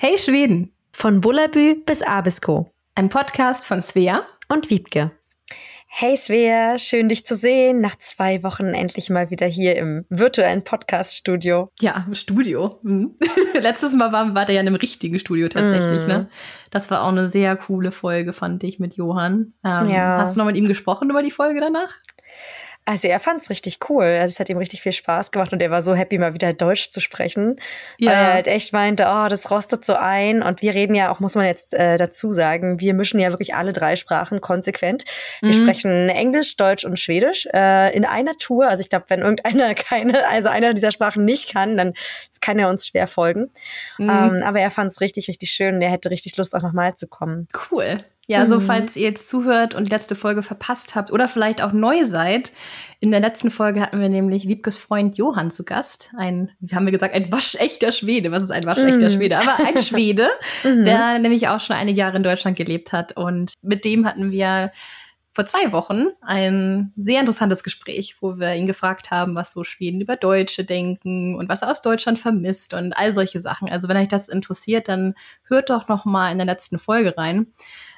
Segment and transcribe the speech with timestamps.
[0.00, 0.70] Hey Schweden!
[0.92, 2.72] Von Bullabü bis Abisko.
[2.94, 5.10] Ein Podcast von Svea und Wiebke.
[5.88, 7.80] Hey Svea, schön dich zu sehen.
[7.80, 11.72] Nach zwei Wochen endlich mal wieder hier im virtuellen Podcast-Studio.
[11.80, 12.78] Ja, Studio.
[12.84, 13.16] Mhm.
[13.60, 16.08] Letztes Mal war, war der ja in einem richtigen Studio tatsächlich, mhm.
[16.08, 16.28] ne?
[16.70, 19.54] Das war auch eine sehr coole Folge, fand ich, mit Johann.
[19.64, 20.18] Ähm, ja.
[20.18, 21.96] Hast du noch mit ihm gesprochen über die Folge danach?
[22.88, 24.04] Also er fand es richtig cool.
[24.04, 26.54] Also es hat ihm richtig viel Spaß gemacht und er war so happy, mal wieder
[26.54, 27.60] Deutsch zu sprechen.
[27.98, 28.10] Ja.
[28.10, 30.42] Weil er halt echt meinte, oh, das rostet so ein.
[30.42, 33.54] Und wir reden ja auch, muss man jetzt äh, dazu sagen, wir mischen ja wirklich
[33.54, 35.04] alle drei Sprachen konsequent.
[35.42, 35.62] Wir mhm.
[35.62, 38.66] sprechen Englisch, Deutsch und Schwedisch äh, in einer Tour.
[38.66, 41.92] Also ich glaube, wenn irgendeiner keine, also einer dieser Sprachen nicht kann, dann
[42.40, 43.50] kann er uns schwer folgen.
[43.98, 44.08] Mhm.
[44.08, 46.94] Ähm, aber er fand es richtig, richtig schön und er hätte richtig Lust, auch nochmal
[46.94, 47.48] zu kommen.
[47.70, 47.98] Cool.
[48.30, 48.48] Ja, mhm.
[48.50, 52.04] so falls ihr jetzt zuhört und die letzte Folge verpasst habt oder vielleicht auch neu
[52.04, 52.52] seid.
[53.00, 56.10] In der letzten Folge hatten wir nämlich Wiebkes Freund Johann zu Gast.
[56.14, 58.30] Ein, wie haben wir gesagt, ein waschechter Schwede.
[58.30, 59.10] Was ist ein waschechter mhm.
[59.10, 59.38] Schwede?
[59.38, 60.28] Aber ein Schwede,
[60.62, 60.84] mhm.
[60.84, 63.16] der nämlich auch schon einige Jahre in Deutschland gelebt hat.
[63.16, 64.72] Und mit dem hatten wir
[65.38, 70.00] vor zwei Wochen ein sehr interessantes Gespräch, wo wir ihn gefragt haben, was so Schweden
[70.00, 73.70] über Deutsche denken und was er aus Deutschland vermisst und all solche Sachen.
[73.70, 77.46] Also wenn euch das interessiert, dann hört doch noch mal in der letzten Folge rein.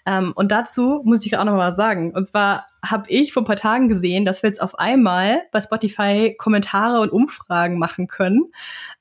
[0.06, 2.12] Ähm, und dazu muss ich auch noch mal was sagen.
[2.14, 5.60] Und zwar habe ich vor ein paar Tagen gesehen, dass wir jetzt auf einmal bei
[5.60, 8.50] Spotify Kommentare und Umfragen machen können.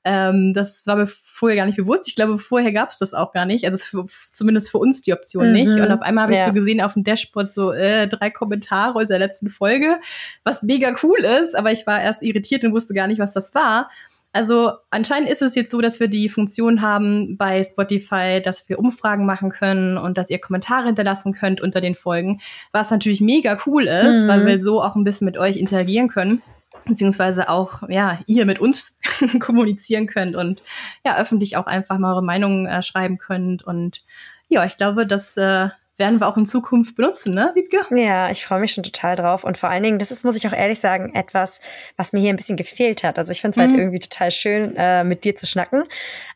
[0.04, 2.06] Ähm, das war mir vorher gar nicht bewusst.
[2.06, 3.64] Ich glaube, vorher gab es das auch gar nicht.
[3.64, 5.52] Also für, zumindest für uns die Option mhm.
[5.52, 5.72] nicht.
[5.72, 9.08] Und auf einmal habe ich so gesehen auf dem Dashboard so äh, drei Kommentare aus
[9.08, 9.98] der letzten Folge,
[10.44, 11.56] was mega cool ist.
[11.56, 13.88] Aber ich war erst irritiert und wusste gar nicht, was das war.
[14.32, 18.78] Also anscheinend ist es jetzt so, dass wir die Funktion haben bei Spotify, dass wir
[18.78, 22.38] Umfragen machen können und dass ihr Kommentare hinterlassen könnt unter den Folgen,
[22.70, 24.28] was natürlich mega cool ist, mhm.
[24.28, 26.42] weil wir so auch ein bisschen mit euch interagieren können
[26.86, 29.00] beziehungsweise auch ja ihr mit uns
[29.40, 30.62] kommunizieren könnt und
[31.04, 34.02] ja öffentlich auch einfach mal eure Meinung äh, schreiben könnt und
[34.48, 35.68] ja ich glaube dass äh,
[36.00, 37.82] werden wir auch in Zukunft benutzen, ne, Wiebke?
[37.94, 39.44] Ja, ich freue mich schon total drauf.
[39.44, 41.60] Und vor allen Dingen, das ist, muss ich auch ehrlich sagen, etwas,
[41.96, 43.18] was mir hier ein bisschen gefehlt hat.
[43.18, 43.78] Also ich finde es halt mhm.
[43.78, 45.84] irgendwie total schön, äh, mit dir zu schnacken.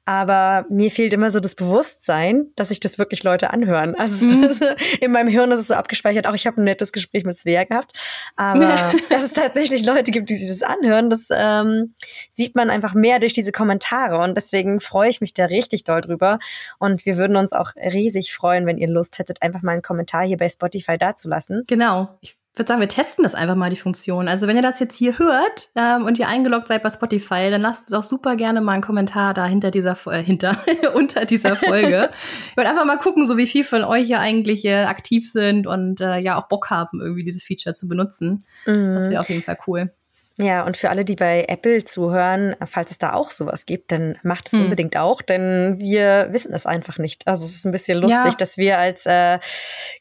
[0.05, 3.95] Aber mir fehlt immer so das Bewusstsein, dass sich das wirklich Leute anhören.
[3.95, 4.51] Also mhm.
[5.01, 6.27] in meinem Hirn ist es so abgespeichert.
[6.27, 7.93] Auch ich habe ein nettes Gespräch mit Svea gehabt.
[8.37, 11.95] Aber dass es tatsächlich Leute gibt, die sich das anhören, das ähm,
[12.33, 14.19] sieht man einfach mehr durch diese Kommentare.
[14.19, 16.39] Und deswegen freue ich mich da richtig doll drüber.
[16.79, 20.25] Und wir würden uns auch riesig freuen, wenn ihr Lust hättet, einfach mal einen Kommentar
[20.25, 21.65] hier bei Spotify dazulassen.
[21.67, 22.19] Genau.
[22.21, 24.29] Ich würde sagen, wir testen das einfach mal, die Funktion.
[24.29, 27.61] Also wenn ihr das jetzt hier hört ähm, und ihr eingeloggt seid bei Spotify, dann
[27.61, 30.57] lasst uns auch super gerne mal einen Kommentar da hinter dieser, äh, hinter,
[30.95, 32.11] unter dieser Folge.
[32.51, 35.67] ich würde einfach mal gucken, so wie viel von euch ja eigentlich äh, aktiv sind
[35.67, 38.45] und äh, ja auch Bock haben, irgendwie dieses Feature zu benutzen.
[38.67, 38.95] Mhm.
[38.95, 39.93] Das wäre auf jeden Fall cool.
[40.37, 44.19] Ja, und für alle, die bei Apple zuhören, falls es da auch sowas gibt, dann
[44.25, 44.65] macht es hm.
[44.65, 47.29] unbedingt auch, denn wir wissen es einfach nicht.
[47.29, 48.37] Also es ist ein bisschen lustig, ja.
[48.37, 49.39] dass wir als äh,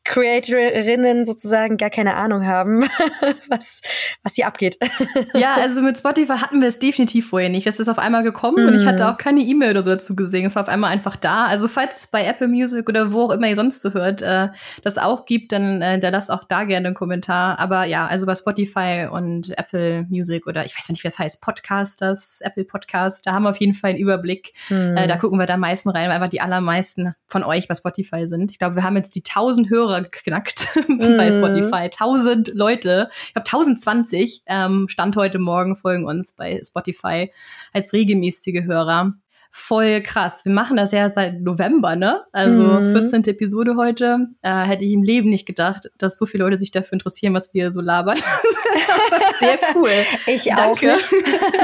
[0.03, 2.81] Creatorinnen sozusagen gar keine Ahnung haben,
[3.47, 3.81] was,
[4.23, 4.79] was hier abgeht.
[5.35, 7.67] ja, also mit Spotify hatten wir es definitiv vorher nicht.
[7.67, 8.69] Es ist auf einmal gekommen mhm.
[8.69, 9.13] und ich hatte hm.
[9.13, 10.47] auch keine E-Mail oder so dazu gesehen.
[10.47, 11.45] Es war auf einmal einfach da.
[11.45, 14.47] Also falls es bei Apple Music oder wo auch immer ihr sonst so hört, äh,
[14.83, 17.59] das auch gibt, dann äh, da lasst auch da gerne einen Kommentar.
[17.59, 21.19] Aber ja, also bei Spotify und Apple Music Music oder ich weiß nicht, wie das
[21.19, 24.53] heißt, Podcasters, Apple Podcast, da haben wir auf jeden Fall einen Überblick.
[24.69, 24.95] Mhm.
[24.95, 27.75] Äh, da gucken wir da am meisten rein, weil einfach die allermeisten von euch bei
[27.75, 28.51] Spotify sind.
[28.51, 30.97] Ich glaube, wir haben jetzt die 1000 Hörer geknackt mhm.
[31.17, 31.85] bei Spotify.
[31.85, 33.09] 1000 Leute.
[33.27, 37.31] Ich glaube, 1020 ähm, Stand heute Morgen folgen uns bei Spotify
[37.73, 39.13] als regelmäßige Hörer
[39.55, 40.45] voll krass.
[40.45, 42.23] Wir machen das ja seit November, ne?
[42.31, 42.91] Also mhm.
[42.91, 43.23] 14.
[43.25, 44.29] Episode heute.
[44.41, 47.53] Äh, hätte ich im Leben nicht gedacht, dass so viele Leute sich dafür interessieren, was
[47.53, 48.17] wir so labern.
[49.39, 49.91] Sehr cool.
[50.25, 50.63] Ich Danke.
[50.63, 51.13] auch nicht.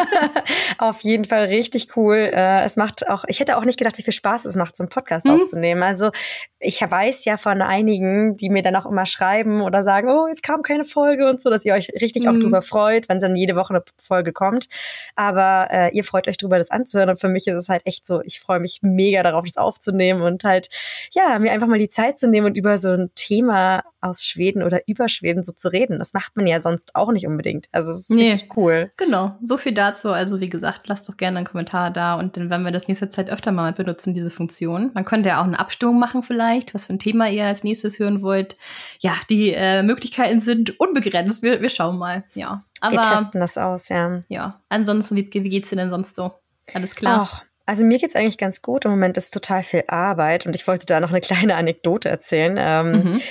[0.78, 2.16] Auf jeden Fall richtig cool.
[2.16, 4.84] Äh, es macht auch, ich hätte auch nicht gedacht, wie viel Spaß es macht, so
[4.84, 5.34] einen Podcast mhm.
[5.34, 5.82] aufzunehmen.
[5.82, 6.12] Also
[6.60, 10.44] ich weiß ja von einigen, die mir dann auch immer schreiben oder sagen, oh, jetzt
[10.44, 12.30] kam keine Folge und so, dass ihr euch richtig mhm.
[12.30, 14.68] auch drüber freut, wenn dann jede Woche eine Folge kommt.
[15.16, 17.10] Aber äh, ihr freut euch drüber, das anzuhören.
[17.10, 19.58] Und für mich ist es halt halt echt so, ich freue mich mega darauf, das
[19.58, 20.70] aufzunehmen und halt,
[21.14, 24.64] ja, mir einfach mal die Zeit zu nehmen und über so ein Thema aus Schweden
[24.64, 26.00] oder über Schweden so zu reden.
[26.00, 27.68] Das macht man ja sonst auch nicht unbedingt.
[27.72, 28.32] Also es ist nee.
[28.32, 28.90] richtig cool.
[28.98, 30.10] Genau, so viel dazu.
[30.12, 33.10] Also wie gesagt, lasst doch gerne einen Kommentar da und dann werden wir das nächste
[33.10, 34.92] Zeit öfter mal benutzen, diese Funktion.
[34.94, 38.00] Man könnte ja auch eine Abstimmung machen vielleicht, was für ein Thema ihr als nächstes
[38.00, 38.58] hören wollt.
[39.00, 41.44] Ja, die äh, Möglichkeiten sind unbegrenzt.
[41.44, 42.64] Wir, wir schauen mal, ja.
[42.82, 44.22] Aber, wir testen das aus, ja.
[44.30, 46.32] Ja, ansonsten, wie, wie geht's dir denn sonst so?
[46.74, 47.28] Alles klar?
[47.30, 48.86] Ach, also mir geht's eigentlich ganz gut.
[48.86, 52.56] Im Moment ist total viel Arbeit und ich wollte da noch eine kleine Anekdote erzählen.
[52.58, 53.22] Ähm, mhm.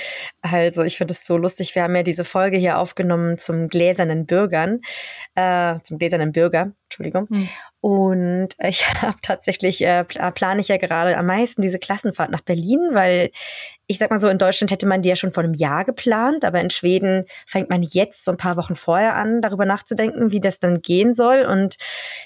[0.41, 1.75] Also ich finde es so lustig.
[1.75, 4.81] Wir haben ja diese Folge hier aufgenommen zum gläsernen Bürgern,
[5.35, 7.27] äh, zum gläsernen Bürger, Entschuldigung.
[7.29, 7.49] Mhm.
[7.81, 12.89] Und ich habe tatsächlich, äh, plane ich ja gerade am meisten diese Klassenfahrt nach Berlin,
[12.93, 13.31] weil
[13.91, 16.45] ich sag mal so, in Deutschland hätte man die ja schon vor einem Jahr geplant,
[16.45, 20.39] aber in Schweden fängt man jetzt so ein paar Wochen vorher an, darüber nachzudenken, wie
[20.39, 21.41] das dann gehen soll.
[21.41, 21.75] Und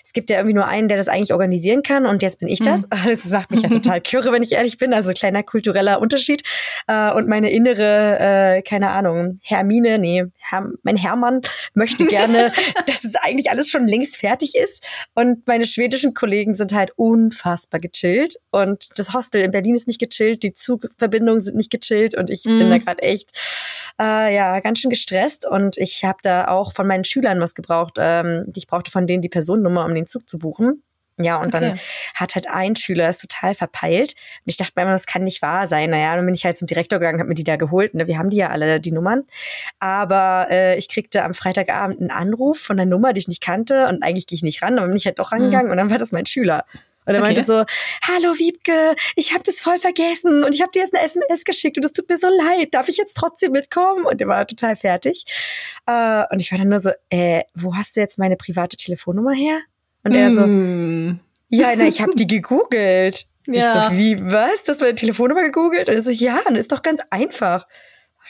[0.03, 2.59] es gibt ja irgendwie nur einen, der das eigentlich organisieren kann und jetzt bin ich
[2.59, 2.81] das.
[2.81, 2.89] Mhm.
[3.23, 4.93] Das macht mich ja total kürre, wenn ich ehrlich bin.
[4.93, 6.43] Also kleiner kultureller Unterschied.
[6.87, 11.41] Äh, und meine innere, äh, keine Ahnung, Hermine, nee, Herr, mein Hermann
[11.73, 12.51] möchte gerne,
[12.87, 14.87] dass es eigentlich alles schon längst fertig ist.
[15.13, 18.35] Und meine schwedischen Kollegen sind halt unfassbar gechillt.
[18.51, 22.45] Und das Hostel in Berlin ist nicht gechillt, die Zugverbindungen sind nicht gechillt und ich
[22.45, 22.59] mhm.
[22.59, 23.29] bin da gerade echt
[23.99, 27.95] äh, ja ganz schön gestresst und ich habe da auch von meinen Schülern was gebraucht.
[27.97, 30.83] Ähm, ich brauchte von denen die Personennummer, um den Zug zu buchen.
[31.17, 31.69] Ja, und okay.
[31.69, 31.79] dann
[32.15, 34.13] hat halt ein Schüler es total verpeilt.
[34.13, 35.91] Und ich dachte mir immer, das kann nicht wahr sein.
[35.91, 37.93] Naja, dann bin ich halt zum Direktor gegangen, habe mir die da geholt.
[37.93, 38.07] Ne?
[38.07, 39.23] Wir haben die ja alle, die Nummern.
[39.79, 43.87] Aber äh, ich kriegte am Freitagabend einen Anruf von einer Nummer, die ich nicht kannte.
[43.87, 45.67] Und eigentlich gehe ich nicht ran, aber bin ich halt doch rangegangen.
[45.67, 45.71] Mhm.
[45.71, 46.65] Und dann war das mein Schüler.
[47.05, 47.33] Und er okay.
[47.33, 47.65] meinte so,
[48.07, 51.77] hallo Wiebke, ich habe das voll vergessen und ich habe dir jetzt eine SMS geschickt
[51.77, 54.05] und es tut mir so leid, darf ich jetzt trotzdem mitkommen?
[54.05, 55.25] Und er war total fertig.
[55.85, 59.33] Äh, und ich war dann nur so, äh, wo hast du jetzt meine private Telefonnummer
[59.33, 59.59] her?
[60.03, 61.19] Und er so, mm.
[61.49, 63.25] ja, na, ich habe die gegoogelt.
[63.47, 63.53] Ja.
[63.53, 64.63] Ich so, wie, was?
[64.63, 65.89] Du hast meine Telefonnummer gegoogelt?
[65.89, 67.67] Und er so, ja, das ist doch ganz einfach.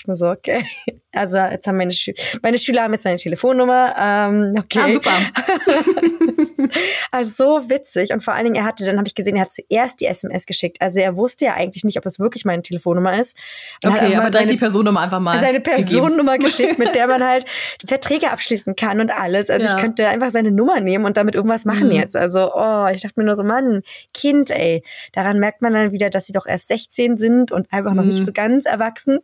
[0.04, 0.66] Ich nur so, okay.
[1.16, 2.12] Also jetzt haben meine, Schü
[2.42, 3.94] meine Schüler haben jetzt meine Telefonnummer.
[4.00, 4.80] Ähm, okay.
[4.82, 5.12] Ah, super.
[7.12, 8.12] also so witzig.
[8.12, 10.48] Und vor allen Dingen, er hatte, dann habe ich gesehen, er hat zuerst die SMS
[10.48, 10.78] geschickt.
[10.82, 13.38] Also er wusste ja eigentlich nicht, ob es wirklich meine Telefonnummer ist.
[13.84, 15.40] Und okay, aber seine, die Personnummer einfach mal.
[15.40, 17.46] Seine Personennummer geschickt, mit der man halt
[17.86, 19.52] Verträge abschließen kann und alles.
[19.52, 19.76] Also ja.
[19.76, 21.96] ich könnte einfach seine Nummer nehmen und damit irgendwas machen mhm.
[21.96, 22.16] jetzt.
[22.16, 23.84] Also, oh, ich dachte mir nur so, Mann,
[24.16, 24.84] Kind, ey.
[25.12, 27.98] Daran merkt man dann wieder, dass sie doch erst 16 sind und einfach mhm.
[27.98, 28.26] noch nicht mhm.
[28.26, 29.20] so ganz erwachsen.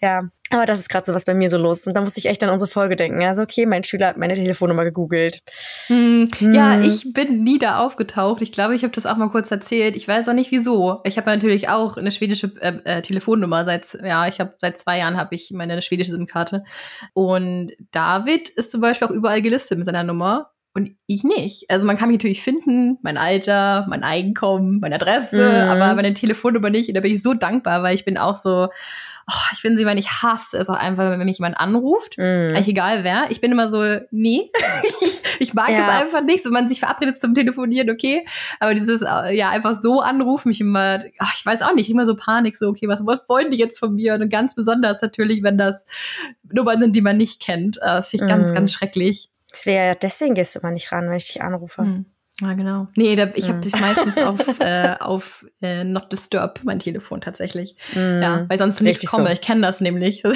[0.00, 0.17] Ja,
[0.50, 1.86] aber das ist gerade so, was bei mir so los.
[1.86, 3.22] Und da muss ich echt an unsere Folge denken.
[3.22, 5.40] Also, okay, mein Schüler hat meine Telefonnummer gegoogelt.
[5.88, 6.26] Hm.
[6.38, 6.54] Hm.
[6.54, 8.40] Ja, ich bin nie da aufgetaucht.
[8.40, 9.96] Ich glaube, ich habe das auch mal kurz erzählt.
[9.96, 11.00] Ich weiß auch nicht wieso.
[11.04, 13.64] Ich habe natürlich auch eine schwedische äh, äh, Telefonnummer.
[13.64, 16.64] Seit, ja, ich habe seit zwei Jahren habe ich meine schwedische SIM-Karte.
[17.12, 20.50] Und David ist zum Beispiel auch überall gelistet mit seiner Nummer.
[20.74, 21.64] Und ich nicht.
[21.70, 25.70] Also man kann mich natürlich finden, mein Alter, mein Einkommen, meine Adresse, mhm.
[25.70, 26.88] aber meine Telefonnummer nicht.
[26.88, 28.68] Und da bin ich so dankbar, weil ich bin auch so,
[29.30, 32.22] oh, ich finde sie, wenn ich hasse es auch einfach, wenn mich jemand anruft, mm.
[32.22, 33.26] eigentlich egal wer.
[33.30, 34.50] Ich bin immer so, nee,
[35.38, 35.78] ich mag ja.
[35.78, 38.24] das einfach nicht, so man sich verabredet zum Telefonieren, okay,
[38.58, 42.06] aber dieses, äh, ja, einfach so anrufen, mich immer, ach, ich weiß auch nicht, immer
[42.06, 44.14] so Panik, so, okay, was, was wollen die jetzt von mir?
[44.14, 45.84] Und ganz besonders natürlich, wenn das
[46.50, 47.76] Nummern sind, die man nicht kennt.
[47.78, 48.34] Äh, das finde ich mm.
[48.34, 49.30] ganz, ganz schrecklich.
[49.50, 51.82] Das wäre, deswegen gehst du immer nicht ran, wenn ich dich anrufe.
[51.82, 52.06] Mm.
[52.40, 52.86] Ja, genau.
[52.96, 53.48] Nee, da, ich mm.
[53.48, 57.74] habe das meistens auf, äh, auf äh, Not Disturb, mein Telefon tatsächlich.
[57.94, 58.22] Mm.
[58.22, 59.26] Ja, weil sonst nichts komme.
[59.26, 59.32] So.
[59.32, 60.22] Ich kenne das nämlich.
[60.22, 60.28] so,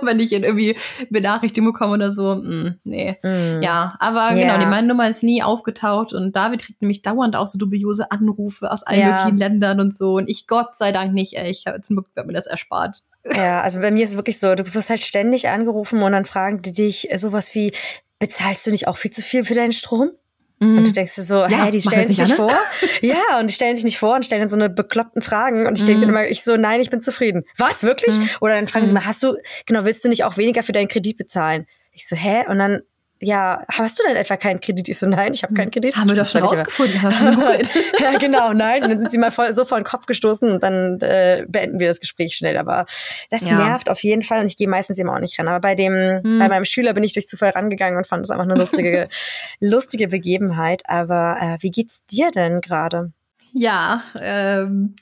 [0.00, 0.76] wenn ich in irgendwie
[1.10, 2.36] Benachrichtigung bekomme oder so.
[2.36, 3.18] Mm, nee.
[3.22, 3.62] Mm.
[3.62, 4.54] Ja, aber yeah.
[4.56, 8.10] genau, die, meine Nummer ist nie aufgetaucht und David kriegt nämlich dauernd auch so dubiose
[8.10, 9.08] Anrufe aus allen ja.
[9.08, 10.14] möglichen Ländern und so.
[10.14, 11.50] Und ich Gott sei Dank nicht, ey.
[11.50, 13.02] Ich habe zum Glück mir das erspart.
[13.36, 16.24] Ja, also bei mir ist es wirklich so, du wirst halt ständig angerufen und dann
[16.24, 17.72] fragen die dich sowas wie,
[18.18, 20.10] bezahlst du nicht auch viel zu viel für deinen Strom?
[20.62, 20.92] Und du mhm.
[20.92, 22.52] denkst dir so, ja, hä, die stellen sich nicht vor.
[23.00, 25.66] ja, und die stellen sich nicht vor und stellen dann so eine bekloppten Fragen.
[25.66, 26.16] Und ich denke dann mhm.
[26.16, 27.42] immer, ich so, nein, ich bin zufrieden.
[27.58, 28.16] Was, wirklich?
[28.16, 28.28] Mhm.
[28.40, 29.34] Oder dann fragen sie mal, hast du,
[29.66, 31.66] genau, willst du nicht auch weniger für deinen Kredit bezahlen?
[31.90, 32.44] Ich so, hä?
[32.48, 32.82] Und dann
[33.24, 34.88] ja, hast du denn etwa keinen Kredit?
[34.88, 35.96] Ich so, nein, ich habe keinen Kredit.
[35.96, 37.00] Haben wir doch schon rausgefunden.
[38.00, 38.82] ja, genau, nein.
[38.82, 41.78] Und dann sind sie mal voll, so vor den Kopf gestoßen und dann äh, beenden
[41.78, 42.56] wir das Gespräch schnell.
[42.56, 42.84] Aber
[43.30, 43.54] das ja.
[43.54, 45.46] nervt auf jeden Fall und ich gehe meistens eben auch nicht ran.
[45.46, 46.38] Aber bei dem, hm.
[46.40, 49.08] bei meinem Schüler bin ich durch Zufall rangegangen und fand es einfach eine lustige,
[49.60, 50.82] lustige Begebenheit.
[50.86, 53.12] Aber äh, wie geht's dir denn gerade?
[53.52, 54.96] Ja, ähm,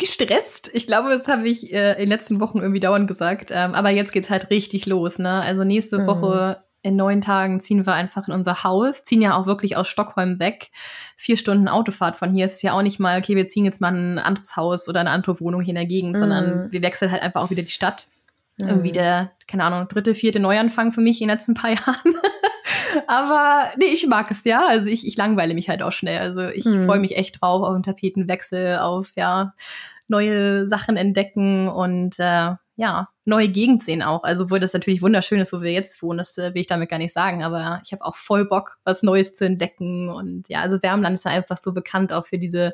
[0.00, 0.70] gestresst.
[0.74, 3.52] Ich glaube, das habe ich äh, in den letzten Wochen irgendwie dauernd gesagt.
[3.52, 5.20] Ähm, aber jetzt geht's halt richtig los.
[5.20, 5.30] Ne?
[5.42, 6.06] Also nächste mhm.
[6.06, 9.88] Woche in neun Tagen ziehen wir einfach in unser Haus, ziehen ja auch wirklich aus
[9.88, 10.70] Stockholm weg.
[11.16, 13.94] Vier Stunden Autofahrt von hier ist ja auch nicht mal, okay, wir ziehen jetzt mal
[13.94, 16.18] ein anderes Haus oder eine andere Wohnung hier in der Gegend, mm.
[16.18, 18.08] sondern wir wechseln halt einfach auch wieder die Stadt.
[18.58, 18.68] Mm.
[18.68, 22.14] Irgendwie der, keine Ahnung, dritte, vierte Neuanfang für mich in den letzten paar Jahren.
[23.06, 24.66] Aber nee, ich mag es ja.
[24.66, 26.20] Also ich, ich langweile mich halt auch schnell.
[26.20, 26.84] Also ich mm.
[26.84, 29.54] freue mich echt drauf auf einen Tapetenwechsel, auf ja
[30.06, 34.24] neue Sachen entdecken und äh, ja, neue Gegend sehen auch.
[34.24, 36.90] Also, wo das natürlich wunderschön ist, wo wir jetzt wohnen, das äh, will ich damit
[36.90, 40.08] gar nicht sagen, aber ich habe auch voll Bock, was Neues zu entdecken.
[40.08, 42.72] Und ja, also Wärmland ist ja einfach so bekannt auch für diese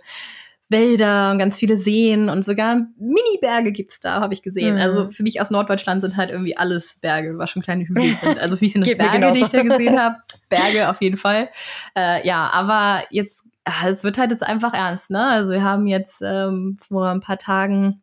[0.71, 4.77] Wälder und ganz viele Seen und sogar Mini-Berge gibt's da, habe ich gesehen.
[4.77, 4.81] Mhm.
[4.81, 8.39] Also für mich aus Norddeutschland sind halt irgendwie alles Berge, was schon kleine Hügel sind.
[8.39, 10.17] Also für mich sind das Berge, die ich da gesehen habe.
[10.49, 11.49] Berge auf jeden Fall.
[11.97, 13.45] Äh, ja, aber jetzt,
[13.85, 15.27] es wird halt jetzt einfach ernst, ne?
[15.27, 18.03] Also wir haben jetzt ähm, vor ein paar Tagen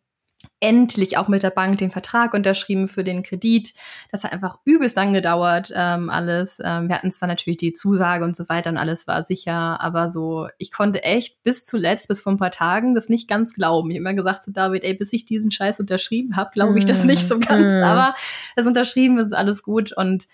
[0.59, 3.73] endlich auch mit der Bank den Vertrag unterschrieben für den Kredit.
[4.11, 6.59] Das hat einfach übelst angedauert, ähm, alles.
[6.63, 10.09] Ähm, wir hatten zwar natürlich die Zusage und so weiter und alles war sicher, aber
[10.09, 13.91] so, ich konnte echt bis zuletzt, bis vor ein paar Tagen, das nicht ganz glauben.
[13.91, 16.85] Ich habe immer gesagt zu David, ey, bis ich diesen Scheiß unterschrieben habe, glaube ich
[16.85, 17.79] das nicht so ganz.
[17.79, 17.83] Mm.
[17.83, 18.15] Aber
[18.55, 20.27] das unterschrieben ist alles gut und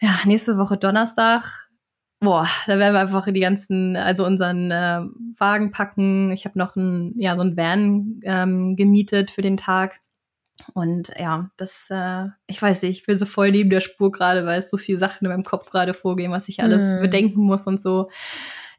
[0.00, 1.69] ja, nächste Woche Donnerstag
[2.22, 5.00] Boah, da werden wir einfach die ganzen, also unseren äh,
[5.38, 6.30] Wagen packen.
[6.32, 10.00] Ich habe noch ein, ja, so ein Van ähm, gemietet für den Tag.
[10.74, 14.44] Und ja, das, äh, ich weiß nicht, ich bin so voll neben der Spur gerade,
[14.44, 17.00] weil es so viele Sachen in meinem Kopf gerade vorgehen, was ich alles mm.
[17.00, 18.10] bedenken muss und so.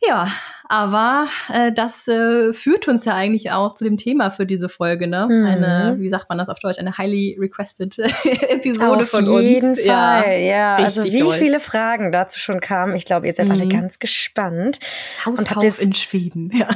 [0.04, 0.32] Ja,
[0.68, 5.06] aber äh, das äh, führt uns ja eigentlich auch zu dem Thema für diese Folge,
[5.06, 5.28] ne?
[5.30, 5.46] Mhm.
[5.46, 8.00] Eine, wie sagt man das auf Deutsch, eine highly requested
[8.50, 9.30] Episode auf von uns.
[9.30, 10.32] Auf jeden Fall, ja.
[10.40, 10.76] ja.
[10.78, 11.38] Also wie doll.
[11.38, 12.96] viele Fragen dazu schon kamen.
[12.96, 13.52] Ich glaube, ihr seid mhm.
[13.52, 14.80] alle ganz gespannt.
[15.26, 16.68] Hauskauf und habt jetzt, in Schweden, ja.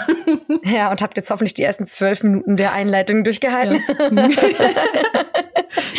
[0.64, 3.82] ja, und habt jetzt hoffentlich die ersten zwölf Minuten der Einleitung durchgehalten.
[3.88, 4.28] Ja.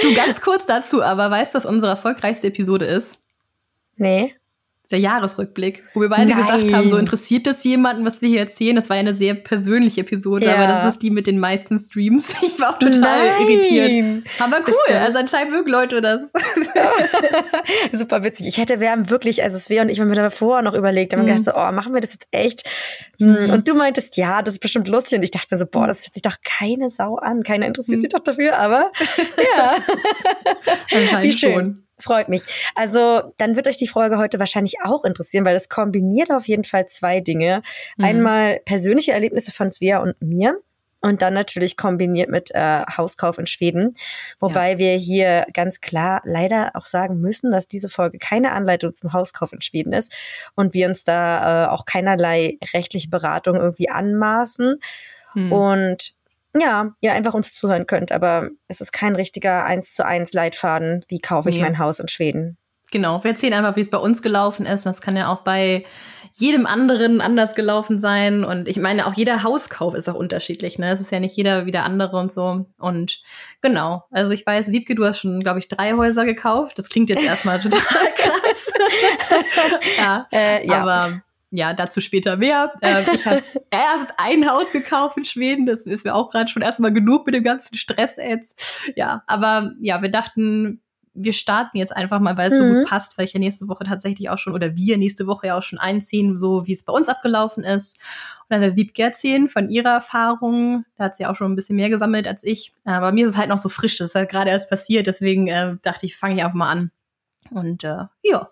[0.03, 3.23] du, ganz kurz dazu, aber weißt du, was unsere erfolgreichste Episode ist?
[3.97, 4.37] Nee
[4.91, 6.39] der Jahresrückblick, wo wir beide Nein.
[6.39, 8.77] gesagt haben, so interessiert das jemanden, was wir hier erzählen?
[8.77, 10.55] Das war ja eine sehr persönliche Episode, ja.
[10.55, 12.35] aber das ist die mit den meisten Streams.
[12.47, 13.49] Ich war auch total Nein.
[13.49, 14.25] irritiert.
[14.39, 16.31] Aber cool, also anscheinend mögen Leute das.
[17.93, 18.47] Super witzig.
[18.47, 21.23] Ich hätte, wir haben wirklich, also Svea und ich haben mir davor noch überlegt, haben
[21.23, 21.27] mhm.
[21.27, 22.69] gedacht so, oh, machen wir das jetzt echt?
[23.19, 23.51] Mhm.
[23.51, 25.19] Und du meintest, ja, das ist bestimmt lustig.
[25.19, 27.43] Und ich dachte mir so, boah, das hört sich doch keine Sau an.
[27.43, 28.03] Keiner interessiert mhm.
[28.03, 28.93] sich doch dafür, aber
[29.57, 29.77] ja.
[30.95, 31.53] Anscheinend Wie schön.
[31.53, 31.86] schon.
[31.99, 32.43] Freut mich.
[32.75, 36.65] Also, dann wird euch die Folge heute wahrscheinlich auch interessieren, weil es kombiniert auf jeden
[36.65, 37.63] Fall zwei Dinge.
[37.97, 38.05] Mhm.
[38.05, 40.61] Einmal persönliche Erlebnisse von Svea und mir.
[41.01, 43.95] Und dann natürlich kombiniert mit äh, Hauskauf in Schweden.
[44.41, 44.79] Wobei ja.
[44.79, 49.53] wir hier ganz klar leider auch sagen müssen, dass diese Folge keine Anleitung zum Hauskauf
[49.53, 50.13] in Schweden ist
[50.55, 54.81] und wir uns da äh, auch keinerlei rechtliche Beratung irgendwie anmaßen.
[55.35, 55.53] Hm.
[55.53, 56.17] Und
[56.61, 61.05] ja, ihr einfach uns zuhören könnt, aber es ist kein richtiger eins zu eins Leitfaden,
[61.09, 61.63] wie kaufe ich nee.
[61.63, 62.59] mein Haus in Schweden.
[62.93, 64.87] Genau, wir erzählen einfach, wie es bei uns gelaufen ist.
[64.87, 65.85] Das kann ja auch bei
[66.33, 68.45] jedem anderen anders gelaufen sein.
[68.45, 70.79] Und ich meine, auch jeder Hauskauf ist auch unterschiedlich.
[70.79, 70.93] Ne?
[70.93, 72.67] Es ist ja nicht jeder wie der andere und so.
[72.79, 73.23] Und
[73.61, 76.79] genau, also ich weiß, Wiebke, du hast schon, glaube ich, drei Häuser gekauft.
[76.79, 77.81] Das klingt jetzt erstmal total
[78.17, 78.73] krass.
[79.99, 82.73] ja, äh, ja, aber ja, dazu später mehr.
[82.83, 85.67] Ähm, ich habe erst ein Haus gekauft in Schweden.
[85.67, 88.83] Das ist mir auch gerade schon erstmal genug mit dem ganzen Stress jetzt.
[88.97, 90.81] Ja, aber ja, wir dachten,
[91.15, 92.59] wir starten jetzt einfach mal, weil es mhm.
[92.59, 92.85] so gut mhm.
[92.85, 95.63] passt, weil ich ja nächste Woche tatsächlich auch schon, oder wir nächste Woche ja auch
[95.63, 97.99] schon einziehen, so wie es bei uns abgelaufen ist.
[98.43, 100.85] Und dann wird Wiebke erzählen von ihrer Erfahrung.
[100.97, 102.73] Da hat sie auch schon ein bisschen mehr gesammelt als ich.
[102.85, 105.07] Aber mir ist es halt noch so frisch, das ist halt gerade erst passiert.
[105.07, 106.91] Deswegen äh, dachte ich, fange ich einfach mal an.
[107.51, 108.51] Und äh, ja,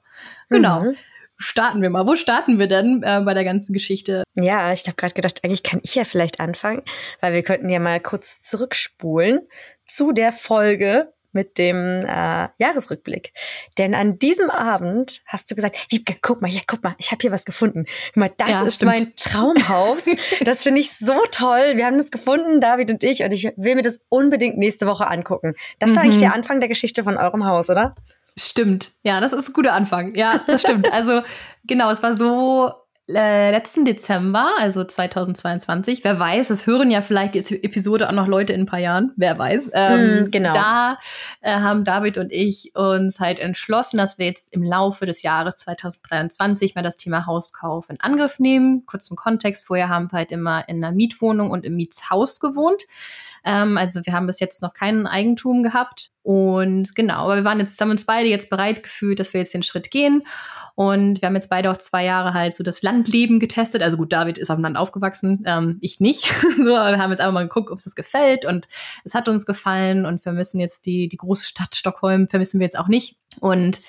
[0.48, 0.84] genau.
[0.84, 0.96] Mhm
[1.36, 2.06] starten wir mal.
[2.06, 4.24] Wo starten wir denn äh, bei der ganzen Geschichte?
[4.34, 6.82] Ja, ich habe gerade gedacht, eigentlich kann ich ja vielleicht anfangen,
[7.20, 9.40] weil wir könnten ja mal kurz zurückspulen
[9.84, 13.32] zu der Folge mit dem äh, Jahresrückblick.
[13.76, 17.20] Denn an diesem Abend hast du gesagt, Wiebke, guck mal, ja, guck mal, ich habe
[17.20, 17.86] hier was gefunden.
[18.06, 18.92] Guck mal, das ja, ist stimmt.
[18.92, 20.06] mein Traumhaus.
[20.44, 21.72] das finde ich so toll.
[21.74, 25.08] Wir haben das gefunden, David und ich, und ich will mir das unbedingt nächste Woche
[25.08, 25.54] angucken.
[25.80, 25.96] Das mhm.
[25.96, 27.96] war eigentlich der Anfang der Geschichte von eurem Haus, oder?
[28.38, 28.90] Stimmt.
[29.02, 30.14] Ja, das ist ein guter Anfang.
[30.14, 30.92] Ja, das stimmt.
[30.92, 31.22] Also
[31.66, 32.72] genau, es war so
[33.06, 36.04] äh, letzten Dezember, also 2022.
[36.04, 39.12] Wer weiß, es hören ja vielleicht die Episode auch noch Leute in ein paar Jahren.
[39.16, 39.72] Wer weiß.
[39.74, 40.54] Ähm, mm, genau.
[40.54, 40.96] Da
[41.42, 45.56] äh, haben David und ich uns halt entschlossen, dass wir jetzt im Laufe des Jahres
[45.56, 48.86] 2023 mal das Thema Hauskauf in Angriff nehmen.
[48.86, 49.66] Kurz zum Kontext.
[49.66, 52.82] Vorher haben wir halt immer in einer Mietwohnung und im Mietshaus gewohnt.
[53.44, 56.13] Ähm, also wir haben bis jetzt noch kein Eigentum gehabt.
[56.24, 59.52] Und genau, aber wir waren jetzt, haben uns beide jetzt bereit gefühlt, dass wir jetzt
[59.52, 60.22] den Schritt gehen.
[60.74, 63.82] Und wir haben jetzt beide auch zwei Jahre halt so das Landleben getestet.
[63.82, 66.24] Also gut, David ist auf dem Land aufgewachsen, ähm, ich nicht.
[66.56, 68.46] so, aber wir haben jetzt einfach mal geguckt, ob es das gefällt.
[68.46, 68.68] Und
[69.04, 72.78] es hat uns gefallen und vermissen jetzt die, die große Stadt Stockholm, vermissen wir jetzt
[72.78, 73.18] auch nicht.
[73.40, 73.82] Und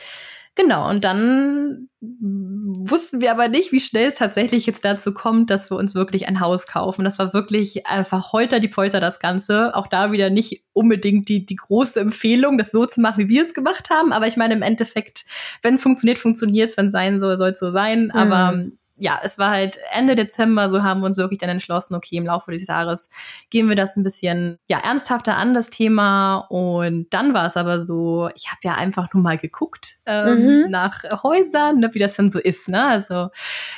[0.56, 5.70] Genau, und dann wussten wir aber nicht, wie schnell es tatsächlich jetzt dazu kommt, dass
[5.70, 7.04] wir uns wirklich ein Haus kaufen.
[7.04, 9.76] Das war wirklich einfach holter die Polter das Ganze.
[9.76, 13.44] Auch da wieder nicht unbedingt die, die große Empfehlung, das so zu machen, wie wir
[13.44, 14.14] es gemacht haben.
[14.14, 15.26] Aber ich meine, im Endeffekt,
[15.62, 16.78] wenn es funktioniert, funktioniert es.
[16.78, 18.06] Wenn es sein soll, soll es so sein.
[18.06, 18.12] Mhm.
[18.12, 18.64] Aber
[18.98, 22.26] ja, es war halt Ende Dezember, so haben wir uns wirklich dann entschlossen, okay, im
[22.26, 23.10] Laufe des Jahres
[23.50, 26.46] gehen wir das ein bisschen ja ernsthafter an, das Thema.
[26.50, 30.70] Und dann war es aber so, ich habe ja einfach nur mal geguckt ähm, mhm.
[30.70, 32.70] nach Häusern, ne, wie das dann so ist.
[32.70, 32.86] Ne?
[32.86, 33.30] Also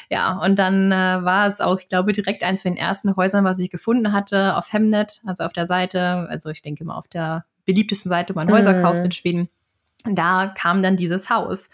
[0.10, 3.44] ja, und dann äh, war es auch, ich glaube, direkt eins von den ersten Häusern,
[3.44, 7.08] was ich gefunden hatte auf Hemnet, also auf der Seite, also ich denke mal auf
[7.08, 8.82] der beliebtesten Seite, wo man Häuser mhm.
[8.84, 9.50] kauft in Schweden.
[10.06, 11.70] Da kam dann dieses Haus.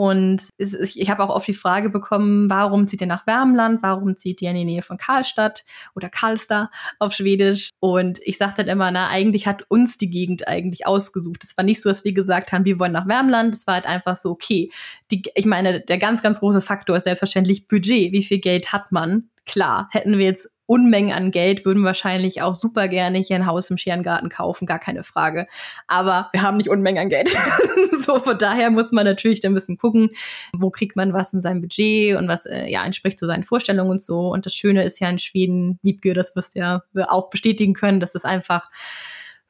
[0.00, 3.82] Und ich, ich habe auch oft die Frage bekommen, warum zieht ihr nach Wärmland?
[3.82, 5.62] Warum zieht ihr in die Nähe von Karlstadt
[5.94, 7.68] oder Karlstad auf Schwedisch?
[7.80, 11.44] Und ich sagte dann immer, na, eigentlich hat uns die Gegend eigentlich ausgesucht.
[11.44, 13.54] Es war nicht so, dass wir gesagt haben, wir wollen nach Wärmland.
[13.54, 14.70] Es war halt einfach so, okay.
[15.10, 18.12] Die, ich meine, der ganz, ganz große Faktor ist selbstverständlich Budget.
[18.12, 19.28] Wie viel Geld hat man?
[19.46, 23.70] Klar, hätten wir jetzt Unmengen an Geld, würden wahrscheinlich auch super gerne hier ein Haus
[23.70, 25.48] im Scherengarten kaufen, gar keine Frage.
[25.88, 27.28] Aber wir haben nicht Unmengen an Geld.
[28.06, 30.10] so, von daher muss man natürlich dann ein bisschen gucken,
[30.52, 33.90] wo kriegt man was in seinem Budget und was äh, ja entspricht zu seinen Vorstellungen
[33.90, 34.28] und so.
[34.28, 38.14] Und das Schöne ist ja in Schweden, Wiebke, das wirst ja auch bestätigen können, dass
[38.14, 38.70] es einfach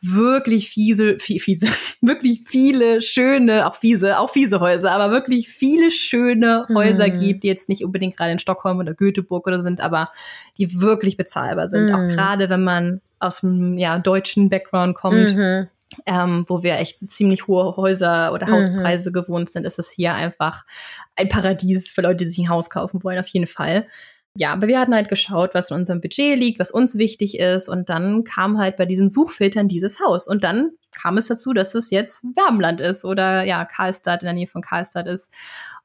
[0.03, 1.69] wirklich fiese, fiese,
[2.01, 7.21] wirklich viele schöne, auch fiese, auch fiese Häuser, aber wirklich viele schöne Häuser hm.
[7.21, 10.11] gibt, die jetzt nicht unbedingt gerade in Stockholm oder Göteborg oder sind, aber
[10.59, 11.91] die wirklich bezahlbar sind.
[11.91, 11.95] Hm.
[11.95, 15.37] Auch gerade wenn man aus dem ja, deutschen Background kommt.
[15.37, 15.69] Mhm.
[16.07, 18.53] Ähm, wo wir echt ziemlich hohe Häuser oder mhm.
[18.53, 19.15] Hauspreise mhm.
[19.15, 20.65] gewohnt sind, ist es hier einfach
[21.17, 23.89] ein Paradies für Leute, die sich ein Haus kaufen wollen, auf jeden Fall
[24.37, 27.69] ja, aber wir hatten halt geschaut, was in unserem Budget liegt, was uns wichtig ist.
[27.69, 30.29] Und dann kam halt bei diesen Suchfiltern dieses Haus.
[30.29, 34.35] Und dann kam es dazu, dass es jetzt Wärmland ist oder ja, Karlstadt in der
[34.35, 35.33] Nähe von Karlstadt ist.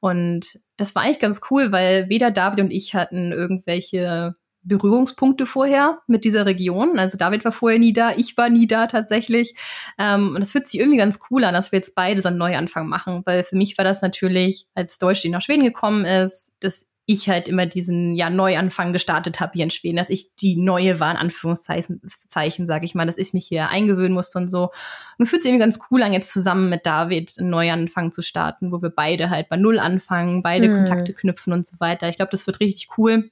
[0.00, 6.00] Und das war eigentlich ganz cool, weil weder David und ich hatten irgendwelche Berührungspunkte vorher
[6.06, 6.98] mit dieser Region.
[6.98, 9.54] Also David war vorher nie da, ich war nie da tatsächlich.
[9.98, 12.38] Ähm, und das fühlt sich irgendwie ganz cool an, dass wir jetzt beide so einen
[12.38, 16.52] Neuanfang machen, weil für mich war das natürlich, als Deutsch, die nach Schweden gekommen ist,
[16.60, 20.56] dass ich halt immer diesen ja Neuanfang gestartet habe hier in Schweden, dass ich die
[20.56, 24.48] neue war in Anführungszeichen, Zeichen, sage ich mal, dass ich mich hier eingewöhnen musste und
[24.48, 24.64] so.
[24.64, 28.22] Und es fühlt sich irgendwie ganz cool an, jetzt zusammen mit David einen Neuanfang zu
[28.22, 30.76] starten, wo wir beide halt bei Null anfangen, beide mhm.
[30.78, 32.08] Kontakte knüpfen und so weiter.
[32.08, 33.30] Ich glaube, das wird richtig cool.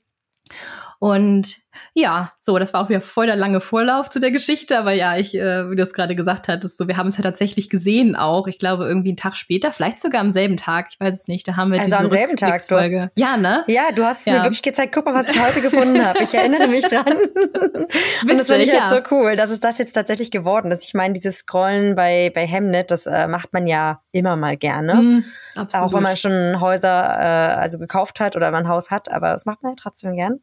[1.05, 1.59] Und
[1.93, 5.19] ja, so, das war auch wieder voll der lange Vorlauf zu der Geschichte, aber ja,
[5.19, 8.17] ich, äh, wie du es gerade gesagt hattest, so, wir haben es ja tatsächlich gesehen
[8.17, 8.47] auch.
[8.47, 11.47] Ich glaube, irgendwie einen Tag später, vielleicht sogar am selben Tag, ich weiß es nicht,
[11.47, 13.65] da haben wir also am selben Tag, du hast, Ja, ne?
[13.67, 14.39] Ja, du hast es ja.
[14.39, 16.23] mir wirklich gezeigt, guck mal, was ich heute gefunden habe.
[16.23, 17.05] Ich erinnere mich dran.
[17.05, 18.89] Witzig, Und das finde ich ja.
[18.89, 20.85] halt so cool, dass es das jetzt tatsächlich geworden ist.
[20.85, 25.23] Ich meine, dieses Scrollen bei, bei Hemnet, das äh, macht man ja immer mal gerne.
[25.55, 29.11] Mm, auch wenn man schon Häuser äh, also gekauft hat oder man ein Haus hat,
[29.11, 30.41] aber das macht man ja trotzdem gern.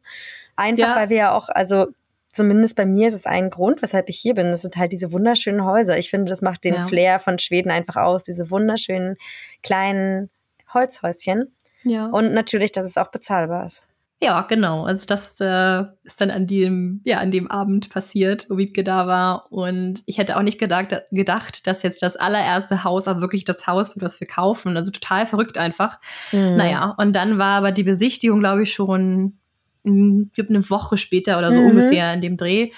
[0.56, 0.96] Einfach, ja.
[0.96, 1.88] weil wir ja auch, also
[2.30, 4.50] zumindest bei mir ist es ein Grund, weshalb ich hier bin.
[4.50, 5.98] Das sind halt diese wunderschönen Häuser.
[5.98, 6.86] Ich finde, das macht den ja.
[6.86, 9.16] Flair von Schweden einfach aus, diese wunderschönen
[9.62, 10.30] kleinen
[10.72, 11.54] Holzhäuschen.
[11.84, 12.06] Ja.
[12.06, 13.84] Und natürlich, dass es auch bezahlbar ist.
[14.22, 14.84] Ja, genau.
[14.84, 19.08] Also das äh, ist dann an dem, ja, an dem Abend passiert, wo Wiebke da
[19.08, 19.50] war.
[19.50, 23.66] Und ich hätte auch nicht gedacht, gedacht, dass jetzt das allererste Haus auch wirklich das
[23.66, 24.76] Haus wird, was wir kaufen.
[24.76, 25.98] Also total verrückt einfach.
[26.30, 26.56] Mhm.
[26.56, 29.38] Naja, und dann war aber die Besichtigung, glaube ich, schon
[29.84, 31.70] gibt eine Woche später oder so mhm.
[31.70, 32.70] ungefähr in dem Dreh.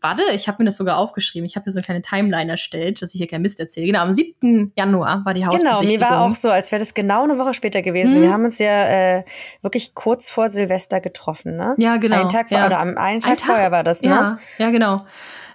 [0.00, 1.44] Warte, ich habe mir das sogar aufgeschrieben.
[1.44, 3.86] Ich habe hier so eine kleine Timeline erstellt, dass ich hier kein Mist erzähle.
[3.86, 4.72] Genau, am 7.
[4.76, 5.86] Januar war die Hausbesichtigung.
[5.86, 8.18] Genau, mir war auch so, als wäre das genau eine Woche später gewesen.
[8.18, 8.22] Mhm.
[8.22, 9.24] Wir haben uns ja äh,
[9.60, 11.74] wirklich kurz vor Silvester getroffen, ne?
[11.78, 12.20] Ja, genau.
[12.20, 12.66] Einen Tag, ja.
[12.66, 14.08] oder am einen Tag, Ein Tag vorher war das, ne?
[14.08, 15.04] Ja, ja genau.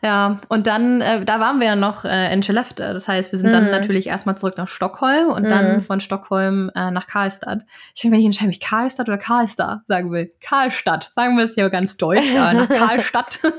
[0.04, 2.92] Ja, und dann, äh, da waren wir ja noch äh, in Skellefteå.
[2.92, 3.54] Das heißt, wir sind mhm.
[3.54, 5.50] dann natürlich erstmal zurück nach Stockholm und mhm.
[5.50, 7.64] dann von Stockholm äh, nach Karlstad.
[7.96, 10.34] Ich denke, wenn ich entscheide mich Karlstad oder Karlstad sagen will.
[10.42, 11.08] Karlstadt.
[11.12, 13.40] Sagen wir es hier ganz deutsch, ja, nach Karlstadt.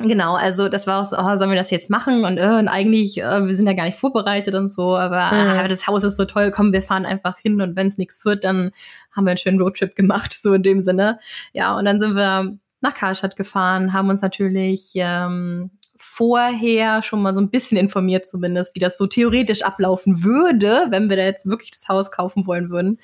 [0.00, 2.24] Genau, also das war auch so, oh, sollen wir das jetzt machen?
[2.24, 5.58] Und, äh, und eigentlich, äh, wir sind ja gar nicht vorbereitet und so, aber mhm.
[5.58, 8.24] äh, das Haus ist so toll, komm, wir fahren einfach hin und wenn es nichts
[8.24, 8.70] wird, dann
[9.10, 11.18] haben wir einen schönen Roadtrip gemacht, so in dem Sinne.
[11.52, 17.34] Ja, und dann sind wir nach Karlstadt gefahren, haben uns natürlich ähm, vorher schon mal
[17.34, 21.46] so ein bisschen informiert zumindest, wie das so theoretisch ablaufen würde, wenn wir da jetzt
[21.46, 22.98] wirklich das Haus kaufen wollen würden.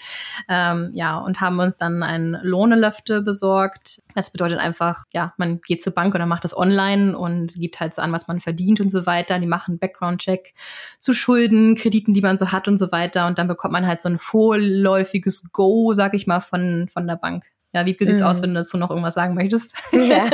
[0.48, 4.02] Ähm, ja, und haben uns dann ein Lohnelöfte besorgt.
[4.14, 7.94] Das bedeutet einfach, ja, man geht zur Bank oder macht das online und gibt halt
[7.94, 9.40] so an, was man verdient und so weiter.
[9.40, 10.54] Die machen Background-Check
[11.00, 13.26] zu Schulden, Krediten, die man so hat und so weiter.
[13.26, 17.16] Und dann bekommt man halt so ein vorläufiges Go, sag ich mal, von, von der
[17.16, 17.44] Bank.
[17.74, 18.26] Ja, wie geht es mhm.
[18.26, 19.76] aus, wenn du dazu noch irgendwas sagen möchtest?
[19.92, 20.26] Ja,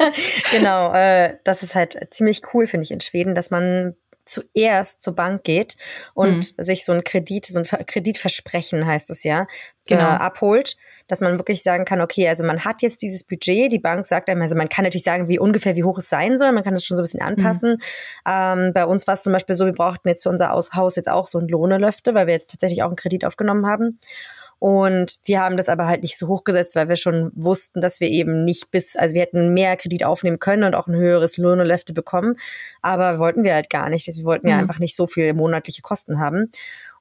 [0.50, 0.92] genau.
[0.92, 3.94] Äh, das ist halt ziemlich cool, finde ich, in Schweden, dass man
[4.28, 5.76] zuerst zur Bank geht
[6.14, 6.62] und mhm.
[6.62, 9.46] sich so ein Kredit, so ein Kreditversprechen heißt es ja,
[9.86, 10.02] genau.
[10.02, 13.78] Äh, abholt, dass man wirklich sagen kann, okay, also man hat jetzt dieses Budget, die
[13.78, 16.52] Bank sagt einem, also man kann natürlich sagen, wie ungefähr wie hoch es sein soll,
[16.52, 17.72] man kann das schon so ein bisschen anpassen.
[17.72, 17.78] Mhm.
[18.26, 21.08] Ähm, bei uns war es zum Beispiel so, wir brauchten jetzt für unser Haus jetzt
[21.08, 23.98] auch so ein Lohnelöfte, weil wir jetzt tatsächlich auch einen Kredit aufgenommen haben.
[24.58, 28.08] Und wir haben das aber halt nicht so hochgesetzt, weil wir schon wussten, dass wir
[28.08, 31.92] eben nicht bis, also wir hätten mehr Kredit aufnehmen können und auch ein höheres Lohnolefte
[31.92, 32.36] bekommen.
[32.82, 34.06] Aber wollten wir halt gar nicht.
[34.08, 34.52] Wir wollten mhm.
[34.52, 36.50] ja einfach nicht so viel monatliche Kosten haben.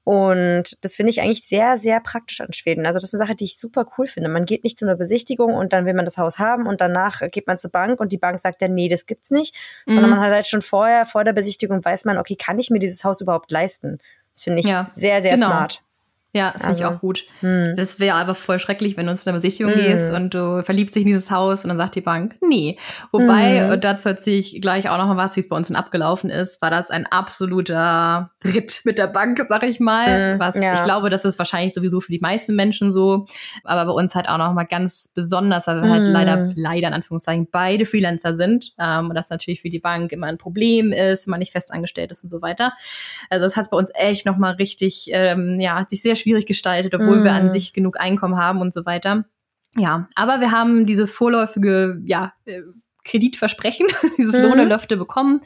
[0.07, 2.85] Und das finde ich eigentlich sehr, sehr praktisch an Schweden.
[2.85, 4.29] Also das ist eine Sache, die ich super cool finde.
[4.29, 7.19] Man geht nicht zu einer Besichtigung und dann will man das Haus haben und danach
[7.29, 9.57] geht man zur Bank und die Bank sagt dann, nee, das gibt's nicht.
[9.85, 9.91] Mhm.
[9.91, 12.79] Sondern man hat halt schon vorher, vor der Besichtigung weiß man, okay, kann ich mir
[12.79, 13.97] dieses Haus überhaupt leisten?
[14.33, 15.47] Das finde ich ja, sehr, sehr genau.
[15.47, 15.83] smart.
[16.33, 17.23] Ja, finde also, ich auch gut.
[17.39, 17.73] Hm.
[17.77, 19.79] Das wäre aber voll schrecklich, wenn du zu einer Besichtigung hm.
[19.79, 22.77] gehst und du verliebst dich in dieses Haus und dann sagt die Bank, nee.
[23.11, 23.71] Wobei, hm.
[23.71, 26.29] und dazu erzähle ich gleich auch noch mal was, wie es bei uns dann abgelaufen
[26.29, 30.37] ist, war das ein absoluter Ritt mit der Bank, sag ich mal.
[30.37, 30.73] Was ja.
[30.75, 33.25] ich glaube, das ist wahrscheinlich sowieso für die meisten Menschen so.
[33.63, 36.93] Aber bei uns halt auch noch mal ganz besonders, weil wir halt leider, leider in
[36.93, 38.73] Anführungszeichen beide Freelancer sind.
[38.79, 42.23] Ähm, und das natürlich für die Bank immer ein Problem ist, man nicht festangestellt ist
[42.23, 42.73] und so weiter.
[43.29, 46.45] Also das hat bei uns echt noch mal richtig, ähm, ja, hat sich sehr schwierig
[46.45, 47.23] gestaltet, obwohl mm.
[47.23, 47.49] wir an Mhm.
[47.49, 49.25] sich genug Einkommen haben und so weiter.
[49.75, 52.61] Ja, aber wir haben dieses vorläufige, ja, äh,
[53.03, 54.43] Kreditversprechen, dieses Mhm.
[54.43, 55.41] Lohne-Löfte bekommen.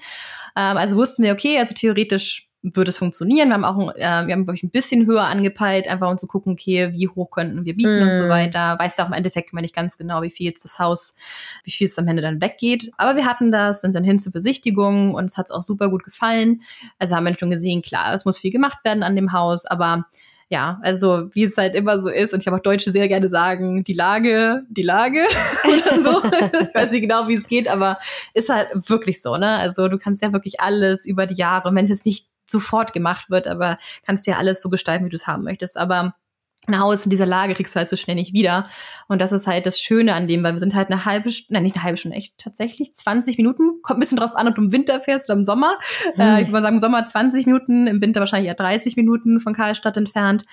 [0.55, 3.49] Ähm, also wussten wir, okay, also theoretisch würde es funktionieren.
[3.49, 6.17] Wir haben auch, ein- äh, wir haben, glaube ich, ein bisschen höher angepeilt, einfach um
[6.19, 8.29] zu gucken, okay, wie hoch könnten wir bieten und so Mm.
[8.29, 8.77] weiter.
[8.77, 11.15] Weißt du auch im Endeffekt immer nicht ganz genau, wie viel jetzt das Haus,
[11.63, 12.91] wie viel es am Ende dann weggeht.
[12.97, 16.03] Aber wir hatten das, sind dann hin zur Besichtigung und es hat auch super gut
[16.03, 16.61] gefallen.
[16.99, 20.05] Also haben wir schon gesehen, klar, es muss viel gemacht werden an dem Haus, aber
[20.51, 23.29] ja, also wie es halt immer so ist, und ich habe auch Deutsche sehr gerne
[23.29, 25.25] sagen, die Lage, die Lage
[25.63, 26.21] oder so.
[26.27, 27.97] ich weiß nicht genau, wie es geht, aber
[28.33, 29.57] ist halt wirklich so, ne?
[29.57, 33.29] Also du kannst ja wirklich alles über die Jahre, wenn es jetzt nicht sofort gemacht
[33.29, 35.77] wird, aber kannst ja alles so gestalten, wie du es haben möchtest.
[35.77, 36.15] Aber
[36.67, 38.69] ein Haus in dieser Lage kriegst du halt so schnell nicht wieder.
[39.07, 41.53] Und das ist halt das Schöne an dem, weil wir sind halt eine halbe Stunde,
[41.53, 43.81] nein, nicht eine halbe Stunde, echt tatsächlich 20 Minuten.
[43.81, 45.77] Kommt ein bisschen drauf an, ob du im Winter fährst oder im Sommer.
[46.17, 49.39] Äh, ich würde mal sagen, im Sommer 20 Minuten, im Winter wahrscheinlich eher 30 Minuten
[49.39, 50.43] von Karlstadt entfernt.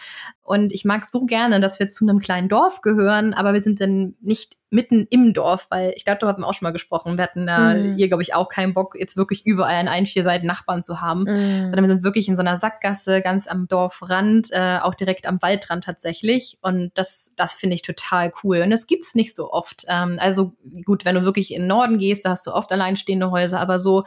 [0.49, 3.81] Und ich mag so gerne, dass wir zu einem kleinen Dorf gehören, aber wir sind
[3.81, 7.17] dann nicht mitten im Dorf, weil ich glaube, da haben wir auch schon mal gesprochen.
[7.17, 7.95] Wir hatten da Mhm.
[7.97, 11.01] hier, glaube ich, auch keinen Bock, jetzt wirklich überall an allen vier Seiten Nachbarn zu
[11.01, 11.63] haben Mm.
[11.65, 15.41] sondern wir sind wirklich in so einer Sackgasse, ganz am Dorfrand, äh, auch direkt am
[15.41, 16.59] Waldrand tatsächlich.
[16.61, 18.61] Und das, das finde ich total cool.
[18.61, 19.85] Und das gibt's nicht so oft.
[19.89, 20.53] Ähm, also
[20.85, 23.79] gut, wenn du wirklich in den Norden gehst, da hast du oft alleinstehende Häuser, aber
[23.79, 24.05] so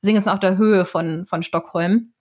[0.00, 2.12] sind es auf der Höhe von, von Stockholm.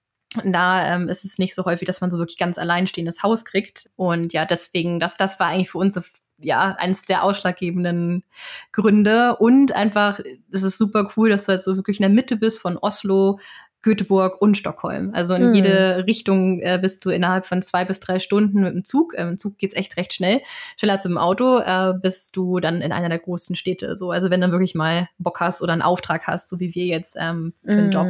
[0.44, 3.90] Da ähm, ist es nicht so häufig, dass man so wirklich ganz alleinstehendes Haus kriegt.
[3.96, 6.02] Und ja, deswegen, das, das war eigentlich für uns so,
[6.40, 8.24] ja, eines der ausschlaggebenden
[8.72, 9.38] Gründe.
[9.38, 10.20] Und einfach,
[10.52, 13.40] es ist super cool, dass du halt so wirklich in der Mitte bist von Oslo,
[13.82, 15.12] Göteborg und Stockholm.
[15.13, 15.56] Also in Hm.
[15.56, 19.13] jede Richtung äh, bist du innerhalb von zwei bis drei Stunden mit dem Zug.
[19.16, 20.42] Ähm, Im Zug geht's echt recht schnell.
[20.78, 23.96] Schneller als im Auto äh, bist du dann in einer der großen Städte.
[23.96, 26.86] So, also wenn du wirklich mal Bock hast oder einen Auftrag hast, so wie wir
[26.86, 27.92] jetzt ähm, für einen.
[27.92, 28.08] Job.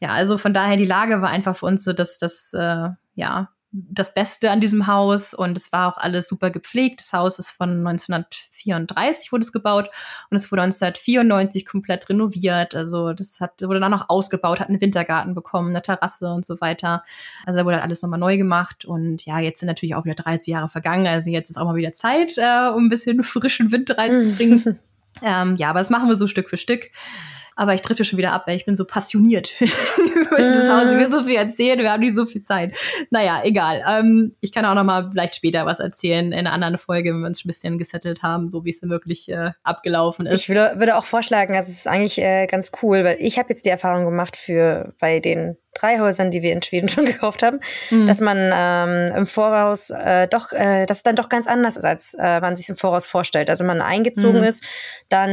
[0.00, 3.48] Ja, also von daher die Lage war einfach für uns so, dass das äh, ja
[3.76, 7.00] das Beste an diesem Haus und es war auch alles super gepflegt.
[7.00, 9.90] Das Haus ist von 1934 wurde es gebaut
[10.30, 12.76] und es wurde 1994 komplett renoviert.
[12.76, 16.60] Also das hat wurde dann noch ausgebaut, hat einen Wintergarten bekommen, eine Terrasse und so
[16.60, 17.02] weiter.
[17.46, 20.14] Also da wurde halt alles nochmal neu gemacht und ja, jetzt sind natürlich auch wieder
[20.14, 21.08] 30 Jahre vergangen.
[21.08, 24.78] Also jetzt ist auch mal wieder Zeit, äh, um ein bisschen frischen Wind reinzubringen.
[25.22, 26.90] ähm, ja, aber das machen wir so Stück für Stück.
[27.56, 30.90] Aber ich drifte schon wieder ab, weil ich bin so passioniert über dieses Haus.
[30.90, 32.76] Ich will so viel erzählen, wir haben nicht so viel Zeit.
[33.10, 33.82] Naja, egal.
[33.88, 37.20] Ähm, ich kann auch noch mal vielleicht später was erzählen in einer anderen Folge, wenn
[37.20, 40.42] wir uns ein bisschen gesettelt haben, so wie es denn wirklich äh, abgelaufen ist.
[40.42, 43.50] Ich würde, würde auch vorschlagen, also es ist eigentlich äh, ganz cool, weil ich habe
[43.50, 47.42] jetzt die Erfahrung gemacht für bei den drei Häusern, die wir in Schweden schon gekauft
[47.42, 47.58] haben,
[47.90, 48.06] Mhm.
[48.06, 51.84] dass man ähm, im Voraus äh, doch, äh, dass es dann doch ganz anders ist,
[51.84, 53.50] als äh, man sich im Voraus vorstellt.
[53.50, 54.46] Also wenn man eingezogen Mhm.
[54.46, 54.64] ist,
[55.08, 55.30] dann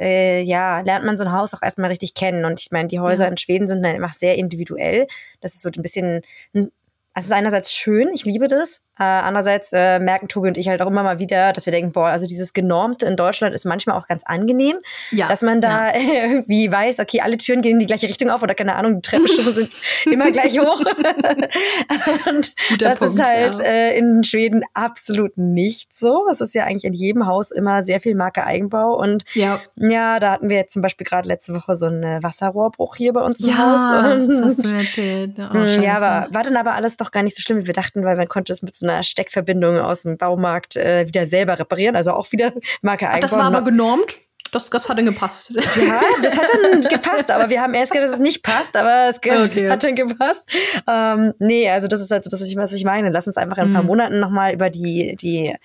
[0.00, 2.44] äh, ja lernt man so ein Haus auch erstmal richtig kennen.
[2.44, 3.30] Und ich meine, die Häuser Ja.
[3.30, 5.06] in Schweden sind dann einfach sehr individuell.
[5.40, 6.22] Das ist so ein bisschen
[6.54, 6.70] ein
[7.16, 8.88] es ist einerseits schön, ich liebe das.
[8.98, 11.92] Äh, andererseits äh, merken Tobi und ich halt auch immer mal wieder, dass wir denken,
[11.92, 14.76] boah, also dieses Genormte in Deutschland ist manchmal auch ganz angenehm,
[15.10, 18.42] Ja, dass man da irgendwie weiß, okay, alle Türen gehen in die gleiche Richtung auf
[18.42, 19.70] oder keine Ahnung, die Treppenstufen sind
[20.06, 20.80] immer gleich hoch.
[22.28, 23.64] und Guter das Punkt, ist halt ja.
[23.64, 26.26] äh, in Schweden absolut nicht so.
[26.30, 30.20] Es ist ja eigentlich in jedem Haus immer sehr viel Marke Eigenbau und Ja, ja,
[30.20, 33.40] da hatten wir jetzt zum Beispiel gerade letzte Woche so einen Wasserrohrbruch hier bei uns
[33.40, 34.12] im ja Haus.
[34.14, 35.32] Und das hast du erzählt.
[35.38, 35.80] Oh, scheiße.
[35.80, 38.16] ja, aber war dann aber alles doch gar nicht so schlimm, wie wir dachten, weil
[38.16, 41.96] man konnte es mit so einer Steckverbindung aus dem Baumarkt äh, wieder selber reparieren.
[41.96, 44.18] Also auch wieder Marke Ach, das war aber genormt.
[44.52, 45.50] Das, das hat dann gepasst.
[45.50, 49.08] ja, das hat dann gepasst, aber wir haben erst gedacht, dass es nicht passt, aber
[49.08, 49.68] es, Okay.
[49.68, 50.48] hat dann gepasst.
[50.88, 53.10] Ähm, nee, also das ist halt so, das ist, was ich meine.
[53.10, 53.88] Lass uns einfach in ein paar Mhm.
[53.88, 55.56] Monaten nochmal über die, die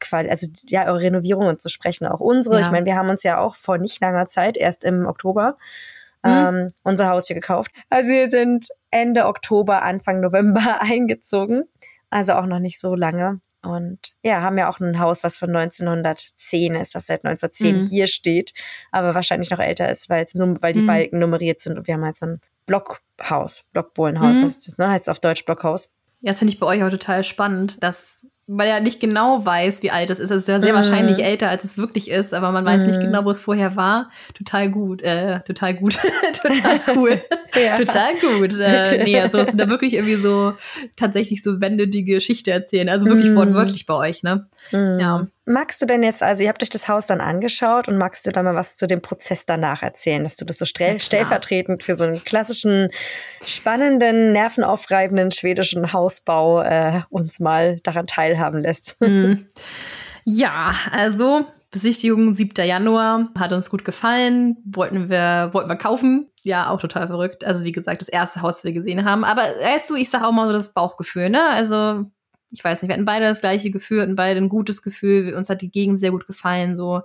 [0.00, 2.54] Quali also ja, eure Renovierungen zu sprechen, auch unsere.
[2.54, 2.60] Ja.
[2.62, 5.58] Ich meine, wir haben uns ja auch vor nicht langer Zeit, erst im Oktober,
[6.24, 6.30] Mhm.
[6.30, 7.70] ähm, unser Haus hier gekauft.
[7.90, 11.64] Also wir sind Ende Oktober, Anfang November eingezogen.
[12.10, 13.40] Also auch noch nicht so lange.
[13.62, 17.80] Und ja, haben ja auch ein Haus, was von 1910 ist, was seit 1910 Mhm.
[17.88, 18.54] hier steht,
[18.92, 20.24] aber wahrscheinlich noch älter ist, weil,
[20.72, 20.86] die Mhm.
[20.86, 21.76] Balken nummeriert sind.
[21.76, 24.46] Und wir haben halt so ein Blockhaus, Blockbohlenhaus, Mhm.
[24.46, 24.88] heißt das, ne?
[24.90, 25.92] heißt auf Deutsch Blockhaus.
[26.20, 29.82] Ja, das finde ich bei euch auch total spannend, dass weil er nicht genau weiß,
[29.82, 30.30] wie alt es ist.
[30.30, 30.76] Es ist ja sehr mm.
[30.76, 32.86] wahrscheinlich älter, als es wirklich ist, aber man weiß mm.
[32.86, 33.04] nicht mhm.
[33.04, 34.10] genau, wo es vorher war.
[34.34, 35.98] Total gut, äh, total gut,
[36.42, 37.20] total cool,
[37.76, 38.58] total gut.
[38.58, 40.54] Äh, nee, also es sind da wirklich irgendwie so
[40.96, 42.88] tatsächlich so Wände, die Geschichte erzählen.
[42.88, 43.36] Also wirklich mm.
[43.36, 44.48] wortwörtlich bei euch, ne?
[44.72, 44.98] Mhm.
[44.98, 45.26] Ja.
[45.50, 48.32] Magst du denn jetzt, also ihr habt euch das Haus dann angeschaut und magst du
[48.32, 51.94] da mal was zu dem Prozess danach erzählen, dass du das so stell stellvertretend für
[51.94, 52.90] so einen klassischen,
[53.42, 59.00] spannenden, nervenaufreibenden schwedischen Hausbau äh, uns mal daran teilhaben lässt?
[59.00, 59.46] Mhm.
[60.30, 62.66] Ja, also Besichtigung 7.
[62.66, 66.30] Januar hat uns gut gefallen, wollten wir wollten wir kaufen.
[66.42, 67.44] Ja, auch total verrückt.
[67.44, 70.22] Also wie gesagt, das erste Haus, das wir gesehen haben, aber weißt du, ich sag
[70.22, 71.48] auch mal so das Bauchgefühl, ne?
[71.48, 72.04] Also
[72.50, 75.50] ich weiß nicht, wir hatten beide das gleiche Gefühl, hatten beide ein gutes Gefühl, uns
[75.50, 77.02] hat die Gegend sehr gut gefallen, so.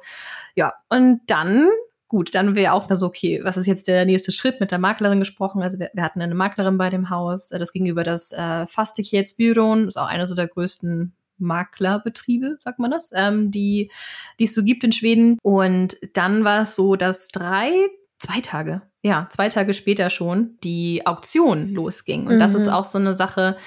[0.56, 1.70] Ja, und dann,
[2.08, 4.60] gut, dann wäre auch so, okay, was ist jetzt der nächste Schritt?
[4.60, 7.74] Mit der Maklerin gesprochen, also wir, wir hatten eine Maklerin bei dem Haus, äh, das
[7.74, 13.52] gegenüber das äh, Fastighetsbyrån, ist auch einer so der größten Maklerbetriebe, sagt man das, ähm,
[13.52, 13.92] die,
[14.40, 15.38] die es so gibt in Schweden.
[15.42, 17.72] Und dann war es so, dass drei,
[18.20, 22.28] zwei Tage, ja, zwei Tage später schon die Auktion losging.
[22.28, 22.40] Und mhm.
[22.40, 23.58] das ist auch so eine Sache,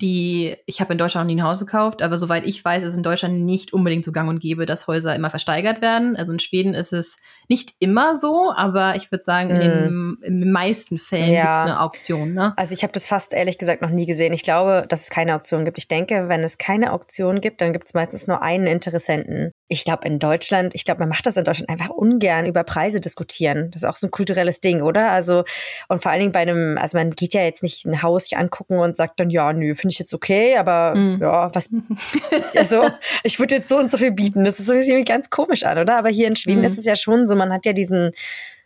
[0.00, 2.96] die, ich habe in Deutschland noch nie ein Haus gekauft, aber soweit ich weiß, ist
[2.96, 6.16] in Deutschland nicht unbedingt so gang und gäbe, dass Häuser immer versteigert werden.
[6.16, 7.16] Also in Schweden ist es
[7.48, 11.42] nicht immer so, aber ich würde sagen, in, in, den meisten Fällen ja.
[11.42, 12.32] gibt es eine Auktion.
[12.32, 12.54] Ne?
[12.56, 14.32] Also ich habe das fast ehrlich gesagt noch nie gesehen.
[14.32, 15.78] Ich glaube, dass es keine Auktion gibt.
[15.78, 19.52] Ich denke, wenn es keine Auktion gibt, dann gibt es meistens nur einen Interessenten.
[19.68, 23.00] Ich glaube, in Deutschland, ich glaube, man macht das in Deutschland einfach ungern über Preise
[23.00, 23.70] diskutieren.
[23.70, 25.10] Das ist auch so ein kulturelles Ding, oder?
[25.10, 25.44] Also,
[25.88, 28.36] und vor allen Dingen bei einem, also man geht ja jetzt nicht ein Haus sich
[28.36, 31.18] angucken und sagt dann, ja, nö, finde ich jetzt okay, aber mm.
[31.20, 31.70] ja, was,
[32.56, 32.88] also
[33.22, 34.44] ich würde jetzt so und so viel bieten.
[34.44, 35.98] Das ist irgendwie ganz komisch an, oder?
[35.98, 36.64] Aber hier in Schweden mm.
[36.64, 38.12] ist es ja schon so, man hat ja diesen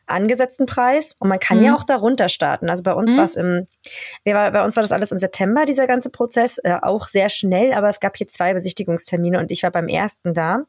[0.06, 1.64] angesetzten Preis und man kann mm.
[1.64, 2.68] ja auch darunter starten.
[2.68, 3.16] Also bei uns mm.
[3.16, 3.66] war es im,
[4.24, 7.72] war, bei uns war das alles im September, dieser ganze Prozess, äh, auch sehr schnell,
[7.72, 10.64] aber es gab hier zwei Besichtigungstermine und ich war beim ersten da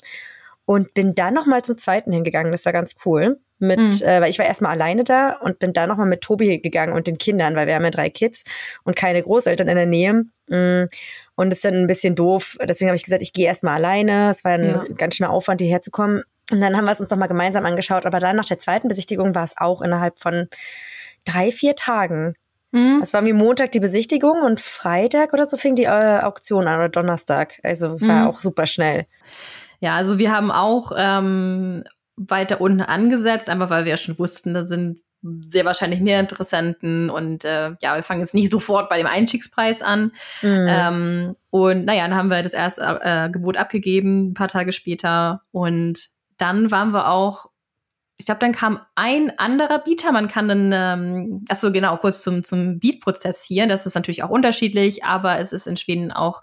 [0.66, 2.52] und bin dann nochmal zum zweiten hingegangen.
[2.52, 3.92] Das war ganz cool mit, mhm.
[4.08, 7.08] äh, weil ich war erstmal alleine da und bin dann nochmal mit Tobi gegangen und
[7.08, 8.44] den Kindern, weil wir haben ja drei Kids
[8.84, 10.26] und keine Großeltern in der Nähe.
[10.48, 10.90] Mm.
[11.36, 12.58] Und das ist dann ein bisschen doof.
[12.62, 14.30] Deswegen habe ich gesagt, ich gehe erstmal alleine.
[14.30, 14.86] Es war ein ja.
[14.96, 16.24] ganz schöner Aufwand, hierher zu kommen.
[16.54, 18.06] Und dann haben wir es uns nochmal gemeinsam angeschaut.
[18.06, 20.48] Aber dann nach der zweiten Besichtigung war es auch innerhalb von
[21.26, 22.36] drei, vier Tagen.
[22.72, 23.00] Mhm.
[23.02, 26.76] Es war wie Montag die Besichtigung und Freitag oder so fing die äh, Auktion an
[26.76, 27.60] oder Donnerstag.
[27.64, 28.28] Also war mhm.
[28.28, 29.08] auch super schnell.
[29.80, 31.86] Ja, also wir haben auch ähm,
[32.18, 35.00] weiter unten angesetzt, einfach weil wir ja schon wussten, da sind
[35.48, 39.82] sehr wahrscheinlich mehr Interessenten und äh, ja, wir fangen jetzt nicht sofort bei dem Einstiegspreis
[39.82, 40.12] an.
[40.44, 40.68] Mhm.
[40.70, 45.42] Ähm, und naja, dann haben wir das erste äh, Gebot abgegeben, ein paar Tage später.
[45.52, 47.50] Und dann waren wir auch
[48.24, 50.12] ich glaube, dann kam ein anderer Bieter.
[50.12, 53.68] Man kann dann, ähm, achso, genau, kurz zum, zum Beat-Prozess hier.
[53.68, 56.42] Das ist natürlich auch unterschiedlich, aber es ist in Schweden auch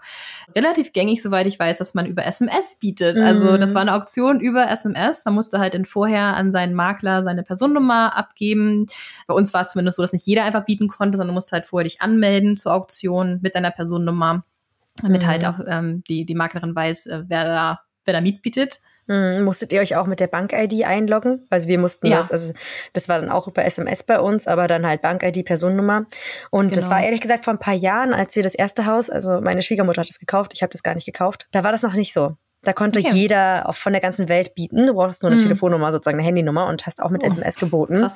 [0.55, 3.15] relativ gängig, soweit ich weiß, dass man über SMS bietet.
[3.17, 3.23] Mhm.
[3.23, 5.23] Also das war eine Auktion über SMS.
[5.25, 8.85] Man musste halt dann vorher an seinen Makler seine Personnummer abgeben.
[9.25, 11.51] Bei uns war es zumindest so, dass nicht jeder einfach bieten konnte, sondern du musst
[11.53, 14.43] halt vorher dich anmelden zur Auktion mit deiner Personnummer,
[15.01, 15.45] damit halt mhm.
[15.47, 18.81] halt auch ähm, die, die Maklerin weiß, äh, wer da, wer da mitbietet.
[19.11, 19.43] Mhm.
[19.43, 21.45] Musstet ihr euch auch mit der Bank-ID einloggen?
[21.49, 22.15] Also wir mussten ja.
[22.15, 22.53] das, also
[22.93, 26.05] das war dann auch über SMS bei uns, aber dann halt Bank-ID, Personennummer.
[26.49, 26.75] Und genau.
[26.75, 29.61] das war ehrlich gesagt vor ein paar Jahren, als wir das erste Haus, also meine
[29.61, 31.47] Schwiegermutter hat das gekauft, ich habe das gar nicht gekauft.
[31.51, 32.37] Da war das noch nicht so.
[32.63, 33.09] Da konnte okay.
[33.13, 34.85] jeder auch von der ganzen Welt bieten.
[34.85, 35.43] Du brauchst nur eine mhm.
[35.43, 38.07] Telefonnummer, sozusagen eine Handynummer und hast auch mit oh, SMS geboten.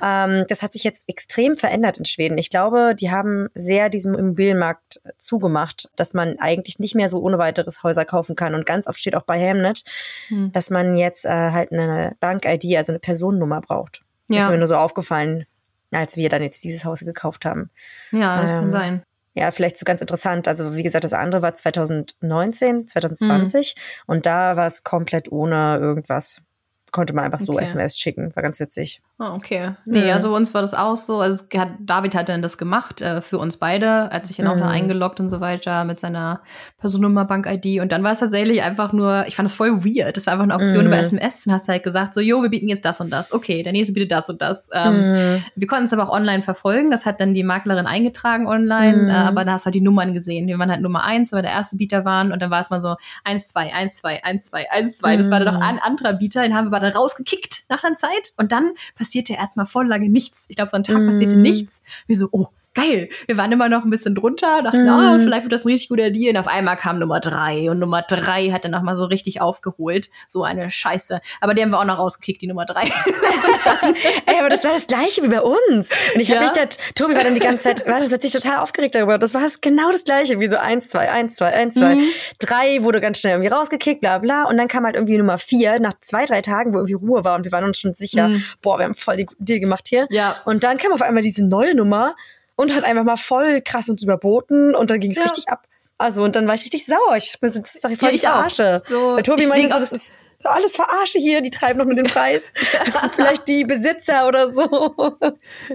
[0.00, 2.38] Ähm, das hat sich jetzt extrem verändert in Schweden.
[2.38, 7.38] Ich glaube, die haben sehr diesen Immobilienmarkt zugemacht, dass man eigentlich nicht mehr so ohne
[7.38, 8.54] weiteres Häuser kaufen kann.
[8.54, 9.82] Und ganz oft steht auch bei Hamnet,
[10.30, 10.52] mhm.
[10.52, 14.02] dass man jetzt äh, halt eine Bank-ID, also eine Personennummer braucht.
[14.28, 14.36] Ja.
[14.36, 15.46] Das ist mir nur so aufgefallen,
[15.90, 17.68] als wir dann jetzt dieses Haus gekauft haben.
[18.12, 19.02] Ja, das ähm, kann sein
[19.34, 20.46] ja, vielleicht so ganz interessant.
[20.46, 24.02] Also wie gesagt, das andere war 2019, 2020 mhm.
[24.06, 26.42] und da war es komplett ohne irgendwas.
[26.90, 27.62] Konnte man einfach so okay.
[27.62, 28.36] SMS schicken.
[28.36, 29.00] War ganz witzig.
[29.22, 29.76] Oh, okay.
[29.84, 30.14] Nee, ja.
[30.14, 31.20] also uns war das auch so.
[31.20, 34.48] Also hat, David hat dann das gemacht äh, für uns beide, Er hat sich dann
[34.48, 34.60] auch mhm.
[34.60, 36.40] da eingeloggt und so weiter mit seiner
[36.78, 37.80] Personnummer, Bank-ID.
[37.80, 40.16] Und dann war es tatsächlich einfach nur, ich fand das voll weird.
[40.16, 40.86] Das war einfach eine Auktion mhm.
[40.88, 41.44] über SMS.
[41.44, 43.32] Dann hast du halt gesagt, so, jo, wir bieten jetzt das und das.
[43.32, 44.68] Okay, der nächste bietet das und das.
[44.72, 45.44] Ähm, mhm.
[45.54, 46.90] Wir konnten es aber auch online verfolgen.
[46.90, 49.04] Das hat dann die Maklerin eingetragen online.
[49.04, 49.08] Mhm.
[49.08, 50.48] Äh, aber da hast du halt die Nummern gesehen.
[50.48, 52.32] Wir waren halt Nummer eins, weil der erste Bieter waren.
[52.32, 55.16] Und dann war es mal so eins, zwei, eins, zwei, eins, zwei, eins, zwei.
[55.16, 55.66] Das war dann noch mhm.
[55.68, 56.42] ein anderer Bieter.
[56.42, 58.32] Den haben wir aber dann rausgekickt nach einer Zeit.
[58.36, 60.46] Und dann passiert passierte erstmal voll lange nichts.
[60.48, 61.06] Ich glaube, so ein Tag mm.
[61.06, 61.82] passierte nichts.
[62.06, 63.08] Wie so, oh, geil.
[63.26, 64.88] Wir waren immer noch ein bisschen drunter, dachten, mhm.
[64.88, 66.30] oh, vielleicht wird das ein richtig guter Deal.
[66.30, 70.08] Und auf einmal kam Nummer drei und Nummer drei hat dann nochmal so richtig aufgeholt.
[70.26, 71.20] So eine Scheiße.
[71.40, 72.84] Aber die haben wir auch noch rausgekickt, die Nummer drei.
[74.26, 75.90] Ey, aber das war das gleiche wie bei uns.
[76.14, 76.36] Und ich ja?
[76.36, 76.62] habe mich da,
[76.94, 79.18] Tobi war dann die ganze Zeit, war das hat sich total aufgeregt darüber.
[79.18, 81.96] Das war genau das gleiche, wie so eins, zwei, eins, zwei, eins, zwei.
[81.96, 82.08] Mhm.
[82.38, 84.44] Drei wurde ganz schnell irgendwie rausgekickt, bla bla.
[84.44, 87.36] Und dann kam halt irgendwie Nummer vier nach zwei, drei Tagen, wo irgendwie Ruhe war
[87.36, 88.44] und wir waren uns schon sicher, mhm.
[88.62, 90.06] boah, wir haben voll den Deal gemacht hier.
[90.10, 90.36] Ja.
[90.44, 92.14] Und dann kam auf einmal diese neue Nummer
[92.56, 95.24] und hat einfach mal voll krass uns überboten und dann ging es ja.
[95.24, 95.66] richtig ab.
[95.98, 97.16] Also und dann war ich richtig sauer.
[97.16, 98.82] Ich bin so, das ist doch voll ja, die Verarsche.
[98.88, 102.06] So, Weil Tobi meinte so, das ist alles Verarsche hier, die treiben noch mit dem
[102.06, 102.52] Preis.
[102.86, 105.18] Das sind vielleicht die Besitzer oder so.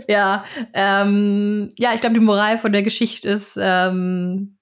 [0.08, 4.57] Ja, ähm, ja, ich glaube, die Moral von der Geschichte ist, ähm,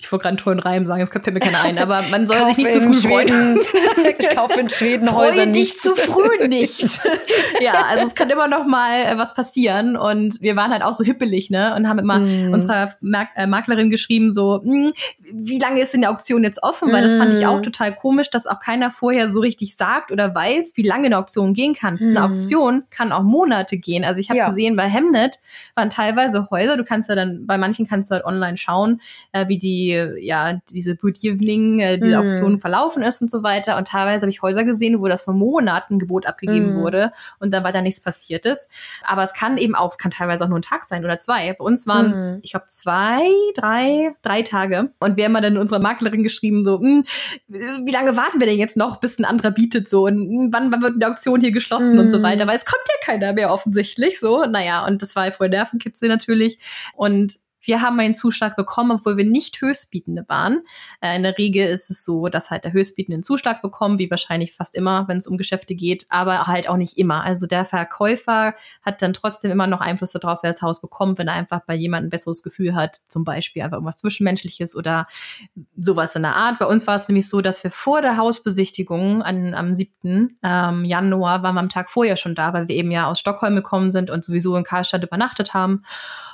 [0.00, 2.46] ich wollte gerade einen tollen Reim sagen, es fällt mir keiner ein, aber man soll
[2.46, 3.60] sich nicht zu früh freuen.
[4.18, 5.80] ich kaufe in Schweden Freu Häuser dich nicht.
[5.80, 7.00] zu früh nicht.
[7.60, 10.94] ja, also es kann immer noch mal äh, was passieren und wir waren halt auch
[10.94, 12.50] so hippelig, ne, und haben immer mm.
[12.54, 14.90] unserer Mak äh, Maklerin geschrieben so, hm,
[15.34, 17.64] wie lange ist denn die Auktion jetzt offen, weil das fand ich auch mm.
[17.64, 21.52] total komisch, dass auch keiner vorher so richtig sagt oder weiß, wie lange eine Auktion
[21.52, 21.96] gehen kann.
[21.96, 22.16] Mm.
[22.16, 24.04] Eine Auktion kann auch Monate gehen.
[24.04, 24.48] Also ich habe ja.
[24.48, 25.40] gesehen, bei Hemnet
[25.74, 29.46] waren teilweise Häuser, du kannst ja dann bei manchen kannst du halt online schauen, äh,
[29.48, 32.26] wie die ja, diese Budjevling, äh, diese mm.
[32.26, 33.76] Auktion verlaufen ist und so weiter.
[33.76, 36.80] Und teilweise habe ich Häuser gesehen, wo das vor Monaten Gebot abgegeben mm.
[36.80, 38.70] wurde und dann weiter nichts passiert ist.
[39.04, 41.52] Aber es kann eben auch, es kann teilweise auch nur ein Tag sein oder zwei.
[41.52, 42.38] Bei uns waren es, mm.
[42.42, 44.90] ich glaube, zwei, drei, drei Tage.
[44.98, 47.04] Und wir haben dann unserer Maklerin geschrieben, so, hm,
[47.48, 50.70] wie lange warten wir denn jetzt noch, bis ein anderer bietet so und hm, wann,
[50.72, 52.22] wann wird die Auktion hier geschlossen und so mm.
[52.22, 52.46] weiter.
[52.46, 54.44] Weil es kommt ja keiner mehr offensichtlich so.
[54.44, 56.58] Naja, und das war voll Nervenkitzel natürlich.
[56.94, 60.62] Und wir haben einen Zuschlag bekommen, obwohl wir nicht Höchstbietende waren.
[61.00, 64.10] Äh, in der Regel ist es so, dass halt der Höchstbietende einen Zuschlag bekommt, wie
[64.10, 67.24] wahrscheinlich fast immer, wenn es um Geschäfte geht, aber halt auch nicht immer.
[67.24, 71.28] Also der Verkäufer hat dann trotzdem immer noch Einfluss darauf, wer das Haus bekommt, wenn
[71.28, 75.04] er einfach bei jemandem ein besseres Gefühl hat, zum Beispiel einfach irgendwas Zwischenmenschliches oder
[75.76, 76.58] sowas in der Art.
[76.58, 80.38] Bei uns war es nämlich so, dass wir vor der Hausbesichtigung an, am 7.
[80.42, 83.54] Ähm, Januar waren wir am Tag vorher schon da, weil wir eben ja aus Stockholm
[83.54, 85.82] gekommen sind und sowieso in Karlstadt übernachtet haben.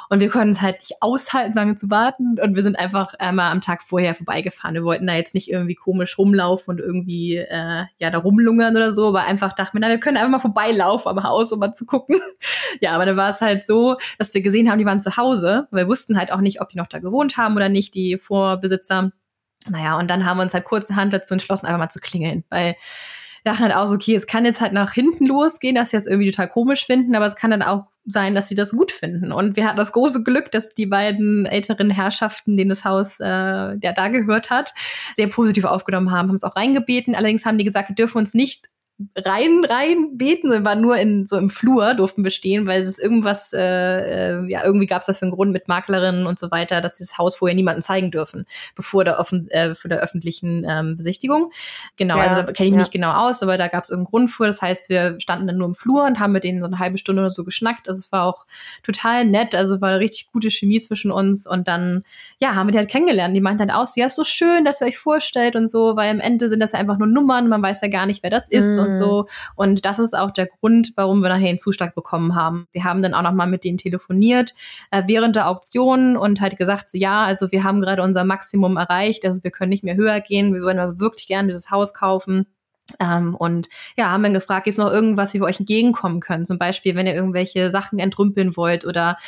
[0.08, 2.38] Und wir konnten es halt nicht aushalten, lange zu warten.
[2.40, 4.74] Und wir sind einfach einmal am Tag vorher vorbeigefahren.
[4.74, 8.92] Wir wollten da jetzt nicht irgendwie komisch rumlaufen und irgendwie äh, ja da rumlungern oder
[8.92, 11.72] so, aber einfach dachten wir, na, wir können einfach mal vorbeilaufen am Haus, um mal
[11.72, 12.20] zu gucken.
[12.80, 15.68] ja, aber dann war es halt so, dass wir gesehen haben, die waren zu Hause.
[15.70, 19.10] Wir wussten halt auch nicht, ob die noch da gewohnt haben oder nicht, die Vorbesitzer.
[19.68, 22.76] Naja, und dann haben wir uns halt kurzerhand dazu entschlossen, einfach mal zu klingeln, weil
[23.46, 26.06] dachten halt auch so, okay, es kann jetzt halt nach hinten losgehen, dass sie das
[26.06, 29.32] irgendwie total komisch finden, aber es kann dann auch sein, dass sie das gut finden.
[29.32, 33.24] Und wir hatten das große Glück, dass die beiden älteren Herrschaften, denen das Haus äh,
[33.24, 34.74] ja da gehört hat,
[35.16, 37.14] sehr positiv aufgenommen haben, haben es auch reingebeten.
[37.14, 38.66] Allerdings haben die gesagt, wir dürfen uns nicht
[39.14, 42.88] rein, rein beten, wir waren nur in so im Flur, durften wir stehen, weil es
[42.88, 46.50] ist irgendwas, äh, äh ja, irgendwie gab es dafür einen Grund mit Maklerinnen und so
[46.50, 50.00] weiter, dass sie das Haus vorher niemanden zeigen dürfen, bevor der offen, äh, vor der
[50.00, 51.52] öffentlichen ähm, Besichtigung.
[51.96, 52.78] Genau, ja, also da kenne ich ja.
[52.78, 54.46] mich genau aus, aber da gab es irgendeinen Grund vor.
[54.46, 56.96] Das heißt, wir standen dann nur im Flur und haben mit denen so eine halbe
[56.96, 57.88] Stunde oder so geschnackt.
[57.88, 58.46] Also es war auch
[58.82, 62.00] total nett, also war eine richtig gute Chemie zwischen uns und dann,
[62.38, 63.36] ja, haben wir die halt kennengelernt.
[63.36, 66.10] Die meinten dann aus, ja, ist so schön, dass ihr euch vorstellt und so, weil
[66.10, 68.48] am Ende sind das ja einfach nur Nummern, man weiß ja gar nicht, wer das
[68.48, 68.78] ist.
[68.78, 69.22] Mhm und so.
[69.22, 69.26] Mhm.
[69.56, 72.66] Und das ist auch der Grund, warum wir nachher einen Zuschlag bekommen haben.
[72.72, 74.54] Wir haben dann auch nochmal mit denen telefoniert
[74.90, 78.76] äh, während der Auktion und halt gesagt, so ja, also wir haben gerade unser Maximum
[78.76, 81.94] erreicht, also wir können nicht mehr höher gehen, wir würden aber wirklich gerne dieses Haus
[81.94, 82.46] kaufen.
[83.00, 86.44] Ähm, und ja, haben dann gefragt, gibt es noch irgendwas, wie wir euch entgegenkommen können?
[86.44, 89.18] Zum Beispiel, wenn ihr irgendwelche Sachen entrümpeln wollt oder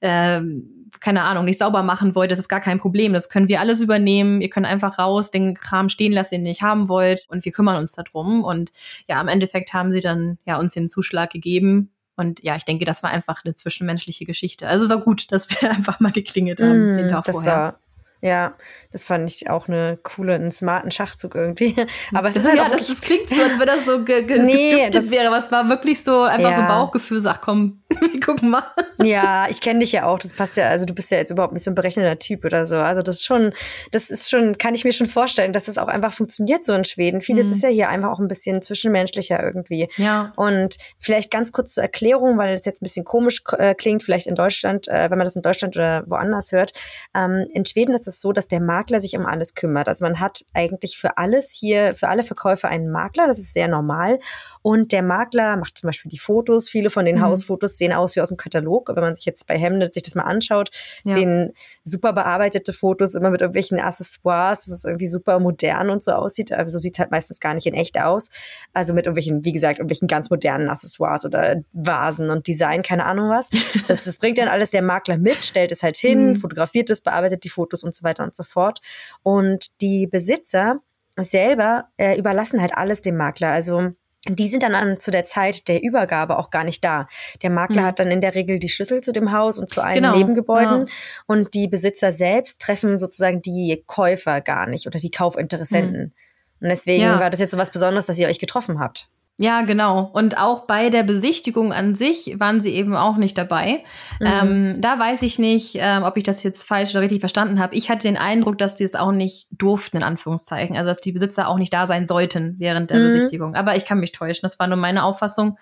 [0.00, 3.12] ähm, keine Ahnung, nicht sauber machen wollt, das ist gar kein Problem.
[3.12, 4.40] Das können wir alles übernehmen.
[4.40, 7.52] Ihr könnt einfach raus, den Kram stehen lassen, den ihr nicht haben wollt und wir
[7.52, 8.42] kümmern uns darum.
[8.42, 8.70] Und
[9.08, 11.92] ja, im Endeffekt haben sie dann ja uns den Zuschlag gegeben.
[12.16, 14.66] Und ja, ich denke, das war einfach eine zwischenmenschliche Geschichte.
[14.66, 17.06] Also war gut, dass wir einfach mal geklingelt haben.
[17.06, 17.52] Mm, das vorher.
[17.52, 17.80] war
[18.20, 18.54] ja,
[18.90, 21.74] das fand ich auch eine coole, einen smarten Schachzug irgendwie.
[22.12, 24.38] Aber es ist halt ja, das, das, klingt so, als wenn das so ge ge
[24.42, 26.56] nee, das wäre, aber es war wirklich so einfach ja.
[26.56, 28.64] so Bauchgefühl, so, ach komm, wir gucken mal.
[29.02, 31.52] Ja, ich kenne dich ja auch, das passt ja, also du bist ja jetzt überhaupt
[31.52, 32.78] nicht so ein berechnender Typ oder so.
[32.78, 33.52] Also das ist schon,
[33.92, 36.84] das ist schon, kann ich mir schon vorstellen, dass das auch einfach funktioniert so in
[36.84, 37.20] Schweden.
[37.20, 37.52] Vieles mhm.
[37.52, 39.88] ist ja hier einfach auch ein bisschen zwischenmenschlicher irgendwie.
[39.96, 40.32] Ja.
[40.36, 44.26] Und vielleicht ganz kurz zur Erklärung, weil es jetzt ein bisschen komisch äh, klingt, vielleicht
[44.26, 46.72] in Deutschland, äh, wenn man das in Deutschland oder woanders hört.
[47.14, 49.86] Ähm, in Schweden ist es so, dass der Makler sich um alles kümmert.
[49.88, 53.68] Also man hat eigentlich für alles hier, für alle Verkäufer einen Makler, das ist sehr
[53.68, 54.18] normal.
[54.62, 56.68] Und der Makler macht zum Beispiel die Fotos.
[56.68, 57.22] Viele von den mhm.
[57.22, 58.88] Hausfotos sehen aus wie aus dem Katalog.
[58.94, 60.70] Wenn man sich jetzt bei Hemnet sich das mal anschaut,
[61.04, 61.14] Ja.
[61.14, 61.52] sehen
[61.84, 66.52] super bearbeitete Fotos immer mit irgendwelchen Accessoires, dass es irgendwie super modern und so aussieht.
[66.52, 68.30] Aber so sieht es halt meistens gar nicht in echt aus.
[68.72, 73.30] Also mit irgendwelchen, wie gesagt, irgendwelchen ganz modernen Accessoires oder Vasen und Design, keine Ahnung
[73.30, 73.50] was.
[73.88, 76.34] Das, das bringt dann alles der Makler mit, stellt es halt hin, Mhm.
[76.36, 78.80] fotografiert es, bearbeitet die Fotos und so weiter und so fort.
[79.22, 80.80] Und die Besitzer
[81.16, 83.50] selber äh, überlassen halt alles dem Makler.
[83.50, 83.90] Also
[84.28, 87.06] die sind dann an, zu der Zeit der Übergabe auch gar nicht da.
[87.42, 87.86] Der Makler Mhm.
[87.86, 90.86] hat dann in der Regel die Schlüssel zu dem Haus und zu allen Genau, Nebengebäuden.
[90.86, 90.92] ja.
[91.26, 96.12] Und die Besitzer selbst treffen sozusagen die Käufer gar nicht oder die Kaufinteressenten.
[96.60, 97.20] Und deswegen Ja.
[97.20, 99.08] war das jetzt so was Besonderes, dass ihr euch getroffen habt.
[99.40, 100.10] Ja, genau.
[100.14, 103.84] Und auch bei der Besichtigung an sich waren sie eben auch nicht dabei.
[104.18, 104.26] Mhm.
[104.26, 107.76] Ähm, da weiß ich nicht, ähm, ob ich das jetzt falsch oder richtig verstanden habe.
[107.76, 110.76] Ich hatte den Eindruck, dass die es auch nicht durften, in Anführungszeichen.
[110.76, 113.04] Also, dass die Besitzer auch nicht da sein sollten während der Mhm.
[113.04, 113.54] Besichtigung.
[113.54, 114.40] Aber ich kann mich täuschen.
[114.42, 115.56] Das war nur meine Auffassung.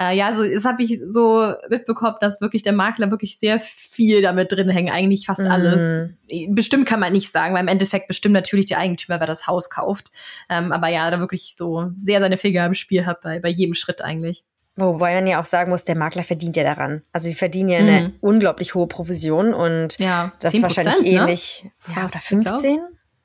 [0.00, 4.22] Äh, ja, so, das habe ich so mitbekommen, dass wirklich der Makler wirklich sehr viel
[4.22, 4.90] damit drin hängt.
[4.90, 5.50] Eigentlich fast Mhm.
[5.50, 6.10] alles.
[6.48, 9.70] Bestimmt kann man nicht sagen, weil im Endeffekt bestimmt natürlich der Eigentümer, wer das Haus
[9.70, 10.10] kauft.
[10.48, 13.74] Ähm, aber ja, da wirklich so sehr seine Finger im Spiel hat bei, bei jedem
[13.74, 14.44] Schritt eigentlich.
[14.76, 17.02] Wobei man ja auch sagen muss, der Makler verdient ja daran.
[17.12, 18.12] Also die verdienen ja eine Mhm.
[18.20, 21.06] unglaublich hohe Provision und Ja, das 10%, wahrscheinlich ne?
[21.08, 21.66] ähnlich.
[21.88, 22.44] Ja, oder ich glaub.
[22.60, 22.78] 15?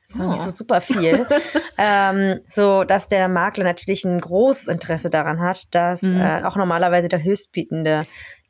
[0.05, 0.43] Das ist auch nicht Oh.
[0.45, 1.25] so super viel.
[1.77, 6.19] ähm, so, dass der Makler natürlich ein großes Interesse daran hat, dass Mhm.
[6.21, 8.01] äh, auch normalerweise der Höchstbietende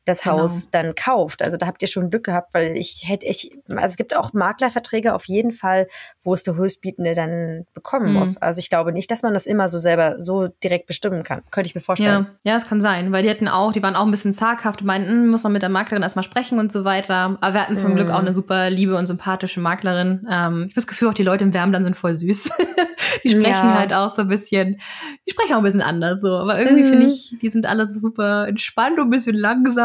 [0.04, 0.40] das Genau.
[0.40, 1.40] Haus dann kauft.
[1.42, 4.32] Also da habt ihr schon Glück gehabt, weil ich hätte, ich, also es gibt auch
[4.32, 5.86] Maklerverträge auf jeden Fall,
[6.22, 8.12] wo es der Höchstbietende dann bekommen Mhm.
[8.14, 8.36] muss.
[8.36, 11.42] Also ich glaube nicht, dass man das immer so selber so direkt bestimmen kann.
[11.50, 12.26] Könnte ich mir vorstellen.
[12.44, 14.80] Ja, ja, das kann sein, weil die hatten auch, die waren auch ein bisschen zaghaft
[14.82, 17.38] und meinten, hm, muss man mit der Maklerin erstmal sprechen und so weiter.
[17.40, 17.96] Aber wir hatten zum Mhm.
[17.96, 20.26] Glück auch eine super liebe und sympathische Maklerin.
[20.30, 22.44] Ähm, ich habe das Gefühl, auch die Leute im Wärmland sind voll süß.
[23.24, 23.74] die sprechen Ja.
[23.78, 24.80] halt auch so ein bisschen,
[25.26, 26.28] die sprechen auch ein bisschen anders so.
[26.36, 26.88] Aber irgendwie Mhm.
[26.88, 29.36] finde ich, die sind alle so super entspannt und ein bisschen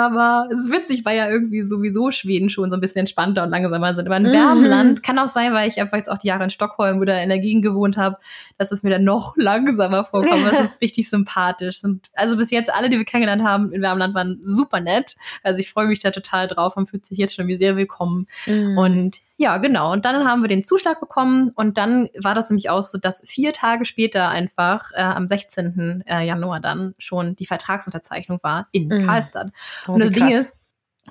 [0.09, 0.47] langsamer.
[0.51, 3.95] Es ist witzig, weil ja irgendwie sowieso Schweden schon so ein bisschen entspannter und langsamer
[3.95, 4.07] sind.
[4.07, 4.31] Aber in Mhm.
[4.31, 7.29] Wärmland kann auch sein, weil ich einfach jetzt auch die Jahre in Stockholm oder in
[7.29, 8.17] der Gegend gewohnt habe,
[8.57, 10.45] dass es mir dann noch langsamer vorkommt.
[10.45, 11.83] Das ist richtig sympathisch.
[11.83, 15.15] Und also bis jetzt alle, die wir kennengelernt haben in Wärmland, waren super nett.
[15.43, 18.27] Also ich freue mich da total drauf und fühlt sich jetzt schon wie sehr willkommen.
[18.45, 18.77] Mhm.
[18.77, 19.93] Und ja, genau.
[19.93, 23.23] Und dann haben wir den Zuschlag bekommen und dann war das nämlich auch so, dass
[23.25, 26.03] vier Tage später einfach äh, am 16.
[26.05, 29.05] äh, Januar dann schon die Vertragsunterzeichnung war in Mhm.
[29.05, 29.51] Karlstad.
[29.87, 30.35] Oh, und das Ding krass.
[30.35, 30.59] ist,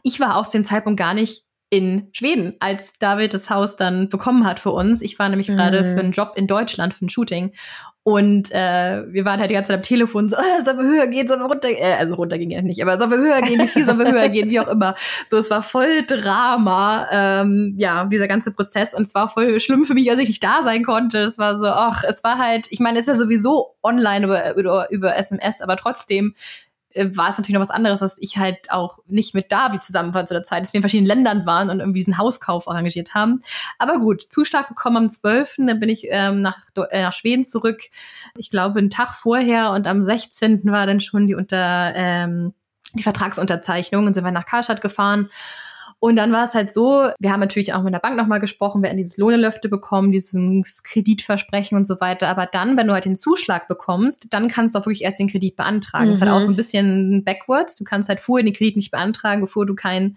[0.03, 4.47] ich war aus dem Zeitpunkt gar nicht in Schweden, als David das Haus dann bekommen
[4.47, 5.01] hat für uns.
[5.03, 5.95] Ich war nämlich gerade Mhm.
[5.95, 7.55] für einen Job in Deutschland, für ein Shooting.
[8.09, 11.07] Und äh, wir waren halt die ganze Zeit am Telefon so, äh, sollen wir höher
[11.09, 13.61] gehen, sollen wir runter äh, Also runter ging ja nicht, aber sollen wir höher gehen,
[13.61, 14.95] wie viel sollen wir höher gehen, wie auch immer.
[15.27, 18.95] So, es war voll Drama, ähm, ja, dieser ganze Prozess.
[18.95, 21.19] Und es war voll schlimm für mich, als ich nicht da sein konnte.
[21.19, 24.57] Es war so, ach, es war halt, ich meine, es ist ja sowieso online über,
[24.57, 26.35] über, über SMS, aber trotzdem
[27.17, 30.27] war es natürlich noch was anderes, dass ich halt auch nicht mit Davi zusammen war
[30.27, 33.43] zu der Zeit, dass wir in verschiedenen Ländern waren und irgendwie diesen Hauskauf arrangiert haben.
[33.79, 36.59] Aber gut, Zuschlag bekommen am 12., dann bin ich ähm, nach,
[36.91, 37.83] äh, nach Schweden zurück.
[38.37, 40.63] Ich glaube, einen Tag vorher und am 16.
[40.65, 42.55] war dann schon die unter ähm,
[42.95, 45.29] die Vertragsunterzeichnung und sind wir nach Karlstadt gefahren.
[46.01, 48.83] Und dann war es halt so, wir haben natürlich auch mit der Bank nochmal gesprochen,
[48.83, 52.29] wir hatten dieses Lohnelöfte bekommen, dieses Kreditversprechen und so weiter.
[52.29, 55.29] Aber dann, wenn du halt den Zuschlag bekommst, dann kannst du auch wirklich erst den
[55.29, 56.07] Kredit beantragen.
[56.07, 56.37] Das ist halt Mhm.
[56.37, 57.75] auch so ein bisschen backwards.
[57.77, 60.17] Du kannst halt vorher den Kredit nicht beantragen, bevor du kein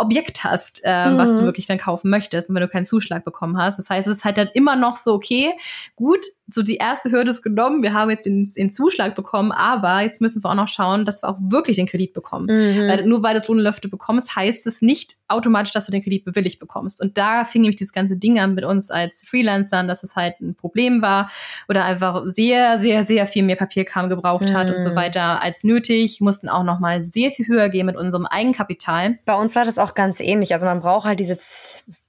[0.00, 1.46] Objekt hast, äh, was du Mhm.
[1.46, 3.78] wirklich dann kaufen möchtest und wenn du keinen Zuschlag bekommen hast.
[3.78, 5.52] Das heißt, es ist halt dann immer noch so, okay,
[5.96, 6.20] gut,
[6.52, 10.20] so die erste Hürde ist genommen, wir haben jetzt den, den Zuschlag bekommen, aber jetzt
[10.20, 12.46] müssen wir auch noch schauen, dass wir auch wirklich den Kredit bekommen.
[12.46, 12.88] Mhm.
[12.88, 16.24] Weil nur weil du das Lohnlöfte bekommst, heißt es nicht automatisch, dass du den Kredit
[16.24, 17.00] bewilligt bekommst.
[17.00, 20.40] Und da fing nämlich dieses ganze Ding an mit uns als Freelancern, dass es halt
[20.40, 21.30] ein Problem war
[21.68, 24.94] oder einfach sehr, sehr, sehr viel mehr Papierkram gebraucht hat und so Mhm.
[24.96, 26.20] weiter als nötig.
[26.20, 29.18] Mussten auch noch mal sehr viel höher gehen mit unserem Eigenkapital.
[29.24, 30.52] Bei uns war das auch ganz ähnlich.
[30.52, 31.38] Also man braucht halt diese,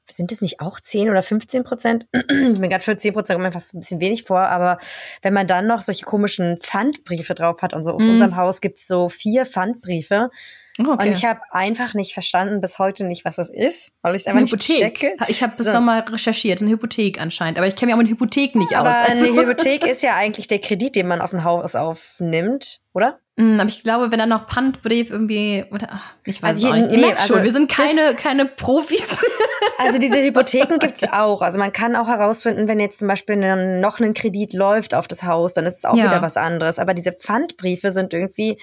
[0.09, 2.07] sind es nicht auch 10 oder 15 Prozent?
[2.13, 2.25] Ich
[2.59, 4.77] bin gerade für 10 Prozent kommt mir fast ein bisschen wenig vor, aber
[5.21, 8.09] wenn man dann noch solche komischen Pfandbriefe drauf hat und so, auf Mhm.
[8.11, 10.29] unserem Haus gibt's so vier Pfandbriefe
[10.89, 11.07] okay.
[11.07, 14.27] und ich habe einfach nicht verstanden bis heute nicht, was das ist, weil ich es
[14.27, 14.95] eine einfach nicht Hypothek.
[14.95, 15.15] checke.
[15.27, 15.73] Ich habe das So.
[15.73, 16.55] nochmal recherchiert.
[16.57, 17.57] Ist eine Hypothek anscheinend.
[17.57, 18.95] Aber ich kenne mich auch mit Hypothek nicht Aber aus.
[19.09, 23.19] eine Also- Hypothek ist ja eigentlich der Kredit, den man auf ein Haus aufnimmt, oder?
[23.37, 26.73] Mm, Aber ich glaube, wenn dann noch Pfandbrief irgendwie, oder, ach, ich weiß Also auch
[26.75, 26.91] hier- nicht.
[26.97, 29.07] Ihr nee, also schon, wir sind keine, keine Profis.
[29.77, 31.41] Also diese Hypotheken gibt's auch.
[31.41, 33.35] Also man kann auch herausfinden, wenn jetzt zum Beispiel
[33.79, 36.05] noch ein Kredit läuft auf das Haus, dann ist es auch Ja.
[36.05, 36.77] wieder was anderes.
[36.77, 38.59] Aber diese Pfandbriefe sind irgendwie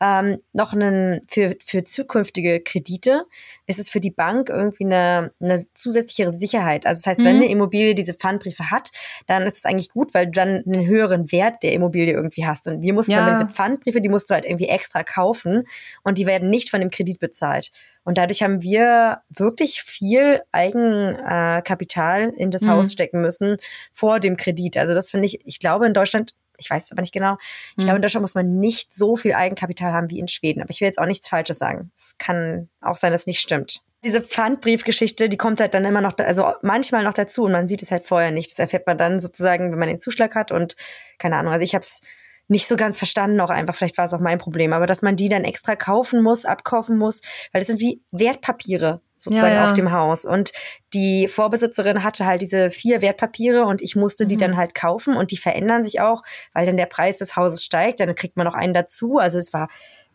[0.00, 3.24] ähm, noch einen, für, für zukünftige Kredite
[3.66, 6.86] ist es für die Bank irgendwie eine, eine zusätzliche Sicherheit.
[6.86, 7.24] Also das heißt, mhm.
[7.24, 8.90] wenn eine Immobilie diese Pfandbriefe hat,
[9.26, 12.68] dann ist es eigentlich gut, weil du dann einen höheren Wert der Immobilie irgendwie hast.
[12.68, 13.26] Und wir mussten ja.
[13.26, 15.64] dann diese Pfandbriefe, die musst du halt irgendwie extra kaufen
[16.04, 17.72] und die werden nicht von dem Kredit bezahlt.
[18.04, 22.70] Und dadurch haben wir wirklich viel Eigenkapital in das mhm.
[22.70, 23.58] Haus stecken müssen
[23.92, 24.78] vor dem Kredit.
[24.78, 27.38] Also das finde ich, ich glaube in Deutschland ich weiß es aber nicht genau.
[27.70, 27.82] Ich mhm.
[27.84, 30.60] glaube, in Deutschland muss man nicht so viel Eigenkapital haben wie in Schweden.
[30.60, 31.90] Aber ich will jetzt auch nichts Falsches sagen.
[31.96, 33.80] Es kann auch sein, dass es nicht stimmt.
[34.04, 37.82] Diese Pfandbriefgeschichte, die kommt halt dann immer noch, also manchmal noch dazu und man sieht
[37.82, 38.50] es halt vorher nicht.
[38.50, 40.76] Das erfährt man dann sozusagen, wenn man den Zuschlag hat und
[41.18, 41.52] keine Ahnung.
[41.52, 42.02] Also ich habe es
[42.48, 45.16] nicht so ganz verstanden, auch einfach, vielleicht war es auch mein Problem, aber dass man
[45.16, 47.20] die dann extra kaufen muss, abkaufen muss,
[47.52, 49.66] weil das sind wie Wertpapiere sozusagen ja, ja.
[49.66, 50.24] auf dem Haus.
[50.24, 50.52] Und
[50.94, 54.40] die Vorbesitzerin hatte halt diese vier Wertpapiere und ich musste die mhm.
[54.40, 56.22] dann halt kaufen und die verändern sich auch,
[56.54, 59.18] weil dann der Preis des Hauses steigt, dann kriegt man noch einen dazu.
[59.18, 59.68] Also es war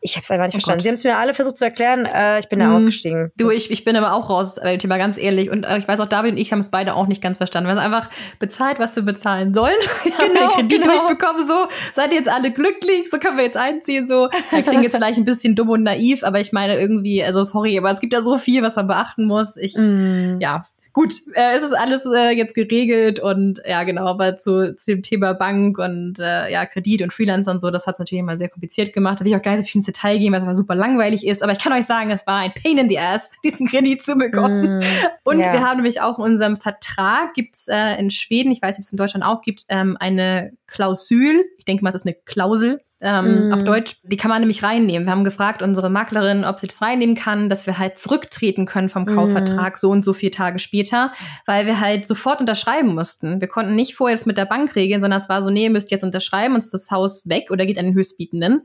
[0.04, 0.80] ich habe es einfach nicht oh verstanden.
[0.80, 0.84] Gott.
[0.84, 2.06] Sie haben es mir alle versucht zu erklären.
[2.06, 2.76] Äh, ich bin da hm.
[2.76, 3.32] ausgestiegen.
[3.38, 5.49] Du, ich, ich bin aber auch raus bei dem Thema, ganz ehrlich.
[5.49, 7.70] Und äh, ich weiß auch, David und ich haben es beide auch nicht ganz verstanden.
[7.70, 9.74] Wir haben einfach bezahlt, was wir bezahlen sollen.
[10.04, 11.08] Wir genau, den Kredit genau.
[11.08, 11.47] bekommen.
[11.47, 13.10] So, seid ihr jetzt alle glücklich?
[13.10, 14.08] So können wir jetzt einziehen.
[14.08, 17.41] So, da klingt jetzt vielleicht ein bisschen dumm und naiv, aber ich meine irgendwie, also
[17.43, 19.56] sorry, aber es gibt ja so viel, was man beachten muss.
[19.56, 20.39] Ich, mm.
[20.41, 24.91] ja, gut, äh, es ist alles äh, jetzt geregelt und ja, genau, aber zu, zu
[24.91, 28.19] dem Thema Bank und äh, ja, Kredit und Freelancer und so, das hat es natürlich
[28.19, 29.19] immer sehr kompliziert gemacht.
[29.19, 30.75] Da will ich auch gar nicht so viel ins Detail gehen, weil es aber super
[30.75, 31.41] langweilig ist.
[31.41, 34.15] Aber ich kann euch sagen, es war ein Pain in the ass, diesen Kredit zu
[34.15, 34.77] bekommen.
[34.77, 34.83] Mm,
[35.23, 35.51] und yeah.
[35.51, 38.87] wir haben nämlich auch in unserem Vertrag, gibt's äh, in Schweden, ich weiß nicht, ob
[38.87, 42.79] es in Deutschland auch gibt, ähm, eine Klausul, ich denke mal, es ist eine Klausel,
[43.04, 43.54] ähm, mm.
[43.54, 43.97] auf Deutsch.
[44.04, 45.06] Die kann man nämlich reinnehmen.
[45.06, 48.89] Wir haben gefragt unsere Maklerin, ob sie das reinnehmen kann, dass wir halt zurücktreten können
[48.89, 49.78] vom Kaufvertrag mm.
[49.78, 51.12] so und so vier Tage später,
[51.45, 53.41] weil wir halt sofort unterschreiben mussten.
[53.41, 55.70] Wir konnten nicht vorher das mit der Bank regeln, sondern es war so, nee, ihr
[55.70, 58.62] müsst jetzt unterschreiben, uns ist das Haus weg oder geht an den Höchstbietenden.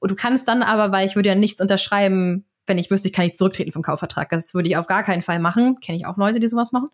[0.00, 3.14] Und du kannst dann aber, weil ich würde ja nichts unterschreiben, wenn ich wüsste, ich
[3.14, 4.28] kann nicht zurücktreten vom Kaufvertrag.
[4.28, 5.78] Das würde ich auf gar keinen Fall machen.
[5.80, 6.88] Kenne ich auch Leute, die sowas machen.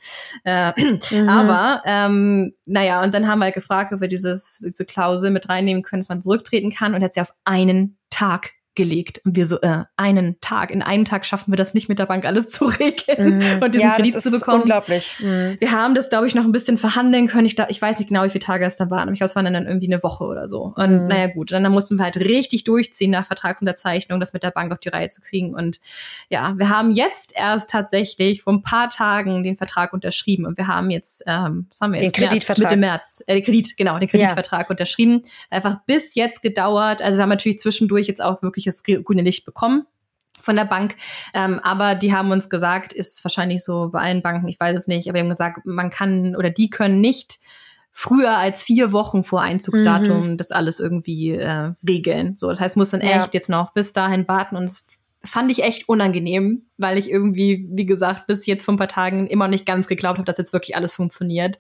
[0.44, 0.72] Äh,
[1.10, 1.28] mhm.
[1.28, 5.48] Aber ähm, naja, und dann haben wir halt gefragt, ob wir dieses, diese Klausel mit
[5.48, 9.20] reinnehmen können, dass man zurücktreten kann und hat sie auf einen Tag gelegt.
[9.24, 12.06] Und wir so, äh, einen Tag, in einem Tag schaffen wir das nicht mit der
[12.06, 13.62] Bank alles zu regeln mm.
[13.62, 14.62] und diesen ja, Kredit zu bekommen.
[14.62, 15.16] Unglaublich.
[15.20, 15.54] Mm.
[15.58, 17.46] Wir haben das, glaube ich, noch ein bisschen verhandeln können.
[17.46, 19.36] Ich, ich weiß nicht genau, wie viele Tage es da waren, aber ich glaube, es
[19.36, 20.72] waren dann irgendwie eine Woche oder so.
[20.76, 21.06] Und mm.
[21.08, 24.72] naja, gut, dann, dann mussten wir halt richtig durchziehen nach Vertragsunterzeichnung, das mit der Bank
[24.72, 25.54] auf die Reihe zu kriegen.
[25.54, 25.80] Und
[26.30, 30.66] ja, wir haben jetzt erst tatsächlich vor ein paar Tagen den Vertrag unterschrieben und wir
[30.66, 32.16] haben jetzt, ähm, was haben wir jetzt?
[32.16, 32.70] Den Kreditvertrag.
[32.70, 33.22] Mitte März.
[33.26, 34.70] Äh, den Kredit, genau, den Kreditvertrag ja.
[34.70, 35.22] unterschrieben.
[35.50, 37.02] Einfach bis jetzt gedauert.
[37.02, 39.86] Also wir haben natürlich zwischendurch jetzt auch wirklich das grüne Licht bekommen
[40.40, 40.96] von der Bank.
[41.34, 44.88] Ähm, aber die haben uns gesagt, ist wahrscheinlich so bei allen Banken, ich weiß es
[44.88, 47.38] nicht, aber die haben gesagt, man kann oder die können nicht
[47.92, 50.36] früher als vier Wochen vor Einzugsdatum mhm.
[50.36, 52.36] das alles irgendwie äh, regeln.
[52.36, 53.20] So, das heißt, muss dann ja.
[53.20, 57.68] echt jetzt noch bis dahin warten und es fand ich echt unangenehm, weil ich irgendwie,
[57.70, 60.52] wie gesagt, bis jetzt vor ein paar Tagen immer nicht ganz geglaubt habe, dass jetzt
[60.52, 61.58] wirklich alles funktioniert.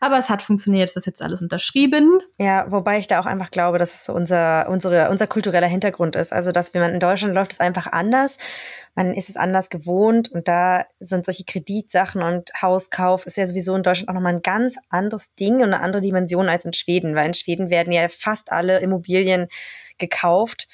[0.00, 2.20] Aber es hat funktioniert, es ist jetzt alles unterschrieben.
[2.38, 6.32] Ja, wobei ich da auch einfach glaube, dass es unser, unsere, unser kultureller Hintergrund ist.
[6.32, 8.38] Also, dass man in Deutschland läuft es einfach anders.
[8.94, 13.74] Man ist es anders gewohnt und da sind solche Kreditsachen und Hauskauf ist ja sowieso
[13.74, 17.16] in Deutschland auch nochmal ein ganz anderes Ding und eine andere Dimension als in Schweden,
[17.16, 19.48] weil in Schweden werden ja fast alle Immobilien
[19.98, 20.68] gekauft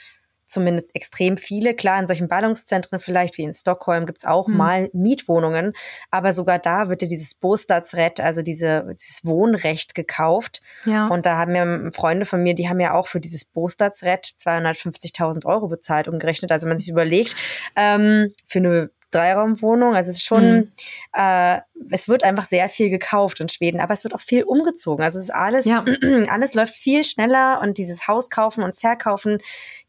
[0.48, 1.74] zumindest extrem viele.
[1.74, 4.56] Klar, in solchen Ballungszentren vielleicht wie in Stockholm gibt's auch mhm.
[4.56, 5.74] mal Mietwohnungen,
[6.10, 10.60] aber sogar da wird ja dieses Bostadsrecht, also diese, dieses Wohnrecht gekauft.
[10.84, 11.08] Ja.
[11.08, 15.46] Und da haben ja Freunde von mir, die haben ja auch für dieses Bostadsrecht 250.000
[15.46, 16.50] Euro bezahlt, umgerechnet.
[16.50, 17.36] Also man sich überlegt,
[17.76, 19.94] ähm, für eine Dreiraumwohnung.
[19.94, 20.72] Also es ist schon, mhm.
[21.14, 25.02] äh, es wird einfach sehr viel gekauft in Schweden, aber es wird auch viel umgezogen.
[25.02, 25.84] Also es ist alles, ja.
[26.28, 29.38] alles läuft viel schneller und dieses Haus kaufen und verkaufen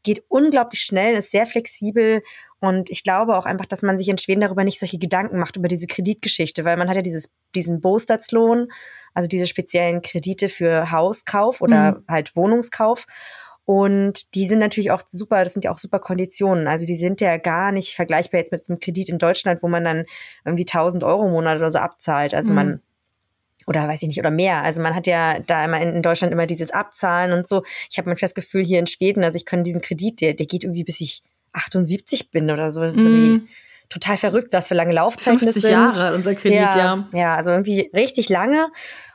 [0.04, 2.22] geht unglaublich schnell, ist sehr flexibel
[2.60, 5.56] und ich glaube auch einfach, dass man sich in Schweden darüber nicht solche Gedanken macht
[5.56, 8.68] über diese Kreditgeschichte, weil man hat ja dieses, diesen Bostadslohn,
[9.14, 12.04] also diese speziellen Kredite für Hauskauf oder mhm.
[12.08, 13.06] halt Wohnungskauf.
[13.70, 16.68] Und die sind natürlich auch super, das sind ja auch super Konditionen.
[16.68, 19.84] Also die sind ja gar nicht vergleichbar jetzt mit einem Kredit in Deutschland, wo man
[19.84, 20.06] dann
[20.44, 22.34] irgendwie 1000 Euro im Monat oder so abzahlt.
[22.34, 22.56] Also mhm.
[22.56, 22.82] man,
[23.68, 24.64] oder weiß ich nicht, oder mehr.
[24.64, 27.62] Also man hat ja da immer in Deutschland immer dieses Abzahlen und so.
[27.92, 30.48] Ich habe manchmal das Gefühl hier in Schweden, also ich kann diesen Kredit, der, der
[30.48, 31.22] geht irgendwie bis ich
[31.54, 32.82] 78 bin oder so.
[32.82, 33.16] Das ist mhm.
[33.16, 33.50] irgendwie
[33.90, 35.72] total verrückt, was für lange Laufzeiten 50 sind.
[35.74, 37.10] Jahre unser Kredit, ja, ja.
[37.14, 38.72] Ja, also irgendwie richtig lange.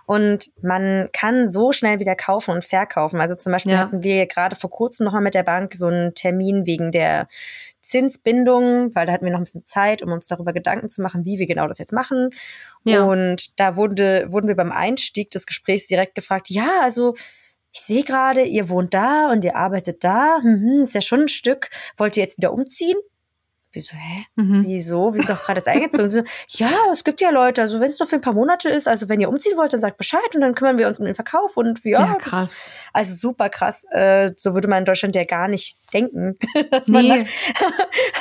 [0.07, 3.21] Und man kann so schnell wieder kaufen und verkaufen.
[3.21, 3.79] Also zum Beispiel ja.
[3.79, 7.29] hatten wir gerade vor kurzem nochmal mit der Bank so einen Termin wegen der
[7.81, 11.25] Zinsbindung, weil da hatten wir noch ein bisschen Zeit, um uns darüber Gedanken zu machen,
[11.25, 12.31] wie wir genau das jetzt machen.
[12.85, 13.05] Ja.
[13.05, 17.15] Und da wurde, wurden wir beim Einstieg des Gesprächs direkt gefragt, ja, also
[17.73, 20.39] ich sehe gerade, ihr wohnt da und ihr arbeitet da.
[20.43, 21.71] Mhm, ist ja schon ein Stück.
[21.97, 22.97] Wollt ihr jetzt wieder umziehen?
[23.75, 24.27] Wieso, hä?
[24.37, 24.63] Mhm.
[24.65, 25.13] Wieso?
[25.13, 26.07] Wir sind doch gerade jetzt eingezogen.
[26.07, 28.87] So, ja, es gibt ja Leute, also wenn es nur für ein paar Monate ist,
[28.87, 31.17] also wenn ihr umziehen wollt, dann sagt Bescheid und dann kümmern wir uns um den
[31.17, 32.51] Verkauf und ja, ja krass.
[32.55, 33.85] Das, also super krass.
[33.91, 36.39] Äh, so würde man in Deutschland ja gar nicht denken,
[36.71, 37.25] dass man nee.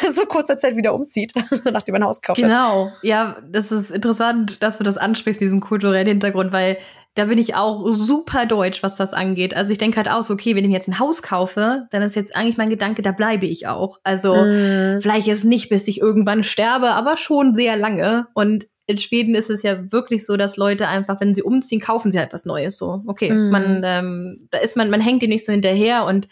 [0.02, 1.34] nach so kurzer Zeit wieder umzieht,
[1.72, 2.42] nachdem man ein Haus kauft.
[2.42, 2.92] Genau.
[3.04, 6.78] Ja, das ist interessant, dass du das ansprichst, diesen kulturellen Hintergrund, weil
[7.16, 9.56] da bin ich auch super deutsch, was das angeht.
[9.56, 12.02] Also ich denke halt auch so, okay, wenn ich mir jetzt ein Haus kaufe, dann
[12.02, 14.00] ist jetzt eigentlich mein Gedanke, da bleibe ich auch.
[14.04, 15.00] Also mm.
[15.02, 18.28] vielleicht ist nicht, bis ich irgendwann sterbe, aber schon sehr lange.
[18.34, 22.12] Und in Schweden ist es ja wirklich so, dass Leute einfach, wenn sie umziehen, kaufen
[22.12, 22.80] sie halt was Neues.
[22.80, 23.50] So, okay, mm.
[23.52, 26.28] man, ähm, da ist man, man hängt dem nicht so hinterher und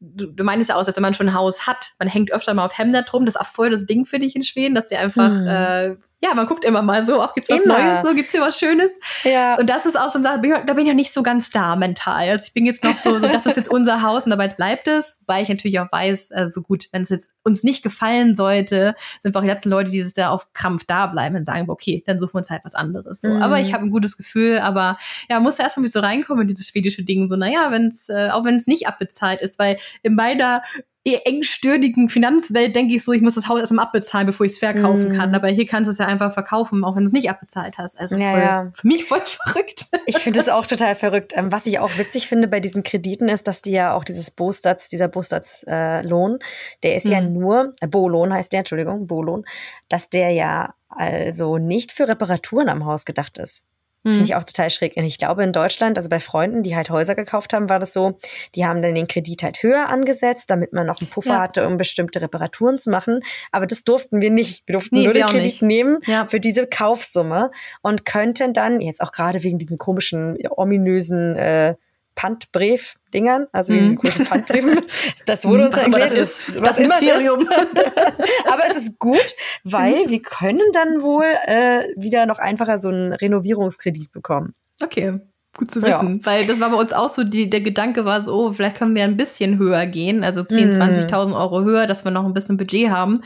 [0.00, 1.92] du, du meinst ja aus, als wenn man schon ein Haus hat.
[1.98, 3.26] Man hängt öfter mal auf Hemdet rum.
[3.26, 5.46] Das ist auch voll das Ding für dich in Schweden, dass sie einfach mm.
[5.46, 7.78] äh, ja, man guckt immer mal so, auch gibt's was immer.
[7.78, 8.92] Neues, so gibt's hier was Schönes.
[9.24, 9.56] Ja.
[9.56, 11.74] Und das ist auch so eine Sache, da bin ich ja nicht so ganz da
[11.74, 12.28] mental.
[12.28, 14.86] Also ich bin jetzt noch so, so das ist jetzt unser Haus und dabei bleibt
[14.86, 18.94] es, weil ich natürlich auch weiß, also gut, wenn es jetzt uns nicht gefallen sollte,
[19.18, 21.68] sind wir auch die letzten Leute, die es da auf Krampf da bleiben und sagen,
[21.68, 23.20] okay, dann suchen wir uns halt was anderes.
[23.20, 23.28] So.
[23.28, 23.42] Mhm.
[23.42, 24.96] Aber ich habe ein gutes Gefühl, aber
[25.28, 28.44] ja, muss erstmal so reinkommen in dieses schwedische Ding, so, naja, wenn es, äh, auch
[28.44, 30.62] wenn es nicht abbezahlt ist, weil in meiner
[31.04, 35.08] engstirnigen Finanzwelt denke ich so, ich muss das Haus erstmal abbezahlen, bevor ich es verkaufen
[35.08, 35.16] mm.
[35.16, 35.34] kann.
[35.34, 37.98] Aber hier kannst du es ja einfach verkaufen, auch wenn du es nicht abbezahlt hast.
[37.98, 38.70] Also ja, voll, ja.
[38.72, 39.86] für mich voll verrückt.
[40.06, 41.32] Ich finde es auch total verrückt.
[41.34, 44.30] Ähm, was ich auch witzig finde bei diesen Krediten ist, dass die ja auch dieses
[44.30, 46.38] Bostats, dieser Bostats-Lohn, äh,
[46.84, 47.12] der ist mm.
[47.12, 47.32] ja mhm.
[47.32, 49.44] nur, äh, Bolohn heißt der, Entschuldigung, Bolohn,
[49.88, 53.64] dass der ja also nicht für Reparaturen am Haus gedacht ist.
[54.04, 54.24] Das finde mhm.
[54.24, 54.96] ich auch total schräg.
[54.96, 57.92] Und ich glaube, in Deutschland, also bei Freunden, die halt Häuser gekauft haben, war das
[57.92, 58.18] so,
[58.54, 61.40] die haben dann den Kredit halt höher angesetzt, damit man noch einen Puffer ja.
[61.40, 63.20] hatte, um bestimmte Reparaturen zu machen.
[63.52, 64.66] Aber das durften wir nicht.
[64.66, 65.62] Wir durften nee, nur den Kredit nicht.
[65.62, 66.26] nehmen ja.
[66.26, 67.50] für diese Kaufsumme
[67.80, 71.76] und könnten dann, jetzt auch gerade wegen diesen komischen, ominösen äh,
[72.16, 73.80] Pfandbrief-Dingern, also mhm.
[73.80, 74.80] diesen komischen Pfandbriefen.
[75.26, 77.48] Das wurde uns erklärt, das ist was Mysterium.
[78.52, 79.34] Aber es ist gut,
[79.64, 80.10] weil mhm.
[80.10, 84.54] wir können dann wohl äh, wieder noch einfacher so einen Renovierungskredit bekommen.
[84.82, 85.20] Okay.
[85.54, 86.26] Gut zu wissen, ja.
[86.26, 88.94] weil das war bei uns auch so, die, der Gedanke war so, oh, vielleicht können
[88.94, 91.12] wir ein bisschen höher gehen, also 10.000, mm.
[91.12, 93.20] 20.000 Euro höher, dass wir noch ein bisschen Budget haben.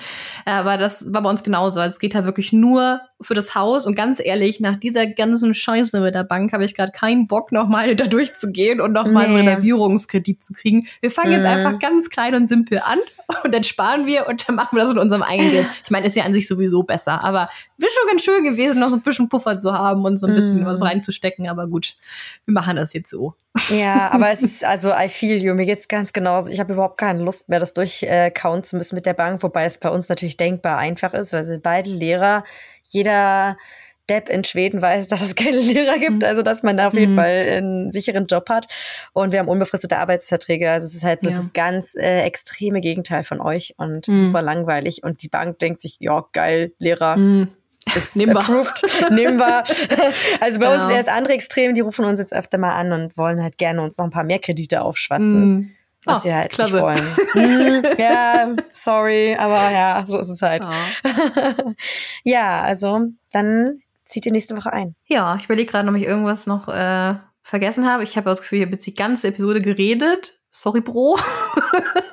[0.44, 1.78] Aber das war bei uns genauso.
[1.78, 5.54] Also es geht halt wirklich nur für das Haus und ganz ehrlich, nach dieser ganzen
[5.54, 9.32] Scheiße mit der Bank habe ich gerade keinen Bock, nochmal da durchzugehen und nochmal nee.
[9.32, 10.88] so einen Erwührungskredit zu kriegen.
[11.00, 11.32] Wir fangen mm.
[11.32, 11.48] jetzt mhm.
[11.48, 12.98] einfach ganz klein und simpel an
[13.44, 15.66] und dann sparen wir und dann machen wir das mit unserem eigenen Geld.
[15.84, 17.48] Ich meine, ist ja an sich sowieso besser, aber
[17.78, 20.34] wäre schon ganz schön gewesen, noch so ein bisschen Puffer zu haben und so ein
[20.34, 20.66] bisschen mm.
[20.66, 21.94] was reinzustecken, aber gut
[22.44, 23.34] wir machen das jetzt so.
[23.70, 26.50] Ja, aber es ist, also I feel you, mir geht's ganz genauso.
[26.50, 29.78] Ich habe überhaupt keine Lust mehr, das durchkauen zu müssen mit der Bank, wobei es
[29.78, 32.44] bei uns natürlich denkbar einfach ist, weil sie beide Lehrer,
[32.88, 33.56] jeder
[34.08, 37.16] Depp in Schweden weiß, dass es keine Lehrer gibt, also dass man auf jeden mhm.
[37.16, 38.66] Fall einen sicheren Job hat.
[39.12, 40.70] Und wir haben unbefristete Arbeitsverträge.
[40.70, 41.34] Also es ist halt so ja.
[41.34, 44.16] das ganz äh, extreme Gegenteil von euch und mhm.
[44.16, 45.02] super langweilig.
[45.02, 47.16] Und die Bank denkt sich, ja, geil, Lehrer.
[47.16, 47.48] Mhm
[47.94, 48.82] ist Nehmen approved.
[49.10, 49.62] Nehmen wir.
[50.40, 50.74] Also bei ja.
[50.74, 53.58] uns ist das andere Extrem, die rufen uns jetzt öfter mal an und wollen halt
[53.58, 55.54] gerne uns noch ein paar mehr Kredite aufschwatzen.
[55.54, 55.70] Mm.
[56.04, 56.72] Was oh, wir halt klasse.
[56.72, 57.82] nicht wollen.
[57.82, 60.64] mm, ja, sorry, aber ja, so ist es halt.
[60.64, 61.72] Oh.
[62.22, 64.94] ja, also dann zieht ihr nächste Woche ein.
[65.06, 68.04] Ja, ich überlege gerade, ob ich irgendwas noch äh, vergessen habe.
[68.04, 70.38] Ich habe das Gefühl, ich habe jetzt die ganze Episode geredet.
[70.50, 71.18] Sorry, Bro.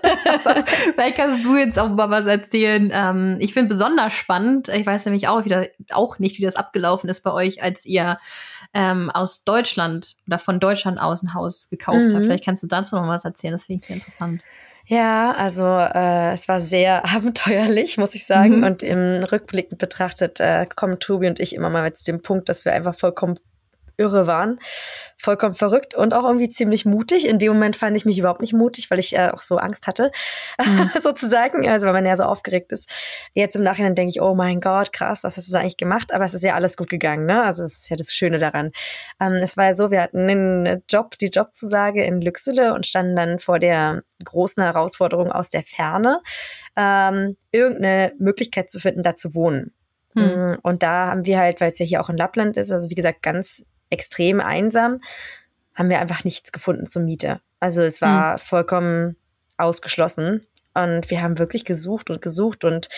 [0.93, 2.91] Vielleicht kannst du jetzt auch mal was erzählen.
[2.93, 7.09] Ähm, ich finde besonders spannend, ich weiß nämlich auch, wieder, auch nicht, wie das abgelaufen
[7.09, 8.17] ist bei euch, als ihr
[8.73, 12.15] ähm, aus Deutschland oder von Deutschland aus ein Haus gekauft mhm.
[12.15, 12.25] habt.
[12.25, 14.41] Vielleicht kannst du dazu noch was erzählen, das finde ich sehr interessant.
[14.85, 18.57] Ja, also äh, es war sehr abenteuerlich, muss ich sagen.
[18.57, 18.63] Mhm.
[18.63, 22.65] Und im Rückblick betrachtet äh, kommen Tobi und ich immer mal zu dem Punkt, dass
[22.65, 23.35] wir einfach vollkommen
[23.97, 24.59] irre waren.
[25.17, 27.27] Vollkommen verrückt und auch irgendwie ziemlich mutig.
[27.27, 29.87] In dem Moment fand ich mich überhaupt nicht mutig, weil ich äh, auch so Angst
[29.87, 30.11] hatte,
[30.63, 30.89] mhm.
[31.01, 31.67] sozusagen.
[31.67, 32.89] Also weil man ja so aufgeregt ist.
[33.33, 36.13] Jetzt im Nachhinein denke ich, oh mein Gott, krass, was hast du da eigentlich gemacht?
[36.13, 37.43] Aber es ist ja alles gut gegangen, ne?
[37.43, 38.71] Also es ist ja das Schöne daran.
[39.19, 43.15] Ähm, es war ja so, wir hatten einen Job, die Jobzusage in Lüxele und standen
[43.15, 46.21] dann vor der großen Herausforderung aus der Ferne,
[46.75, 49.73] ähm, irgendeine Möglichkeit zu finden, da zu wohnen.
[50.15, 50.57] Hm.
[50.61, 52.95] Und da haben wir halt, weil es ja hier auch in Lappland ist, also wie
[52.95, 54.99] gesagt, ganz extrem einsam,
[55.73, 57.39] haben wir einfach nichts gefunden zur Miete.
[57.59, 58.39] Also es war hm.
[58.39, 59.15] vollkommen
[59.57, 60.41] ausgeschlossen.
[60.73, 62.89] Und wir haben wirklich gesucht und gesucht und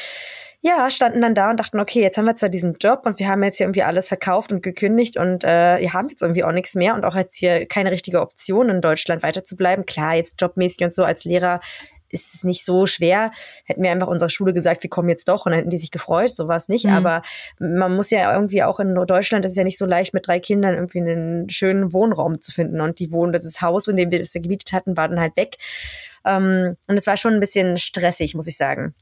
[0.62, 3.28] ja, standen dann da und dachten, okay, jetzt haben wir zwar diesen Job und wir
[3.28, 6.54] haben jetzt hier irgendwie alles verkauft und gekündigt und äh, wir haben jetzt irgendwie auch
[6.54, 9.86] nichts mehr und auch jetzt hier keine richtige Option in Deutschland weiterzubleiben.
[9.86, 11.60] Klar, jetzt jobmäßig und so als Lehrer
[12.16, 13.32] ist es nicht so schwer.
[13.66, 15.92] Hätten wir einfach unserer Schule gesagt, wir kommen jetzt doch und dann hätten die sich
[15.92, 16.86] gefreut, so war es nicht.
[16.86, 16.94] Mhm.
[16.94, 17.22] Aber
[17.60, 20.40] man muss ja irgendwie auch in Deutschland, das ist ja nicht so leicht mit drei
[20.40, 22.82] Kindern irgendwie einen schönen Wohnraum zu finden.
[22.82, 25.38] Und die wohnen, das Haus, in dem wir das ja gemietet hatten, war dann halt
[25.38, 25.58] weg.
[26.26, 28.96] Ähm, und es war schon ein bisschen stressig, muss ich sagen.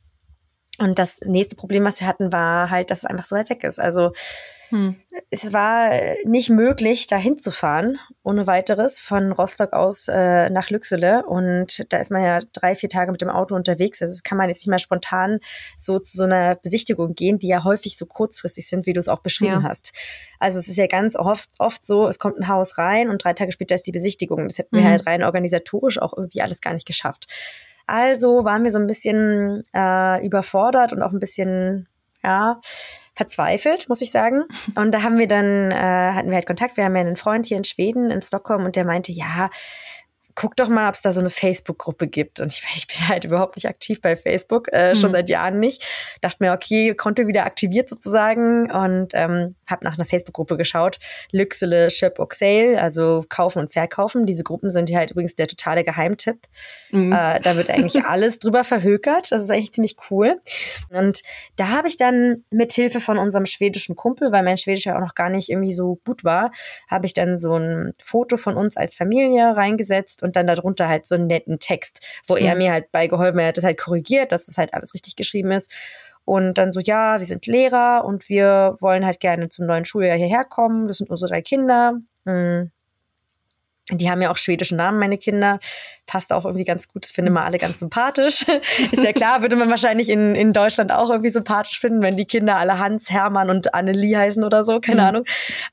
[0.79, 3.63] Und das nächste Problem, was wir hatten, war halt, dass es einfach so weit weg
[3.63, 3.79] ist.
[3.79, 4.11] Also
[4.73, 4.95] hm.
[5.29, 5.91] es war
[6.25, 11.23] nicht möglich, da hinzufahren, ohne weiteres, von Rostock aus äh, nach Lüxele.
[11.27, 14.01] Und da ist man ja drei, vier Tage mit dem Auto unterwegs.
[14.01, 15.39] Also das kann man jetzt nicht mal spontan
[15.77, 19.09] so zu so einer Besichtigung gehen, die ja häufig so kurzfristig sind, wie du es
[19.09, 19.63] auch beschrieben ja.
[19.63, 19.93] hast.
[20.39, 23.33] Also es ist ja ganz oft, oft so, es kommt ein Haus rein und drei
[23.33, 24.47] Tage später ist die Besichtigung.
[24.47, 24.89] Das hätten wir mhm.
[24.89, 27.27] halt rein organisatorisch auch irgendwie alles gar nicht geschafft.
[27.85, 31.87] Also waren wir so ein bisschen äh, überfordert und auch ein bisschen,
[32.23, 32.59] ja,
[33.15, 34.43] verzweifelt, muss ich sagen.
[34.75, 36.77] Und da haben wir dann, äh, hatten wir halt Kontakt.
[36.77, 39.49] Wir haben ja einen Freund hier in Schweden, in Stockholm, und der meinte, ja,
[40.35, 42.39] guck doch mal, ob es da so eine Facebook-Gruppe gibt.
[42.39, 45.13] Und ich, ich bin halt überhaupt nicht aktiv bei Facebook, äh, schon mhm.
[45.13, 45.85] seit Jahren nicht.
[46.21, 50.99] Dachte mir, okay, Konto wieder aktiviert sozusagen und ähm, habe nach einer Facebook-Gruppe geschaut.
[51.31, 54.25] Lüxele, Ship, Sale, also kaufen und verkaufen.
[54.25, 56.39] Diese Gruppen sind halt übrigens der totale Geheimtipp.
[56.91, 57.11] Mhm.
[57.11, 59.31] Äh, da wird eigentlich alles drüber verhökert.
[59.31, 60.39] Das ist eigentlich ziemlich cool.
[60.89, 61.21] Und
[61.55, 65.01] da habe ich dann mit Hilfe von unserem schwedischen Kumpel, weil mein Schwedisch ja auch
[65.01, 66.51] noch gar nicht irgendwie so gut war,
[66.89, 71.05] habe ich dann so ein Foto von uns als Familie reingesetzt und dann darunter halt
[71.05, 72.45] so einen netten Text, wo mhm.
[72.45, 75.51] er mir halt beigeholfen hat, hat das halt korrigiert, dass es halt alles richtig geschrieben
[75.51, 75.71] ist.
[76.25, 80.17] Und dann so, ja, wir sind Lehrer und wir wollen halt gerne zum neuen Schuljahr
[80.17, 80.87] hierher kommen.
[80.87, 81.99] Das sind unsere drei Kinder.
[82.23, 82.71] Mhm.
[83.91, 85.59] Die haben ja auch schwedische Namen, meine Kinder.
[86.05, 87.03] Passt auch irgendwie ganz gut.
[87.03, 88.45] Das finden wir alle ganz sympathisch.
[88.91, 92.23] Ist ja klar, würde man wahrscheinlich in, in Deutschland auch irgendwie sympathisch finden, wenn die
[92.23, 94.79] Kinder alle Hans, Hermann und Annelie heißen oder so.
[94.79, 95.07] Keine mhm.
[95.07, 95.25] Ahnung.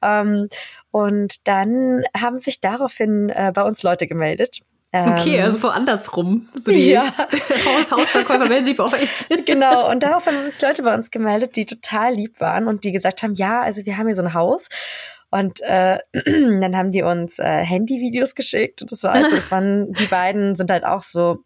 [0.03, 0.49] Ähm,
[0.91, 4.61] und dann haben sich daraufhin äh, bei uns Leute gemeldet.
[4.93, 6.49] Okay, ähm, also woanders rum.
[6.55, 7.05] So die ja.
[7.67, 9.27] Haus Hausverkäufer melden sich bei euch.
[9.47, 12.93] genau, und daraufhin haben sich Leute bei uns gemeldet, die total lieb waren und die
[12.93, 14.69] gesagt haben, ja, also wir haben hier so ein Haus
[15.31, 18.83] und äh, dann haben die uns äh, Handyvideos geschickt.
[18.83, 21.39] Und das war also, das waren, die beiden sind halt auch so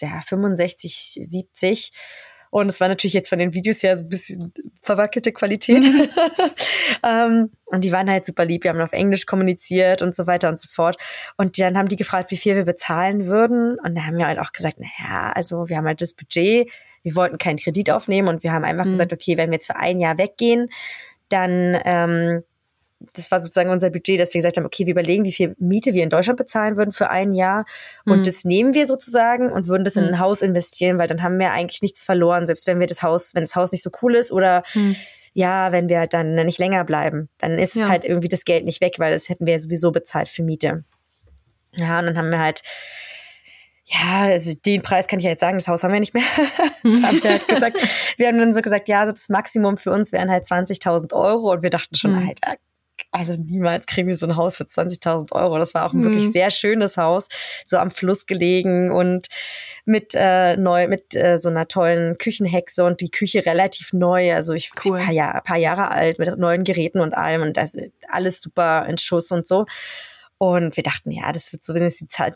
[0.00, 1.92] ja, 65, 70.
[2.50, 5.84] Und es war natürlich jetzt von den Videos her so ein bisschen verwackelte Qualität.
[5.84, 6.08] Mhm.
[7.04, 8.64] ähm, und die waren halt super lieb.
[8.64, 10.96] Wir haben auf Englisch kommuniziert und so weiter und so fort.
[11.36, 13.78] Und dann haben die gefragt, wie viel wir bezahlen würden.
[13.78, 16.70] Und da haben wir halt auch gesagt, naja, also wir haben halt das Budget.
[17.02, 18.92] Wir wollten keinen Kredit aufnehmen und wir haben einfach mhm.
[18.92, 20.68] gesagt, okay, wenn wir jetzt für ein Jahr weggehen,
[21.28, 22.42] dann ähm,
[23.14, 25.94] das war sozusagen unser Budget, dass wir gesagt haben, okay, wir überlegen, wie viel Miete
[25.94, 27.64] wir in Deutschland bezahlen würden für ein Jahr.
[28.04, 28.22] Und mhm.
[28.24, 30.18] das nehmen wir sozusagen und würden das in ein mhm.
[30.18, 33.42] Haus investieren, weil dann haben wir eigentlich nichts verloren, selbst wenn wir das Haus, wenn
[33.42, 34.96] das Haus nicht so cool ist oder mhm.
[35.32, 37.88] ja, wenn wir dann nicht länger bleiben, dann ist ja.
[37.88, 40.84] halt irgendwie das Geld nicht weg, weil das hätten wir sowieso bezahlt für Miete.
[41.74, 42.62] Ja, und dann haben wir halt
[43.92, 46.22] ja, also den Preis kann ich ja jetzt sagen, das Haus haben wir nicht mehr.
[46.84, 47.76] das haben wir halt gesagt.
[48.18, 51.50] Wir haben dann so gesagt, ja, also das Maximum für uns wären halt 20.000 Euro
[51.50, 52.28] und wir dachten schon, mhm.
[52.28, 52.60] Alter,
[53.10, 55.58] also niemals kriegen wir so ein Haus für 20.000 Euro.
[55.58, 56.04] Das war auch ein mhm.
[56.04, 57.28] wirklich sehr schönes Haus,
[57.64, 59.28] so am Fluss gelegen und
[59.84, 64.52] mit äh, neu mit äh, so einer tollen Küchenhexe und die Küche relativ neu, also
[64.52, 64.98] ich cool.
[64.98, 67.76] paar, Jahr, paar Jahre alt mit neuen Geräten und allem und das
[68.08, 69.66] alles super in Schuss und so.
[70.38, 71.86] Und wir dachten, ja, das wird so, die,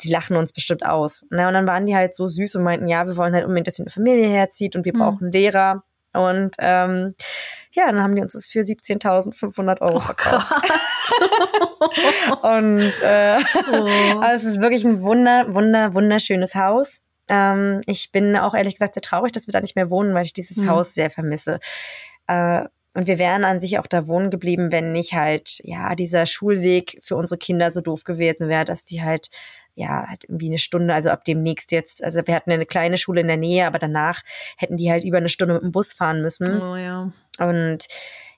[0.03, 1.27] die lachen uns bestimmt aus.
[1.31, 3.67] Na, und dann waren die halt so süß und meinten, ja, wir wollen halt unbedingt,
[3.67, 4.99] dass die eine Familie herzieht und wir mhm.
[4.99, 5.85] brauchen Lehrer.
[6.13, 7.15] Und ähm,
[7.75, 10.53] ja, dann haben die uns das für 17.500 Euro oh, verkauft.
[12.43, 13.39] und äh,
[13.73, 14.19] oh.
[14.21, 17.03] also es ist wirklich ein wunder, wunder, wunderschönes Haus.
[17.29, 20.25] Ähm, ich bin auch ehrlich gesagt sehr traurig, dass wir da nicht mehr wohnen, weil
[20.25, 20.71] ich dieses mhm.
[20.71, 21.59] Haus sehr vermisse.
[22.29, 22.65] Äh,
[22.95, 26.99] und wir wären an sich auch da wohnen geblieben, wenn nicht halt, ja, dieser Schulweg
[27.03, 29.29] für unsere Kinder so doof gewesen wäre, dass die halt
[29.77, 33.21] ja, halt irgendwie eine Stunde, also ab demnächst jetzt, also wir hatten eine kleine Schule
[33.21, 34.23] in der Nähe, aber danach
[34.57, 36.63] hätten die halt über eine Stunde mit dem Bus fahren müssen.
[36.63, 37.13] Oh ja.
[37.41, 37.89] Und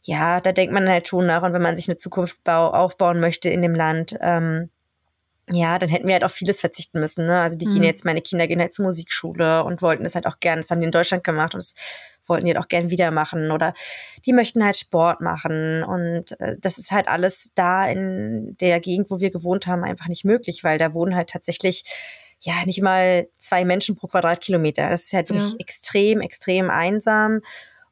[0.03, 1.43] ja, da denkt man halt schon nach.
[1.43, 4.71] Und wenn man sich eine Zukunft bau, aufbauen möchte in dem Land, ähm,
[5.51, 7.27] ja, dann hätten wir halt auf vieles verzichten müssen.
[7.27, 7.41] Ne?
[7.41, 7.73] Also die mhm.
[7.73, 10.71] gehen jetzt, meine Kinder gehen halt zur Musikschule und wollten das halt auch gern, das
[10.71, 11.75] haben die in Deutschland gemacht und das
[12.29, 13.51] wollten die halt auch gern wieder machen.
[13.51, 13.74] Oder
[14.24, 15.83] die möchten halt Sport machen.
[15.83, 20.09] Und äh, das ist halt alles da in der Gegend, wo wir gewohnt haben, einfach
[20.09, 21.85] nicht möglich, weil da wohnen halt tatsächlich
[22.41, 24.91] ja nicht mal zwei Menschen pro Quadratkilometer.
[24.91, 25.57] Das ist halt wirklich ja.
[25.59, 27.41] extrem, extrem einsam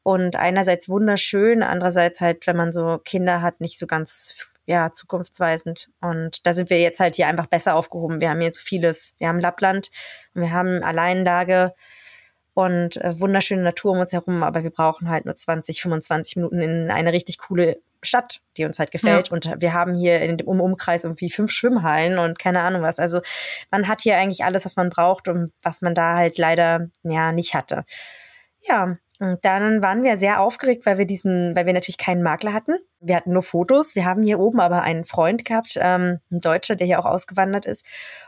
[0.03, 4.35] und einerseits wunderschön, andererseits halt, wenn man so Kinder hat, nicht so ganz
[4.67, 5.89] ja, zukunftsweisend.
[5.99, 8.19] Und da sind wir jetzt halt hier einfach besser aufgehoben.
[8.19, 9.15] Wir haben hier so vieles.
[9.17, 9.89] Wir haben Lappland
[10.33, 11.73] und wir haben Alleinlage
[12.55, 16.61] und äh, wunderschöne Natur um uns herum, aber wir brauchen halt nur 20, 25 Minuten
[16.61, 19.27] in eine richtig coole Stadt, die uns halt gefällt.
[19.27, 19.33] Ja.
[19.33, 22.97] Und wir haben hier in dem Umkreis irgendwie fünf Schwimmhallen und keine Ahnung was.
[22.97, 23.19] Also
[23.71, 27.33] man hat hier eigentlich alles, was man braucht und was man da halt leider ja
[27.33, 27.83] nicht hatte.
[28.61, 32.53] Ja, und dann waren wir sehr aufgeregt, weil wir diesen, weil wir natürlich keinen Makler
[32.53, 32.75] hatten.
[32.99, 33.95] Wir hatten nur Fotos.
[33.95, 37.65] Wir haben hier oben aber einen Freund gehabt, ähm, ein Deutscher, der hier auch ausgewandert
[37.65, 37.85] ist.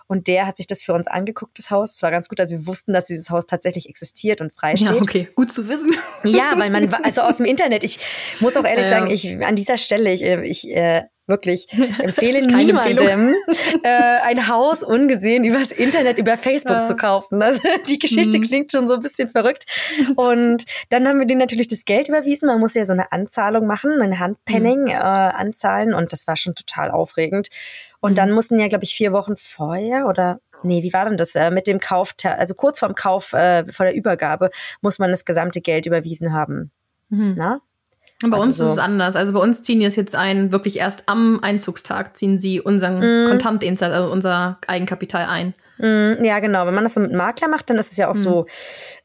[0.07, 1.95] Und der hat sich das für uns angeguckt, das Haus.
[1.95, 2.39] Es war ganz gut.
[2.39, 4.89] Also wir wussten, dass dieses Haus tatsächlich existiert und frei steht.
[4.89, 5.93] Ja, okay, gut zu wissen.
[6.23, 7.99] Ja, weil man, also aus dem Internet, ich
[8.39, 8.89] muss auch ehrlich ja.
[8.89, 11.67] sagen, ich, an dieser Stelle, ich, ich äh, Wirklich.
[11.99, 13.35] Empfehle niemandem,
[13.83, 13.89] äh,
[14.23, 16.83] ein Haus ungesehen übers Internet, über Facebook ja.
[16.83, 17.41] zu kaufen.
[17.41, 18.43] Also die Geschichte mhm.
[18.43, 19.65] klingt schon so ein bisschen verrückt.
[20.15, 22.47] Und dann haben wir denen natürlich das Geld überwiesen.
[22.47, 24.87] Man muss ja so eine Anzahlung machen, eine Handpenning mhm.
[24.87, 25.93] äh, anzahlen.
[25.93, 27.49] Und das war schon total aufregend.
[27.99, 28.15] Und mhm.
[28.15, 31.35] dann mussten ja, glaube ich, vier Wochen vorher oder Nee, wie war denn das?
[31.35, 34.49] Äh, mit dem Kauf, also kurz vorm Kauf, äh, vor der Übergabe,
[34.81, 36.71] muss man das gesamte Geld überwiesen haben.
[37.09, 37.35] Mhm.
[37.37, 37.59] Na?
[38.23, 38.63] Bei also uns so.
[38.63, 39.15] ist es anders.
[39.15, 42.99] Also bei uns ziehen die es jetzt ein, wirklich erst am Einzugstag ziehen sie unseren
[42.99, 43.29] mm.
[43.29, 45.53] Kontantinsatz, also unser Eigenkapital ein.
[45.77, 46.65] Mm, ja, genau.
[46.65, 48.21] Wenn man das so mit Makler macht, dann ist es ja auch mm.
[48.21, 48.45] so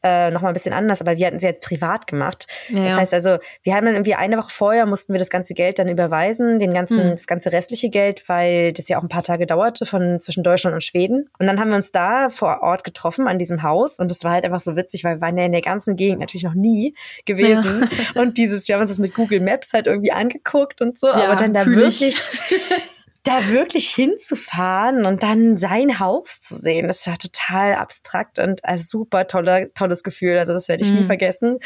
[0.01, 1.01] äh, nochmal ein bisschen anders.
[1.01, 2.47] Aber wir hatten es ja jetzt privat gemacht.
[2.69, 5.53] Ja, das heißt also, wir haben dann irgendwie eine Woche vorher mussten wir das ganze
[5.53, 7.11] Geld dann überweisen, den ganzen, mm.
[7.11, 10.73] das ganze restliche Geld, weil das ja auch ein paar Tage dauerte von zwischen Deutschland
[10.73, 11.29] und Schweden.
[11.39, 13.99] Und dann haben wir uns da vor Ort getroffen an diesem Haus.
[13.99, 16.19] Und das war halt einfach so witzig, weil wir waren ja in der ganzen Gegend
[16.19, 16.95] natürlich noch nie
[17.25, 17.89] gewesen.
[18.15, 18.21] Ja.
[18.21, 21.07] Und dieses, wir haben uns das mit Google Maps halt irgendwie angeguckt und so.
[21.07, 22.17] Ja, aber dann da wirklich
[23.23, 28.77] da wirklich hinzufahren und dann sein Haus zu sehen, das war total abstrakt und ein
[28.77, 30.37] super toller, tolles Gefühl.
[30.37, 30.99] Also das werde ich mhm.
[30.99, 31.59] nie vergessen.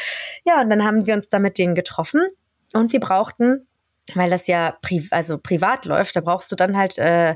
[0.45, 2.21] Ja, und dann haben wir uns da mit denen getroffen
[2.73, 3.67] und wir brauchten,
[4.13, 7.35] weil das ja pri also privat läuft, da brauchst du dann halt äh,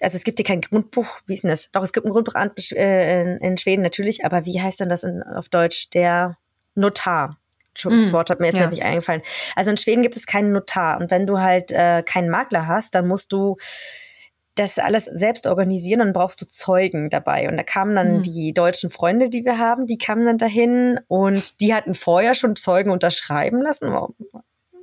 [0.00, 1.70] also es gibt hier kein Grundbuch, wie ist denn das?
[1.72, 5.04] Doch, es gibt ein Grundbuch äh, in, in Schweden natürlich, aber wie heißt denn das
[5.04, 5.90] in, auf Deutsch?
[5.90, 6.36] Der
[6.74, 7.38] Notar.
[7.84, 8.68] Das mm, Wort hat mir jetzt ja.
[8.68, 9.22] nicht eingefallen.
[9.56, 11.00] Also in Schweden gibt es keinen Notar.
[11.00, 13.56] Und wenn du halt äh, keinen Makler hast, dann musst du
[14.58, 17.48] das alles selbst organisieren und brauchst du Zeugen dabei.
[17.48, 18.22] Und da kamen dann mhm.
[18.22, 22.56] die deutschen Freunde, die wir haben, die kamen dann dahin und die hatten vorher schon
[22.56, 23.92] Zeugen unterschreiben lassen.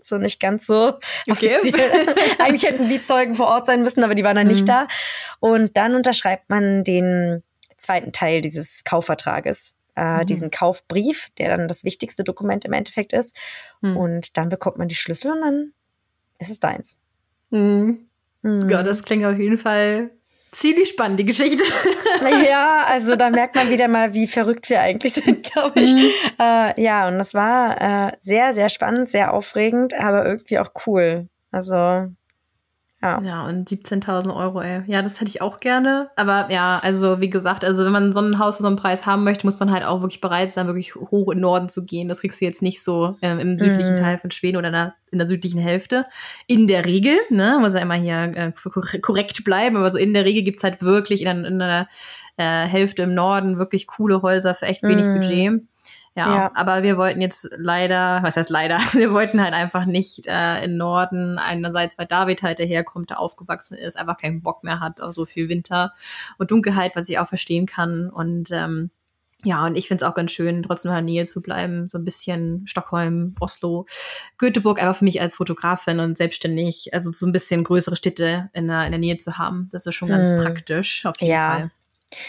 [0.02, 0.94] So nicht ganz so
[1.30, 1.58] okay.
[2.40, 4.54] Eigentlich hätten die Zeugen vor Ort sein müssen, aber die waren dann mhm.
[4.54, 4.88] nicht da.
[5.40, 7.44] Und dann unterschreibt man den
[7.78, 10.26] zweiten Teil dieses Kaufvertrages äh, mhm.
[10.26, 13.38] diesen Kaufbrief, der dann das wichtigste Dokument im Endeffekt ist.
[13.82, 13.98] Mhm.
[13.98, 15.74] Und dann bekommt man die Schlüssel und dann
[16.40, 16.98] ist es deins.
[17.50, 18.08] Mhm.
[18.42, 18.70] Mhm.
[18.70, 20.12] Ja, das klingt auf jeden Fall
[20.52, 21.64] ziemlich spannend, die Geschichte.
[22.50, 25.94] ja, also da merkt man wieder mal, wie verrückt wir eigentlich sind, glaube ich.
[25.94, 26.10] Mhm.
[26.40, 31.28] Äh, ja, und das war äh, sehr, sehr spannend, sehr aufregend, aber irgendwie auch cool.
[31.52, 32.08] Also
[33.06, 33.22] ja.
[33.22, 34.82] ja, und 17.000 Euro, ey.
[34.88, 36.10] Ja, das hätte ich auch gerne.
[36.16, 39.06] Aber ja, also wie gesagt, also wenn man so ein Haus für so einen Preis
[39.06, 42.08] haben möchte, muss man halt auch wirklich bereit sein, wirklich hoch in Norden zu gehen.
[42.08, 44.00] Das kriegst du jetzt nicht so ähm, im südlichen mhm.
[44.00, 46.06] Teil von Schweden oder in der, in der, südlichen Hälfte.
[46.48, 48.52] In der Regel, ne, muss ja immer hier äh,
[49.02, 51.88] korrekt bleiben, aber so in der Regel gibt's halt wirklich in, in einer
[52.38, 55.14] äh, Hälfte im Norden wirklich coole Häuser für echt wenig mhm.
[55.16, 55.62] Budget.
[56.16, 60.28] Ja, ja, aber wir wollten jetzt leider, was heißt leider, wir wollten halt einfach nicht
[60.28, 64.80] äh, in Norden, einerseits weil David halt daherkommt, der aufgewachsen ist, einfach keinen Bock mehr
[64.80, 65.94] hat auf so viel Winter
[66.38, 68.10] und Dunkelheit, was ich auch verstehen kann.
[68.10, 68.92] Und ähm,
[69.44, 71.90] ja, und ich finde es auch ganz schön, trotzdem in der Nähe zu bleiben.
[71.90, 73.86] So ein bisschen Stockholm, Oslo,
[74.38, 78.70] Göteborg, einfach für mich als Fotografin und selbstständig, also so ein bisschen größere Städte in
[78.70, 79.68] der, in der Nähe zu haben.
[79.72, 80.42] Das ist schon ganz hm.
[80.42, 81.52] praktisch, auf jeden ja.
[81.52, 81.72] Fall.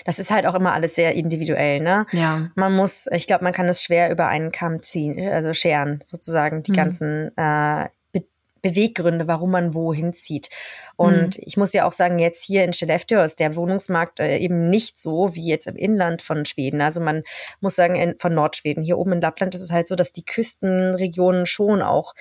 [0.04, 2.06] Das ist halt auch immer alles sehr individuell, ne?
[2.12, 2.50] Ja.
[2.54, 6.62] Man muss, ich glaube, man kann es schwer über einen Kamm ziehen, also scheren, sozusagen,
[6.62, 6.76] die mhm.
[6.76, 8.24] ganzen äh, Be
[8.62, 10.48] Beweggründe, warum man wohin zieht.
[10.96, 11.44] Und mhm.
[11.44, 14.98] ich muss ja auch sagen, jetzt hier in Skellefteå ist der Wohnungsmarkt äh, eben nicht
[14.98, 16.80] so wie jetzt im Inland von Schweden.
[16.80, 17.22] Also man
[17.60, 18.82] muss sagen, in, von Nordschweden.
[18.82, 22.14] Hier oben in Lappland ist es halt so, dass die Küstenregionen schon auch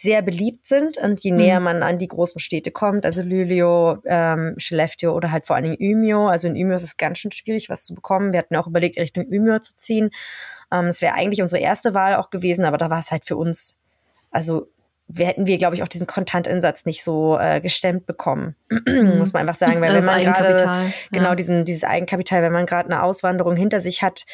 [0.00, 1.64] sehr beliebt sind und je näher mhm.
[1.64, 5.76] man an die großen Städte kommt, also Luleå, ähm, Skellefteå oder halt vor allen Dingen
[5.80, 8.30] Umeå, also in Umeå ist es ganz schön schwierig, was zu bekommen.
[8.32, 10.10] Wir hatten auch überlegt, Richtung Umeå zu ziehen.
[10.70, 13.36] Ähm, es wäre eigentlich unsere erste Wahl auch gewesen, aber da war es halt für
[13.36, 13.80] uns,
[14.30, 14.68] also
[15.08, 19.40] wir hätten wir, glaube ich, auch diesen Kontantinsatz nicht so äh, gestemmt bekommen, muss man
[19.40, 23.02] einfach sagen, weil das wenn man gerade genau diesen dieses Eigenkapital, wenn man gerade eine
[23.02, 24.26] Auswanderung hinter sich hat,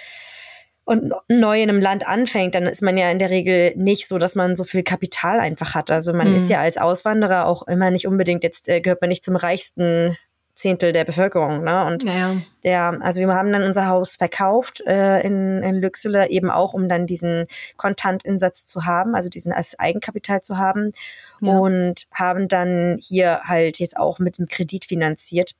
[0.84, 4.18] und neu in einem Land anfängt, dann ist man ja in der Regel nicht so,
[4.18, 5.90] dass man so viel Kapital einfach hat.
[5.90, 6.36] Also man mhm.
[6.36, 10.16] ist ja als Auswanderer auch immer nicht unbedingt, jetzt äh, gehört man nicht zum reichsten
[10.56, 11.64] Zehntel der Bevölkerung.
[11.64, 11.84] Ne?
[11.84, 12.90] Und ja, ja.
[13.00, 17.06] also wir haben dann unser Haus verkauft äh, in, in Lüxele, eben auch, um dann
[17.06, 20.92] diesen Kontantinsatz zu haben, also diesen als Eigenkapital zu haben.
[21.40, 21.58] Ja.
[21.58, 25.54] Und haben dann hier halt jetzt auch mit dem Kredit finanziert.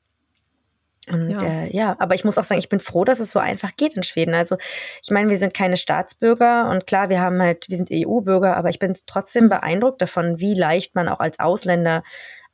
[1.11, 1.39] Und ja.
[1.43, 3.95] Äh, ja, aber ich muss auch sagen, ich bin froh, dass es so einfach geht
[3.95, 4.35] in Schweden.
[4.35, 4.57] Also
[5.03, 8.71] ich meine, wir sind keine Staatsbürger und klar, wir haben halt, wir sind EU-Bürger, aber
[8.71, 12.03] ich bin trotzdem beeindruckt davon, wie leicht man auch als Ausländer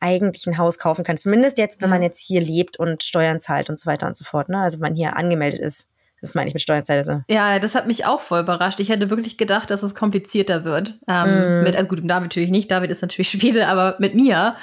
[0.01, 1.17] eigentlich ein Haus kaufen kann.
[1.17, 4.25] Zumindest jetzt, wenn man jetzt hier lebt und Steuern zahlt und so weiter und so
[4.25, 4.49] fort.
[4.49, 4.59] Ne?
[4.59, 5.91] Also wenn man hier angemeldet ist.
[6.21, 6.99] Das meine ich mit Steuerzeit.
[6.99, 7.23] Also.
[7.29, 8.81] Ja, das hat mich auch voll überrascht.
[8.81, 10.99] Ich hätte wirklich gedacht, dass es komplizierter wird.
[11.09, 11.63] Ähm, mm.
[11.65, 12.71] mit, also gut, mit David natürlich nicht.
[12.71, 14.55] David ist natürlich Schwede, aber mit mir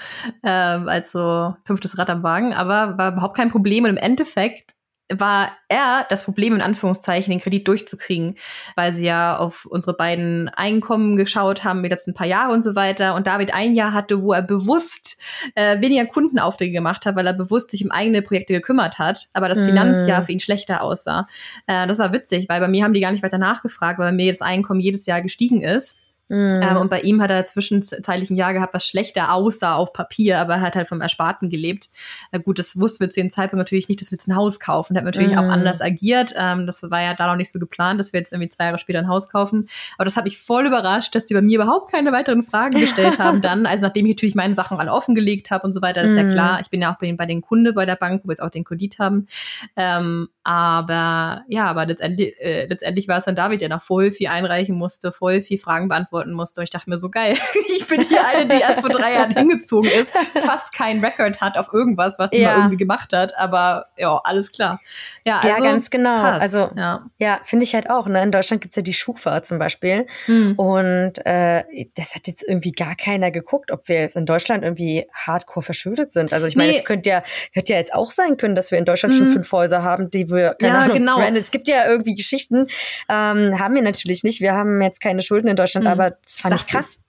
[0.44, 2.54] ähm, als so fünftes Rad am Wagen.
[2.54, 3.86] Aber war überhaupt kein Problem.
[3.86, 4.77] Und im Endeffekt
[5.10, 8.36] war er das Problem, in Anführungszeichen, den Kredit durchzukriegen,
[8.76, 12.76] weil sie ja auf unsere beiden Einkommen geschaut haben, die letzten paar Jahre und so
[12.76, 13.16] weiter.
[13.16, 15.22] Und David ein Jahr hatte, wo er bewusst
[15.56, 19.48] äh, weniger Kundenaufträge gemacht hat, weil er bewusst sich um eigene Projekte gekümmert hat, aber
[19.48, 20.24] das Finanzjahr mm.
[20.24, 21.28] für ihn schlechter aussah.
[21.68, 24.16] Äh, das war witzig, weil bei mir haben die gar nicht weiter nachgefragt, weil bei
[24.16, 26.02] mir das Einkommen jedes Jahr gestiegen ist.
[26.30, 26.62] Mhm.
[26.62, 30.40] Ähm, und bei ihm hat er zwischenzeitlich ein Jahr gehabt, was schlechter aussah auf Papier,
[30.40, 31.90] aber er hat halt vom Ersparten gelebt.
[32.32, 34.60] Äh, gut, das wussten wir zu dem Zeitpunkt natürlich nicht, dass wir jetzt ein Haus
[34.60, 34.96] kaufen.
[34.96, 35.38] Er hat natürlich mhm.
[35.38, 36.34] auch anders agiert.
[36.38, 38.80] Ähm, das war ja da noch nicht so geplant, dass wir jetzt irgendwie zwei Jahre
[38.80, 39.70] später ein Haus kaufen.
[39.98, 43.20] Aber das hat mich voll überrascht, dass die bei mir überhaupt keine weiteren Fragen gestellt
[43.20, 43.66] haben dann.
[43.66, 46.28] Also nachdem ich natürlich meine Sachen alle offengelegt habe und so weiter, das ist mhm.
[46.28, 46.60] ja klar.
[46.62, 48.42] Ich bin ja auch bei den, bei den Kunde bei der Bank, wo wir jetzt
[48.42, 49.28] auch den Kredit haben.
[49.76, 54.28] Ähm, aber ja, aber letztendlich, äh, letztendlich war es dann David, der noch voll viel
[54.28, 56.62] einreichen musste, voll viel Fragen beantworten musste.
[56.62, 57.36] Und ich dachte mir so, geil,
[57.78, 61.58] ich bin hier eine, die erst vor drei Jahren hingezogen ist, fast kein Record hat
[61.58, 62.52] auf irgendwas, was sie ja.
[62.52, 63.38] mal irgendwie gemacht hat.
[63.38, 64.80] Aber ja, alles klar.
[65.26, 66.16] Ja, also, ja ganz genau.
[66.16, 66.42] Krass.
[66.42, 68.08] Also ja, ja finde ich halt auch.
[68.08, 68.24] Ne?
[68.24, 70.08] In Deutschland gibt's ja die Schufa zum Beispiel.
[70.28, 70.54] Mhm.
[70.54, 75.08] Und äh, das hat jetzt irgendwie gar keiner geguckt, ob wir jetzt in Deutschland irgendwie
[75.12, 76.32] hardcore verschuldet sind.
[76.32, 76.78] Also ich meine, nee.
[76.78, 79.18] es könnte ja, hätte ja jetzt auch sein können, dass wir in Deutschland mhm.
[79.18, 81.18] schon fünf Häuser haben, die wir für, keine ja, Ahnung, genau.
[81.18, 81.38] Brand.
[81.38, 82.68] Es gibt ja irgendwie Geschichten,
[83.10, 84.42] ähm, haben wir natürlich nicht.
[84.42, 85.92] Wir haben jetzt keine Schulden in Deutschland, mhm.
[85.92, 87.00] aber das fand Sagst ich krass.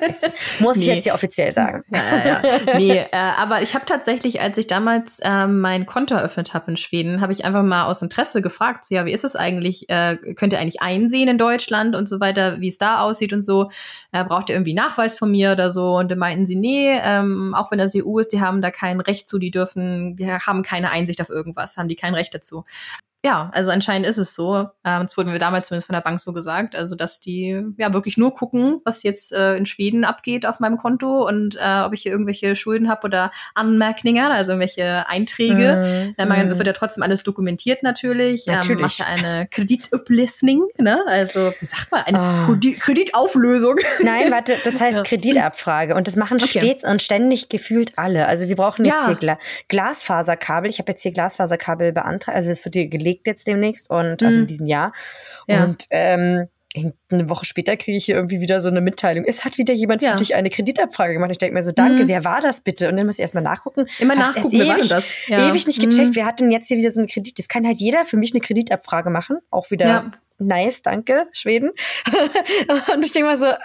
[0.00, 0.82] Das muss nee.
[0.82, 1.84] ich jetzt hier offiziell sagen.
[1.94, 2.42] Ja, ja.
[2.76, 6.76] Nee, äh, aber ich habe tatsächlich, als ich damals ähm, mein Konto eröffnet habe in
[6.76, 9.88] Schweden, habe ich einfach mal aus Interesse gefragt, so, ja, wie ist es eigentlich?
[9.88, 13.42] Äh, könnt ihr eigentlich einsehen in Deutschland und so weiter, wie es da aussieht und
[13.42, 13.70] so?
[14.12, 15.96] Äh, braucht ihr irgendwie Nachweis von mir oder so?
[15.96, 19.00] Und dann meinten sie, nee, ähm, auch wenn das EU ist, die haben da kein
[19.00, 22.64] Recht zu, die dürfen, die haben keine Einsicht auf irgendwas, haben die kein Recht dazu
[23.24, 24.68] ja, also anscheinend ist es so.
[24.84, 26.76] Ähm, das wurden wir damals zumindest von der Bank so gesagt.
[26.76, 30.76] Also, dass die ja wirklich nur gucken, was jetzt äh, in Schweden abgeht auf meinem
[30.76, 36.06] Konto und äh, ob ich hier irgendwelche Schulden habe oder Anmerkungen, also irgendwelche Einträge.
[36.08, 36.14] Mhm.
[36.16, 36.58] Dann man, mm.
[36.58, 38.46] wird ja trotzdem alles dokumentiert natürlich.
[38.46, 38.76] Ähm, natürlich.
[38.76, 41.02] Ähm, macht ja eine Kreditupplistning, ne?
[41.08, 42.56] Also, wie sagt man, eine oh.
[42.78, 43.76] Kreditauflösung.
[44.00, 45.96] Nein, warte, das heißt Kreditabfrage.
[45.96, 46.60] Und das machen okay.
[46.60, 48.26] stets und ständig gefühlt alle.
[48.26, 49.06] Also, wir brauchen jetzt ja.
[49.06, 50.70] hier Gla Glasfaserkabel.
[50.70, 52.36] Ich habe jetzt hier Glasfaserkabel beantragt.
[52.36, 54.46] Also, es wird dir gelegt gelegt jetzt demnächst und also in mhm.
[54.46, 54.92] diesem Jahr.
[55.46, 55.64] Ja.
[55.64, 56.48] Und ähm,
[57.10, 59.24] eine Woche später kriege ich hier irgendwie wieder so eine Mitteilung.
[59.24, 60.12] Es hat wieder jemand ja.
[60.12, 61.30] für dich eine Kreditabfrage gemacht.
[61.32, 62.08] Ich denke mir so, danke, mhm.
[62.08, 62.88] wer war das bitte?
[62.88, 63.86] Und dann muss ich erstmal nachgucken.
[63.98, 65.04] Immer nachgucken, wer ewig, das?
[65.26, 65.48] Ja.
[65.48, 66.08] ewig nicht gecheckt.
[66.08, 66.16] Mhm.
[66.16, 67.38] Wer hat denn jetzt hier wieder so eine Kredit?
[67.38, 69.38] Das kann halt jeder für mich eine Kreditabfrage machen.
[69.50, 71.70] Auch wieder ja nice, danke, Schweden.
[72.94, 73.56] und ich denke mal so, äh?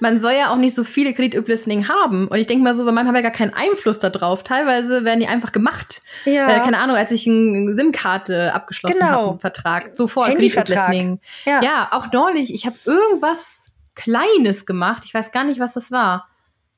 [0.00, 2.28] Man soll ja auch nicht so viele Kreditüblistening haben.
[2.28, 4.42] Und ich denke mal so, weil man hat ja gar keinen Einfluss darauf.
[4.42, 6.02] Teilweise werden die einfach gemacht.
[6.24, 6.48] Ja.
[6.48, 9.10] Äh, keine Ahnung, als ich eine SIM-Karte abgeschlossen genau.
[9.10, 11.20] habe, einen Vertrag, sofort Kreditüblistening.
[11.44, 11.62] Ja.
[11.62, 15.04] ja, auch neulich, ich habe irgendwas Kleines gemacht.
[15.06, 16.28] Ich weiß gar nicht, was das war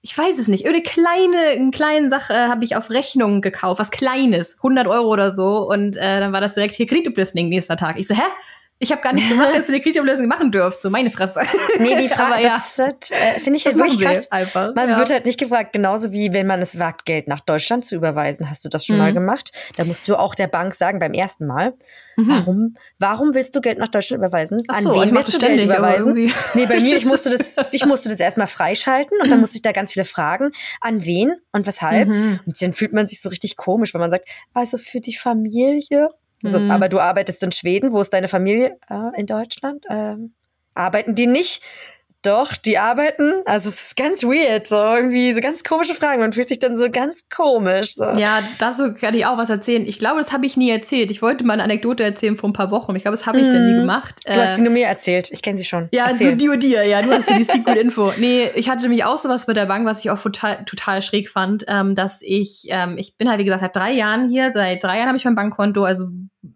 [0.09, 3.80] ich weiß es nicht, irgendeine kleine, eine kleine Sache äh, habe ich auf Rechnung gekauft,
[3.80, 5.68] was Kleines, 100 Euro oder so.
[5.68, 7.99] Und äh, dann war das direkt hier Kreditüblistening nächster Tag.
[7.99, 8.22] Ich so, hä?
[8.79, 10.83] Ich habe gar nicht gesagt, dass ihr eine Kreditablösung machen dürft.
[10.83, 11.41] So meine Fresse.
[11.79, 12.57] Nee, die Frage, ja.
[12.57, 14.31] das äh, finde ich jetzt wirklich krass.
[14.31, 14.74] Einfach.
[14.74, 14.99] Man ja.
[14.99, 18.51] wird halt nicht gefragt, genauso wie wenn man es wagt, Geld nach Deutschland zu überweisen.
[18.51, 19.03] Hast du das schon mhm.
[19.03, 19.51] mal gemacht?
[19.77, 21.72] Da musst du auch der Bank sagen beim ersten Mal,
[22.16, 22.29] mhm.
[22.29, 24.62] warum, warum willst du Geld nach Deutschland überweisen?
[24.68, 26.12] Ach so, An wen willst du Geld überweisen?
[26.12, 29.62] Nee, bei mir, ich musste das, ich musste das erstmal freischalten und dann musste ich
[29.62, 30.53] da ganz viele fragen.
[30.83, 32.09] An wen und weshalb?
[32.09, 32.41] Mhm.
[32.45, 36.11] Und dann fühlt man sich so richtig komisch, wenn man sagt, also für die Familie
[36.43, 36.70] so, mhm.
[36.70, 38.78] Aber du arbeitest in Schweden, wo ist deine Familie?
[38.89, 39.84] Äh, in Deutschland?
[39.89, 40.34] Ähm,
[40.74, 41.62] arbeiten die nicht?
[42.27, 43.35] Doch, die arbeiten.
[43.45, 46.20] Also es ist ganz weird, so irgendwie so ganz komische Fragen.
[46.20, 47.95] Man fühlt sich dann so ganz komisch.
[47.95, 48.05] So.
[48.05, 49.87] Ja, dazu kann ich auch was erzählen.
[49.87, 51.12] Ich glaube, das habe ich nie erzählt.
[51.12, 52.97] Ich wollte mal eine Anekdote erzählen vor ein paar Wochen.
[52.97, 53.53] Ich glaube, das habe ich mhm.
[53.53, 54.16] dann nie gemacht.
[54.24, 55.31] Du hast sie nur mir erzählt.
[55.31, 55.89] Ich kenne sie schon.
[55.93, 56.37] Ja, Erzähl.
[56.37, 56.83] du, du dir.
[56.83, 58.12] Ja, du hast die Secret Info.
[58.18, 61.29] Nee, ich hatte nämlich auch sowas mit der Bank, was ich auch total, total schräg
[61.29, 64.51] fand, ähm, dass ich, ähm, ich bin halt, wie gesagt, seit drei Jahren hier.
[64.51, 66.07] Seit drei Jahren habe ich mein Bankkonto, also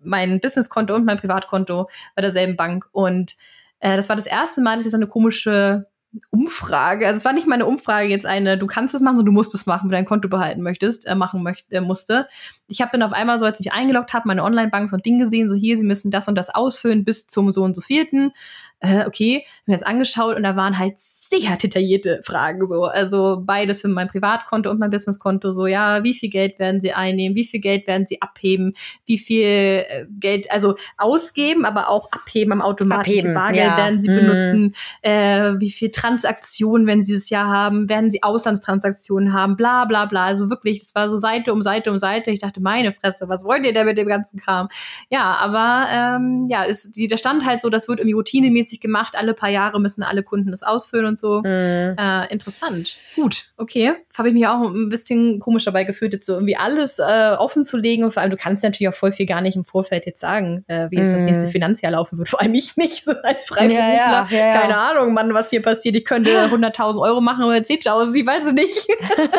[0.03, 2.87] mein Businesskonto und mein Privatkonto bei derselben Bank.
[2.91, 3.37] Und
[3.81, 5.87] äh, das war das erste Mal, dass ich so eine komische
[6.31, 9.39] Umfrage, also es war nicht meine Umfrage jetzt eine, du kannst es machen, sondern du
[9.39, 12.27] musst es machen, wenn du dein Konto behalten möchtest, äh, machen möcht, äh, musste.
[12.67, 15.19] Ich habe dann auf einmal, so als ich eingeloggt habe, meine Online-Bank so ein Ding
[15.21, 18.33] gesehen, so hier, sie müssen das und das ausfüllen bis zum so und so vierten.
[18.81, 20.97] äh, okay, mir das angeschaut und da waren halt
[21.31, 22.85] sehr detaillierte Fragen so.
[22.85, 25.53] Also beides für mein Privatkonto und mein Businesskonto.
[25.53, 27.37] So, ja, wie viel Geld werden sie einnehmen?
[27.37, 28.75] Wie viel Geld werden sie abheben?
[29.07, 33.77] Wie viel äh, Geld, also ausgeben, aber auch abheben am automatischen Abheben, Bargeld ja.
[33.77, 34.17] werden sie Hm.
[34.17, 34.75] benutzen?
[35.03, 37.89] Äh, wie viel Transaktionen werden sie dieses Jahr haben?
[37.89, 39.57] Werden sie Auslandstransaktionen haben?
[39.57, 40.25] Bla, bla, bla.
[40.25, 42.33] Also wirklich, das war so Seite um Seite um Seite.
[42.33, 44.69] Ich dachte, meine Fresse, was wollt ihr denn mit dem ganzen Kram?
[45.11, 49.15] Ja, aber ähm, ja, ist, die, der stand halt so, das wird irgendwie routinemäßig gemacht.
[49.17, 51.43] Alle paar Jahre müssen alle Kunden das ausfüllen und so.
[51.43, 51.97] Mhm.
[51.99, 52.97] Äh, interessant.
[53.15, 53.93] Gut, okay.
[54.17, 57.65] Habe ich mich auch ein bisschen komisch dabei gefühlt, jetzt so irgendwie alles äh, offen
[57.65, 58.05] zu legen.
[58.05, 60.65] Und vor allem, du kannst natürlich auch voll viel gar nicht im Vorfeld jetzt sagen,
[60.69, 61.27] äh, wie jetzt das Mhm.
[61.27, 62.29] nächste Finanzjahr laufen wird.
[62.31, 63.79] Vor allem ich nicht, so als Freiberufler.
[63.79, 64.61] Ja, ja, ja, ja.
[64.61, 65.97] Keine Ahnung, Mann, was hier passiert.
[65.97, 68.87] Ich könnte 100.000 Euro machen oder 10.000, ich weiß es nicht.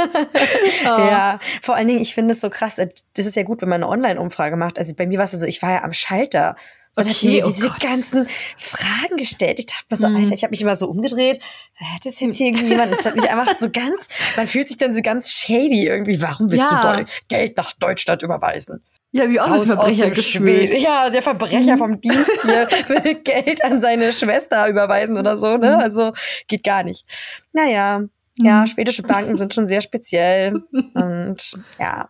[0.84, 0.88] Oh.
[0.88, 2.80] Ja, vor allen Dingen, ich finde es so krass.
[2.80, 4.78] äh, Das ist ja gut, wenn man eine Online-Umfrage macht.
[4.78, 6.56] Also bei mir war es so, ich war ja am Schalter.
[6.96, 7.80] Und hat Okay, mir oh diese Gott.
[7.80, 8.28] ganzen
[8.58, 9.60] Fragen gestellt.
[9.60, 10.16] Ich dachte mir so, Mhm.
[10.18, 11.40] Alter, ich habe mich immer so umgedreht.
[11.76, 12.92] Hätte es jetzt hier irgendjemand?
[12.92, 16.22] Das hat mich einfach so ganz, man fühlt sich dann so ganz shady irgendwie.
[16.22, 16.98] Warum willst Ja.
[16.98, 18.84] du Geld nach Deutschland überweisen?
[19.14, 20.14] Ja, wie Raus aus Verbrecher.
[20.16, 20.78] Schweden.
[20.80, 25.78] Ja, der Verbrecher vom Dienst hier will Geld an seine Schwester überweisen oder so, ne?
[25.80, 26.14] Also
[26.48, 27.06] geht gar nicht.
[27.52, 28.04] Naja,
[28.38, 30.64] ja, schwedische Banken sind schon sehr speziell
[30.94, 32.10] und ja.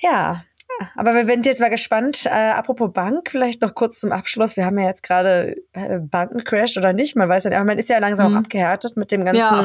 [0.00, 0.40] Ja.
[0.96, 2.26] Aber wir sind jetzt mal gespannt.
[2.26, 4.56] Äh, apropos Bank, vielleicht noch kurz zum Abschluss.
[4.56, 7.16] Wir haben ja jetzt gerade äh, Bankencrash oder nicht.
[7.16, 8.34] Man weiß ja aber man ist ja langsam Mhm.
[8.34, 9.64] auch abgehärtet mit dem ganzen, Ja.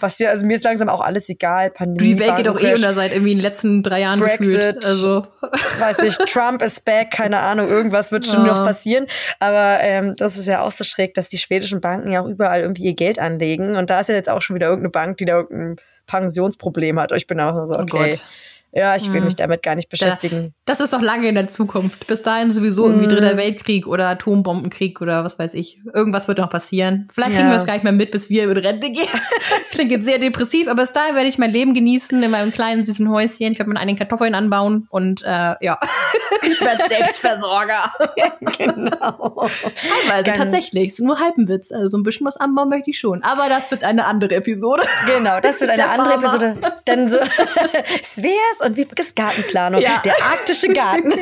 [0.00, 1.70] was ja, also mir ist langsam auch alles egal.
[1.70, 4.40] Pandemie, Die Welt geht auch eh unter seit irgendwie in den letzten drei Jahren Brexit.
[4.40, 4.84] gefühlt.
[4.86, 5.26] Also,
[5.80, 8.54] weiß ich, Trump ist back, keine Ahnung, irgendwas wird schon Ja.
[8.54, 9.06] noch passieren.
[9.40, 12.60] Aber ähm, das ist ja auch so schräg, dass die schwedischen Banken ja auch überall
[12.60, 13.76] irgendwie ihr Geld anlegen.
[13.76, 17.12] Und da ist ja jetzt auch schon wieder irgendeine Bank, die da irgendein Pensionsproblem hat.
[17.12, 18.10] Und ich bin auch so, Oh okay.
[18.10, 18.24] Gott.
[18.72, 19.24] Ja, ich will Hm.
[19.24, 20.52] mich damit gar nicht beschäftigen.
[20.66, 22.06] das ist doch lange in der Zukunft.
[22.06, 23.10] Bis dahin sowieso irgendwie Mhm.
[23.10, 25.80] Dritter Weltkrieg oder Atombombenkrieg oder was weiß ich.
[25.94, 27.08] Irgendwas wird noch passieren.
[27.12, 27.52] Vielleicht kriegen Ja.
[27.54, 29.08] wir es gar nicht mehr mit, bis wir in Rente gehen.
[29.72, 32.84] Klingt jetzt sehr depressiv, aber bis dahin werde ich mein Leben genießen in meinem kleinen
[32.84, 33.52] süßen Häuschen.
[33.52, 35.78] Ich werde meine eigenen Kartoffeln anbauen und äh, ja,
[36.42, 37.90] ich werde Selbstversorger.
[38.58, 39.46] genau.
[39.74, 40.88] Teilweise Ganz- tatsächlich.
[40.88, 41.72] Ist Nur halben Witz.
[41.72, 43.22] Also ein bisschen was anbauen möchte ich schon.
[43.22, 44.82] Aber das wird eine andere Episode.
[45.06, 46.46] Genau, das wird eine Der andere Farmer.
[46.50, 46.72] Episode.
[46.84, 47.18] Dann so
[48.58, 49.80] Svers und Wiebkes Gartenplanung.
[49.80, 50.02] Ja.
[50.04, 51.12] Der arktische Garten.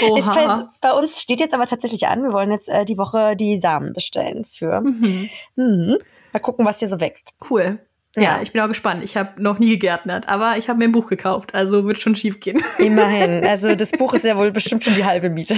[0.00, 3.58] Bei, bei uns steht jetzt aber tatsächlich an, wir wollen jetzt äh, die Woche die
[3.58, 4.80] Samen bestellen für.
[4.80, 5.28] Mhm.
[5.56, 5.98] Mhm.
[6.32, 7.32] Mal gucken, was hier so wächst.
[7.50, 7.78] Cool.
[8.16, 8.38] Ja, Ja.
[8.42, 9.02] ich bin auch gespannt.
[9.02, 12.14] Ich habe noch nie gegärtnert, aber ich habe mir ein Buch gekauft, also wird schon
[12.14, 12.62] schief gehen.
[12.78, 13.44] Immerhin.
[13.48, 15.54] Also das Buch ist ja wohl bestimmt schon die halbe Miete.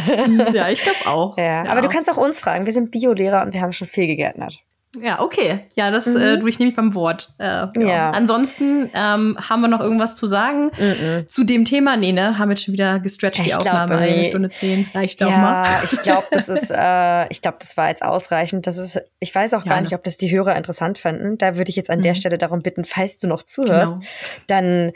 [0.52, 1.36] ja, ich glaube auch.
[1.38, 1.64] Ja.
[1.66, 2.66] Aber du kannst auch uns fragen.
[2.66, 4.60] Wir sind Biolehrer und wir haben schon viel gegärtnert.
[5.02, 5.66] Ja, okay.
[5.74, 7.34] Ja, das äh, tue ich nämlich beim Wort.
[7.38, 7.70] Äh, ja.
[7.76, 8.10] Ja.
[8.10, 10.70] Ansonsten ähm, haben wir noch irgendwas zu sagen
[11.28, 11.96] zu dem Thema?
[11.96, 12.38] Nee, ne?
[12.38, 13.96] Haben wir jetzt schon wieder gestretcht, die Ich glaub, Aufnahme.
[13.98, 14.28] Eine nee.
[14.30, 14.88] Stunde zehn.
[14.94, 15.64] Reicht auch mal.
[15.64, 18.66] Ja, ich glaube, das ist, äh, ich glaube, das war jetzt ausreichend.
[18.66, 19.98] Das ist, ich weiß auch Ja, gar nicht, ne?
[19.98, 21.38] ob das die Hörer interessant fanden.
[21.38, 22.16] Da würde ich jetzt an der Mhm.
[22.16, 24.06] Stelle darum bitten, falls du noch zuhörst, Genau.
[24.46, 24.92] dann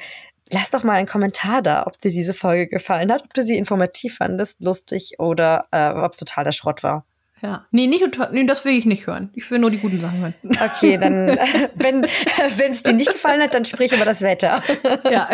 [0.53, 3.57] lass doch mal einen Kommentar da, ob dir diese Folge gefallen hat, ob du sie
[3.57, 7.05] informativ fandest, lustig oder äh, ob es totaler Schrott war.
[7.43, 7.67] Ja.
[7.71, 9.31] Nee, nicht, nee, das will ich nicht hören.
[9.35, 10.35] Ich will nur die guten Sachen hören.
[10.43, 11.27] Okay, dann,
[11.75, 12.03] wenn
[12.57, 14.63] wenn es dir nicht gefallen hat, dann sprich über das Wetter.
[15.11, 15.29] ja.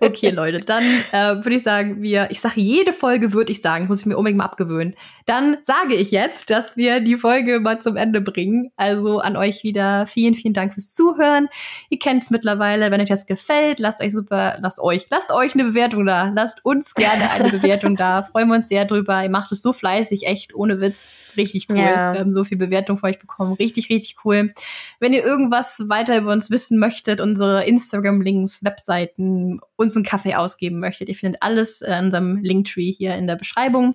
[0.00, 3.86] okay, Leute, dann äh, würde ich sagen, wir, ich sage jede Folge würde ich sagen,
[3.86, 4.94] muss ich mir unbedingt mal abgewöhnen.
[5.30, 8.72] Dann sage ich jetzt, dass wir die Folge mal zum Ende bringen.
[8.76, 11.46] Also an euch wieder vielen, vielen Dank fürs Zuhören.
[11.88, 15.54] Ihr kennt es mittlerweile, wenn euch das gefällt, lasst euch super, lasst euch, lasst euch
[15.54, 16.32] eine Bewertung da.
[16.34, 18.24] Lasst uns gerne eine Bewertung da.
[18.24, 19.22] Freuen wir uns sehr drüber.
[19.22, 21.12] Ihr macht es so fleißig, echt ohne Witz.
[21.36, 21.78] Richtig cool.
[21.78, 22.12] Ja.
[22.12, 23.52] Wir haben so viel Bewertung von euch bekommen.
[23.52, 24.52] Richtig, richtig cool.
[24.98, 30.80] Wenn ihr irgendwas weiter über uns wissen möchtet, unsere Instagram-Links, Webseiten, uns einen Kaffee ausgeben
[30.80, 33.94] möchtet, ihr findet alles in unserem Linktree hier in der Beschreibung.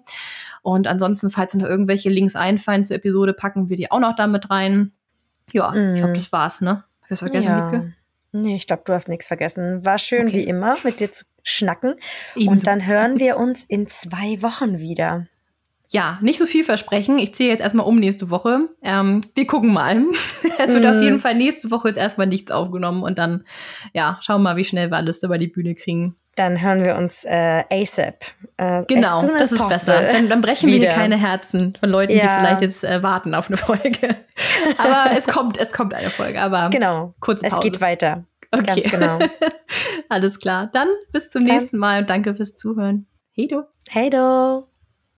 [0.65, 4.49] Und ansonsten, falls noch irgendwelche Links einfallen zur Episode, packen wir die auch noch damit
[4.49, 4.93] rein.
[5.53, 5.95] Ja, ich Mhm.
[5.95, 6.83] glaube, das war's, ne?
[7.03, 7.71] Hab ich vergessen, ja.
[7.71, 7.93] Wiebke?
[8.31, 9.85] Nee, ich glaube, du hast nichts vergessen.
[9.85, 10.37] War schön Okay.
[10.37, 11.93] wie immer, mit dir zu schnacken.
[12.35, 12.51] Ebenso.
[12.51, 15.27] Und dann hören wir uns in zwei Wochen wieder.
[15.91, 17.19] Ja, nicht so viel versprechen.
[17.19, 18.61] Ich zähle jetzt erstmal um nächste Woche.
[18.81, 20.01] Ähm, wir gucken mal.
[20.57, 20.87] es wird Mm.
[20.87, 23.43] auf jeden Fall nächste Woche jetzt erstmal nichts aufgenommen und dann,
[23.93, 26.15] ja, schauen wir mal, wie schnell wir alles über die Bühne kriegen.
[26.35, 28.23] Dann hören wir uns äh, ASAP.
[28.57, 30.01] Äh, Genau, das ist besser.
[30.01, 30.91] Dann, dann brechen wir Wieder.
[30.91, 32.37] keine Herzen von Leuten, die Ja.
[32.39, 34.15] vielleicht jetzt äh, warten auf eine Folge.
[34.77, 36.41] aber es kommt, es kommt eine Folge.
[36.41, 37.13] Aber Genau.
[37.21, 37.69] kurze Es Pause.
[37.69, 38.25] geht weiter.
[38.51, 38.81] Okay.
[38.81, 39.19] Ganz genau.
[40.09, 40.69] Alles klar.
[40.73, 43.07] Dann bis zum Dann- nächsten Mal und danke fürs Zuhören.
[43.33, 43.63] Hey du.
[43.89, 44.67] Hey do.